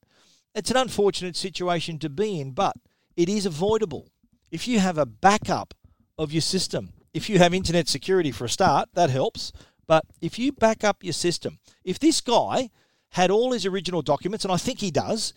It's 0.55 0.71
an 0.71 0.77
unfortunate 0.77 1.37
situation 1.37 1.99
to 2.01 2.09
be 2.09 2.41
in, 2.41 2.53
but 2.53 2.77
it 3.17 3.29
is 3.29 3.47
avoidable. 3.47 4.09
If 4.51 4.67
you 4.67 4.81
have 4.81 4.99
a 4.99 5.07
backup 5.07 5.75
of 6.19 6.33
your 6.33 6.43
system, 6.43 6.93
if 7.13 7.29
you 7.29 7.39
have 7.39 7.55
internet 7.55 7.89
security 7.89 8.31
for 8.31 8.45
a 8.45 8.49
start, 8.49 8.89
that 8.95 9.11
helps. 9.11 9.53
But 9.87 10.05
if 10.21 10.39
you 10.39 10.53
back 10.53 10.85
up 10.85 11.03
your 11.03 11.13
system, 11.13 11.59
if 11.85 11.99
this 11.99 12.21
guy 12.21 12.71
had 13.11 13.31
all 13.31 13.53
his 13.53 13.67
original 13.67 14.03
documents, 14.03 14.45
and 14.45 14.53
I 14.53 14.57
think 14.57 14.81
he 14.81 14.91
does, 14.91 15.33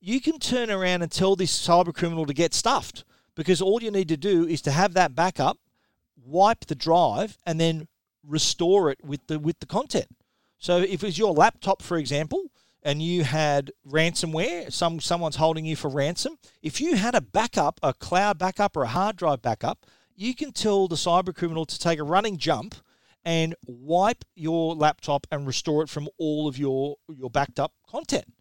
you 0.00 0.20
can 0.20 0.38
turn 0.38 0.70
around 0.70 1.02
and 1.02 1.10
tell 1.10 1.34
this 1.34 1.56
cyber 1.56 1.94
criminal 1.94 2.26
to 2.26 2.34
get 2.34 2.54
stuffed 2.54 3.04
because 3.34 3.60
all 3.60 3.82
you 3.82 3.90
need 3.90 4.08
to 4.08 4.16
do 4.16 4.46
is 4.46 4.62
to 4.62 4.70
have 4.70 4.94
that 4.94 5.14
backup, 5.14 5.58
wipe 6.16 6.66
the 6.66 6.74
drive, 6.74 7.36
and 7.44 7.60
then 7.60 7.88
restore 8.24 8.90
it 8.90 9.04
with 9.04 9.26
the 9.26 9.38
with 9.38 9.58
the 9.60 9.66
content. 9.66 10.08
So 10.58 10.78
if 10.78 11.02
it's 11.04 11.18
your 11.18 11.32
laptop, 11.32 11.82
for 11.82 11.96
example, 11.96 12.44
and 12.82 13.02
you 13.02 13.24
had 13.24 13.72
ransomware, 13.88 14.72
some 14.72 15.00
someone's 15.00 15.36
holding 15.36 15.64
you 15.64 15.76
for 15.76 15.88
ransom, 15.88 16.38
if 16.62 16.80
you 16.80 16.94
had 16.96 17.14
a 17.14 17.20
backup, 17.20 17.80
a 17.82 17.92
cloud 17.92 18.38
backup 18.38 18.76
or 18.76 18.84
a 18.84 18.88
hard 18.88 19.16
drive 19.16 19.42
backup, 19.42 19.86
you 20.16 20.34
can 20.34 20.52
tell 20.52 20.88
the 20.88 20.96
cyber 20.96 21.34
criminal 21.34 21.66
to 21.66 21.78
take 21.78 21.98
a 21.98 22.04
running 22.04 22.38
jump 22.38 22.74
and 23.24 23.54
wipe 23.66 24.24
your 24.34 24.74
laptop 24.74 25.26
and 25.30 25.46
restore 25.46 25.82
it 25.82 25.88
from 25.88 26.08
all 26.16 26.48
of 26.48 26.58
your, 26.58 26.96
your 27.08 27.28
backed 27.30 27.60
up 27.60 27.72
content. 27.88 28.32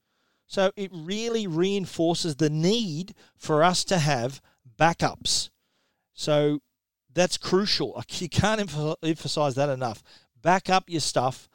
So 0.47 0.71
it 0.75 0.91
really 0.93 1.47
reinforces 1.47 2.35
the 2.35 2.49
need 2.49 3.15
for 3.35 3.63
us 3.63 3.83
to 3.85 3.97
have 3.97 4.41
backups. 4.79 5.49
So 6.13 6.59
that's 7.13 7.37
crucial. 7.37 8.01
You 8.09 8.29
can't 8.29 8.61
emphasize 9.03 9.55
that 9.55 9.69
enough. 9.69 10.03
Back 10.41 10.69
up 10.69 10.83
your 10.87 11.01
stuff 11.01 11.49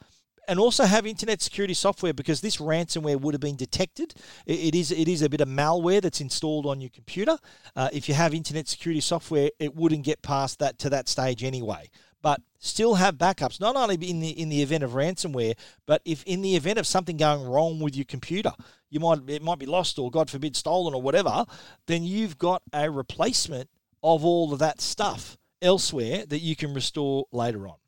and 0.51 0.59
also 0.59 0.83
have 0.83 1.07
internet 1.07 1.41
security 1.41 1.73
software 1.73 2.13
because 2.13 2.41
this 2.41 2.57
ransomware 2.57 3.15
would 3.15 3.33
have 3.33 3.39
been 3.39 3.55
detected. 3.55 4.13
It 4.45 4.75
is 4.75 4.91
it 4.91 5.07
is 5.07 5.21
a 5.21 5.29
bit 5.29 5.39
of 5.39 5.47
malware 5.47 6.01
that's 6.01 6.19
installed 6.19 6.65
on 6.65 6.81
your 6.81 6.89
computer. 6.89 7.37
Uh, 7.73 7.87
if 7.93 8.09
you 8.09 8.15
have 8.15 8.33
internet 8.33 8.67
security 8.67 8.99
software, 8.99 9.49
it 9.59 9.73
wouldn't 9.77 10.03
get 10.03 10.21
past 10.21 10.59
that 10.59 10.77
to 10.79 10.89
that 10.89 11.07
stage 11.07 11.43
anyway 11.43 11.89
but 12.23 12.39
still 12.59 12.95
have 12.95 13.15
backups 13.17 13.59
not 13.59 13.75
only 13.75 13.95
in 13.95 14.19
the 14.19 14.29
in 14.29 14.49
the 14.49 14.61
event 14.61 14.83
of 14.83 14.91
ransomware 14.91 15.55
but 15.87 16.03
if 16.05 16.23
in 16.25 16.43
the 16.43 16.55
event 16.55 16.77
of 16.77 16.85
something 16.85 17.17
going 17.17 17.43
wrong 17.43 17.79
with 17.79 17.95
your 17.95 18.05
computer 18.05 18.51
you 18.91 18.99
might 18.99 19.17
it 19.27 19.41
might 19.41 19.57
be 19.57 19.65
lost 19.65 19.97
or 19.97 20.11
god 20.11 20.29
forbid 20.29 20.55
stolen 20.55 20.93
or 20.93 21.01
whatever 21.01 21.45
then 21.87 22.03
you've 22.03 22.37
got 22.37 22.61
a 22.73 22.91
replacement 22.91 23.67
of 24.03 24.23
all 24.23 24.53
of 24.53 24.59
that 24.59 24.79
stuff 24.79 25.35
elsewhere 25.63 26.23
that 26.27 26.41
you 26.41 26.55
can 26.55 26.75
restore 26.75 27.25
later 27.31 27.67
on 27.67 27.80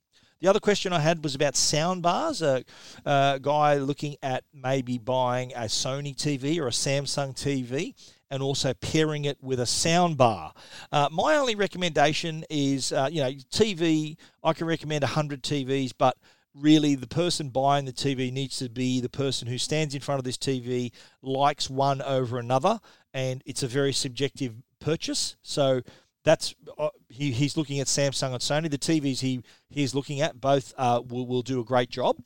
the 0.43 0.49
other 0.49 0.59
question 0.59 0.91
I 0.91 0.99
had 0.99 1.23
was 1.23 1.35
about 1.35 1.55
sound 1.55 2.01
bars. 2.01 2.41
A, 2.41 2.65
a, 3.05 3.39
guy 3.41 3.75
looking 3.75 4.17
at 4.21 4.43
maybe 4.53 4.97
buying 4.97 5.53
a 5.53 5.67
Sony 5.67 6.13
TV 6.13 6.59
or 6.59 6.67
a 6.67 6.71
Samsung 6.71 7.33
TV 7.33 7.93
and 8.29 8.43
also 8.43 8.73
pairing 8.73 9.23
it 9.23 9.37
with 9.41 9.61
a 9.61 9.65
sound 9.65 10.17
bar. 10.17 10.53
Uh, 10.91 11.07
my 11.13 11.37
only 11.37 11.55
recommendation 11.55 12.43
is, 12.49 12.91
uh, 12.91 13.07
you 13.09 13.21
know, 13.23 13.31
TV. 13.53 14.17
I 14.43 14.51
can 14.51 14.67
recommend 14.67 15.03
100 15.03 15.43
TVs, 15.43 15.93
but 15.97 16.17
really 16.53 16.95
the 16.95 17.07
person 17.07 17.47
buying 17.47 17.85
the 17.85 17.93
TV 17.93 18.29
needs 18.29 18.57
to 18.57 18.67
be 18.67 18.99
the 18.99 19.07
person 19.07 19.47
who 19.47 19.57
stands 19.57 19.95
in 19.95 20.01
front 20.01 20.19
of 20.19 20.25
this 20.25 20.37
TV, 20.37 20.91
likes 21.21 21.69
one 21.69 22.01
over 22.01 22.37
another, 22.37 22.81
and 23.13 23.41
it's 23.45 23.63
a 23.63 23.67
very 23.67 23.93
subjective 23.93 24.55
purchase. 24.81 25.37
So 25.41 25.83
that's 26.23 26.55
uh, 26.77 26.89
he, 27.09 27.31
he's 27.31 27.57
looking 27.57 27.79
at 27.79 27.87
Samsung 27.87 28.31
and 28.31 28.39
Sony. 28.39 28.69
The 28.69 28.77
TVs 28.77 29.19
he 29.19 29.41
he's 29.69 29.93
looking 29.93 30.21
at 30.21 30.39
both 30.39 30.73
uh, 30.77 31.01
will 31.07 31.27
will 31.27 31.41
do 31.41 31.59
a 31.59 31.65
great 31.65 31.89
job. 31.89 32.17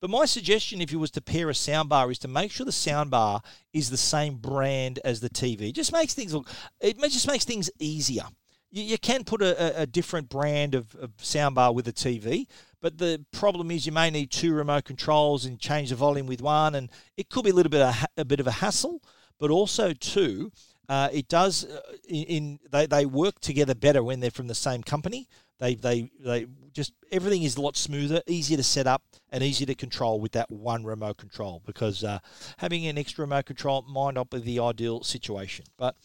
But 0.00 0.10
my 0.10 0.26
suggestion, 0.26 0.82
if 0.82 0.92
you 0.92 0.98
was 0.98 1.10
to 1.12 1.22
pair 1.22 1.48
a 1.48 1.52
soundbar, 1.52 2.10
is 2.10 2.18
to 2.20 2.28
make 2.28 2.52
sure 2.52 2.66
the 2.66 2.72
soundbar 2.72 3.40
is 3.72 3.88
the 3.88 3.96
same 3.96 4.36
brand 4.36 4.98
as 5.04 5.20
the 5.20 5.30
TV. 5.30 5.70
It 5.70 5.74
just 5.74 5.92
makes 5.92 6.12
things 6.12 6.34
look. 6.34 6.48
It 6.80 6.98
just 6.98 7.26
makes 7.26 7.44
things 7.44 7.70
easier. 7.78 8.24
You, 8.70 8.82
you 8.82 8.98
can 8.98 9.24
put 9.24 9.40
a, 9.40 9.80
a 9.80 9.86
different 9.86 10.28
brand 10.28 10.74
of, 10.74 10.94
of 10.96 11.16
soundbar 11.16 11.74
with 11.74 11.88
a 11.88 11.92
TV, 11.92 12.46
but 12.82 12.98
the 12.98 13.24
problem 13.32 13.70
is 13.70 13.86
you 13.86 13.92
may 13.92 14.10
need 14.10 14.30
two 14.30 14.52
remote 14.52 14.84
controls 14.84 15.46
and 15.46 15.58
change 15.58 15.90
the 15.90 15.96
volume 15.96 16.26
with 16.26 16.42
one, 16.42 16.74
and 16.74 16.90
it 17.16 17.30
could 17.30 17.44
be 17.44 17.50
a 17.50 17.54
little 17.54 17.70
bit 17.70 17.80
of, 17.80 18.06
a 18.18 18.24
bit 18.24 18.40
of 18.40 18.46
a 18.46 18.52
hassle. 18.52 19.02
But 19.38 19.50
also 19.50 19.92
too, 19.92 20.50
uh, 20.88 21.08
it 21.12 21.28
does 21.28 21.64
uh, 21.64 21.80
in, 22.08 22.24
in, 22.24 22.58
they, 22.70 22.86
they 22.86 23.06
work 23.06 23.40
together 23.40 23.74
better 23.74 24.02
when 24.02 24.20
they're 24.20 24.30
from 24.30 24.46
the 24.46 24.54
same 24.54 24.82
company. 24.82 25.28
They 25.58 25.74
they 25.74 26.10
they 26.20 26.46
just 26.72 26.92
everything 27.10 27.42
is 27.42 27.56
a 27.56 27.62
lot 27.62 27.76
smoother, 27.76 28.22
easier 28.26 28.58
to 28.58 28.62
set 28.62 28.86
up, 28.86 29.02
and 29.30 29.42
easier 29.42 29.66
to 29.66 29.74
control 29.74 30.20
with 30.20 30.32
that 30.32 30.50
one 30.50 30.84
remote 30.84 31.16
control. 31.16 31.62
Because 31.64 32.04
uh, 32.04 32.18
having 32.58 32.86
an 32.86 32.98
extra 32.98 33.22
remote 33.22 33.46
control 33.46 33.82
might 33.88 34.14
not 34.14 34.30
be 34.30 34.38
the 34.38 34.60
ideal 34.60 35.02
situation, 35.02 35.64
but. 35.76 35.96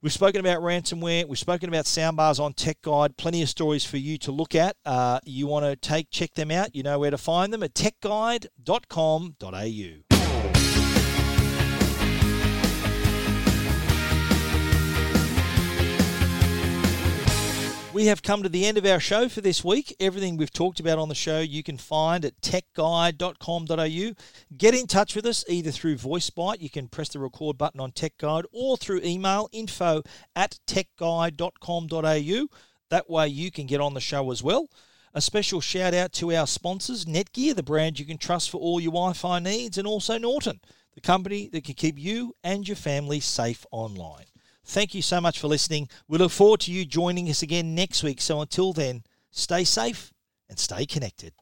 We've 0.00 0.12
spoken 0.12 0.40
about 0.40 0.62
ransomware. 0.62 1.28
We've 1.28 1.38
spoken 1.38 1.68
about 1.68 1.84
soundbars 1.84 2.40
on 2.40 2.54
Tech 2.54 2.82
Guide. 2.82 3.16
Plenty 3.16 3.40
of 3.40 3.48
stories 3.48 3.84
for 3.84 3.98
you 3.98 4.18
to 4.18 4.32
look 4.32 4.56
at. 4.56 4.74
Uh, 4.84 5.20
you 5.24 5.46
want 5.46 5.64
to 5.64 5.76
take 5.76 6.10
check 6.10 6.34
them 6.34 6.50
out. 6.50 6.74
You 6.74 6.82
know 6.82 6.98
where 6.98 7.12
to 7.12 7.18
find 7.18 7.52
them 7.52 7.62
at 7.62 7.72
techguide.com.au. 7.72 10.21
We 17.92 18.06
have 18.06 18.22
come 18.22 18.42
to 18.42 18.48
the 18.48 18.64
end 18.64 18.78
of 18.78 18.86
our 18.86 18.98
show 18.98 19.28
for 19.28 19.42
this 19.42 19.62
week. 19.62 19.94
Everything 20.00 20.38
we've 20.38 20.50
talked 20.50 20.80
about 20.80 20.98
on 20.98 21.10
the 21.10 21.14
show 21.14 21.40
you 21.40 21.62
can 21.62 21.76
find 21.76 22.24
at 22.24 22.40
techguide.com.au. 22.40 24.14
Get 24.56 24.74
in 24.74 24.86
touch 24.86 25.14
with 25.14 25.26
us 25.26 25.44
either 25.46 25.70
through 25.70 25.96
VoiceBite, 25.96 26.62
you 26.62 26.70
can 26.70 26.88
press 26.88 27.10
the 27.10 27.18
record 27.18 27.58
button 27.58 27.80
on 27.80 27.92
Tech 27.92 28.16
Guide, 28.16 28.46
or 28.50 28.78
through 28.78 29.02
email 29.04 29.50
info 29.52 30.02
at 30.34 30.58
techguide.com.au. 30.66 32.46
That 32.88 33.10
way 33.10 33.28
you 33.28 33.50
can 33.50 33.66
get 33.66 33.82
on 33.82 33.92
the 33.92 34.00
show 34.00 34.30
as 34.30 34.42
well. 34.42 34.70
A 35.12 35.20
special 35.20 35.60
shout 35.60 35.92
out 35.92 36.12
to 36.14 36.32
our 36.32 36.46
sponsors, 36.46 37.04
Netgear, 37.04 37.54
the 37.54 37.62
brand 37.62 37.98
you 37.98 38.06
can 38.06 38.16
trust 38.16 38.48
for 38.48 38.58
all 38.58 38.80
your 38.80 38.92
Wi 38.92 39.12
Fi 39.12 39.38
needs, 39.38 39.76
and 39.76 39.86
also 39.86 40.16
Norton, 40.16 40.60
the 40.94 41.02
company 41.02 41.50
that 41.52 41.64
can 41.64 41.74
keep 41.74 41.98
you 41.98 42.34
and 42.42 42.66
your 42.66 42.76
family 42.76 43.20
safe 43.20 43.66
online. 43.70 44.31
Thank 44.72 44.94
you 44.94 45.02
so 45.02 45.20
much 45.20 45.38
for 45.38 45.48
listening. 45.48 45.90
We 46.08 46.16
look 46.16 46.32
forward 46.32 46.60
to 46.60 46.72
you 46.72 46.86
joining 46.86 47.28
us 47.28 47.42
again 47.42 47.74
next 47.74 48.02
week. 48.02 48.22
So 48.22 48.40
until 48.40 48.72
then, 48.72 49.04
stay 49.30 49.64
safe 49.64 50.14
and 50.48 50.58
stay 50.58 50.86
connected. 50.86 51.34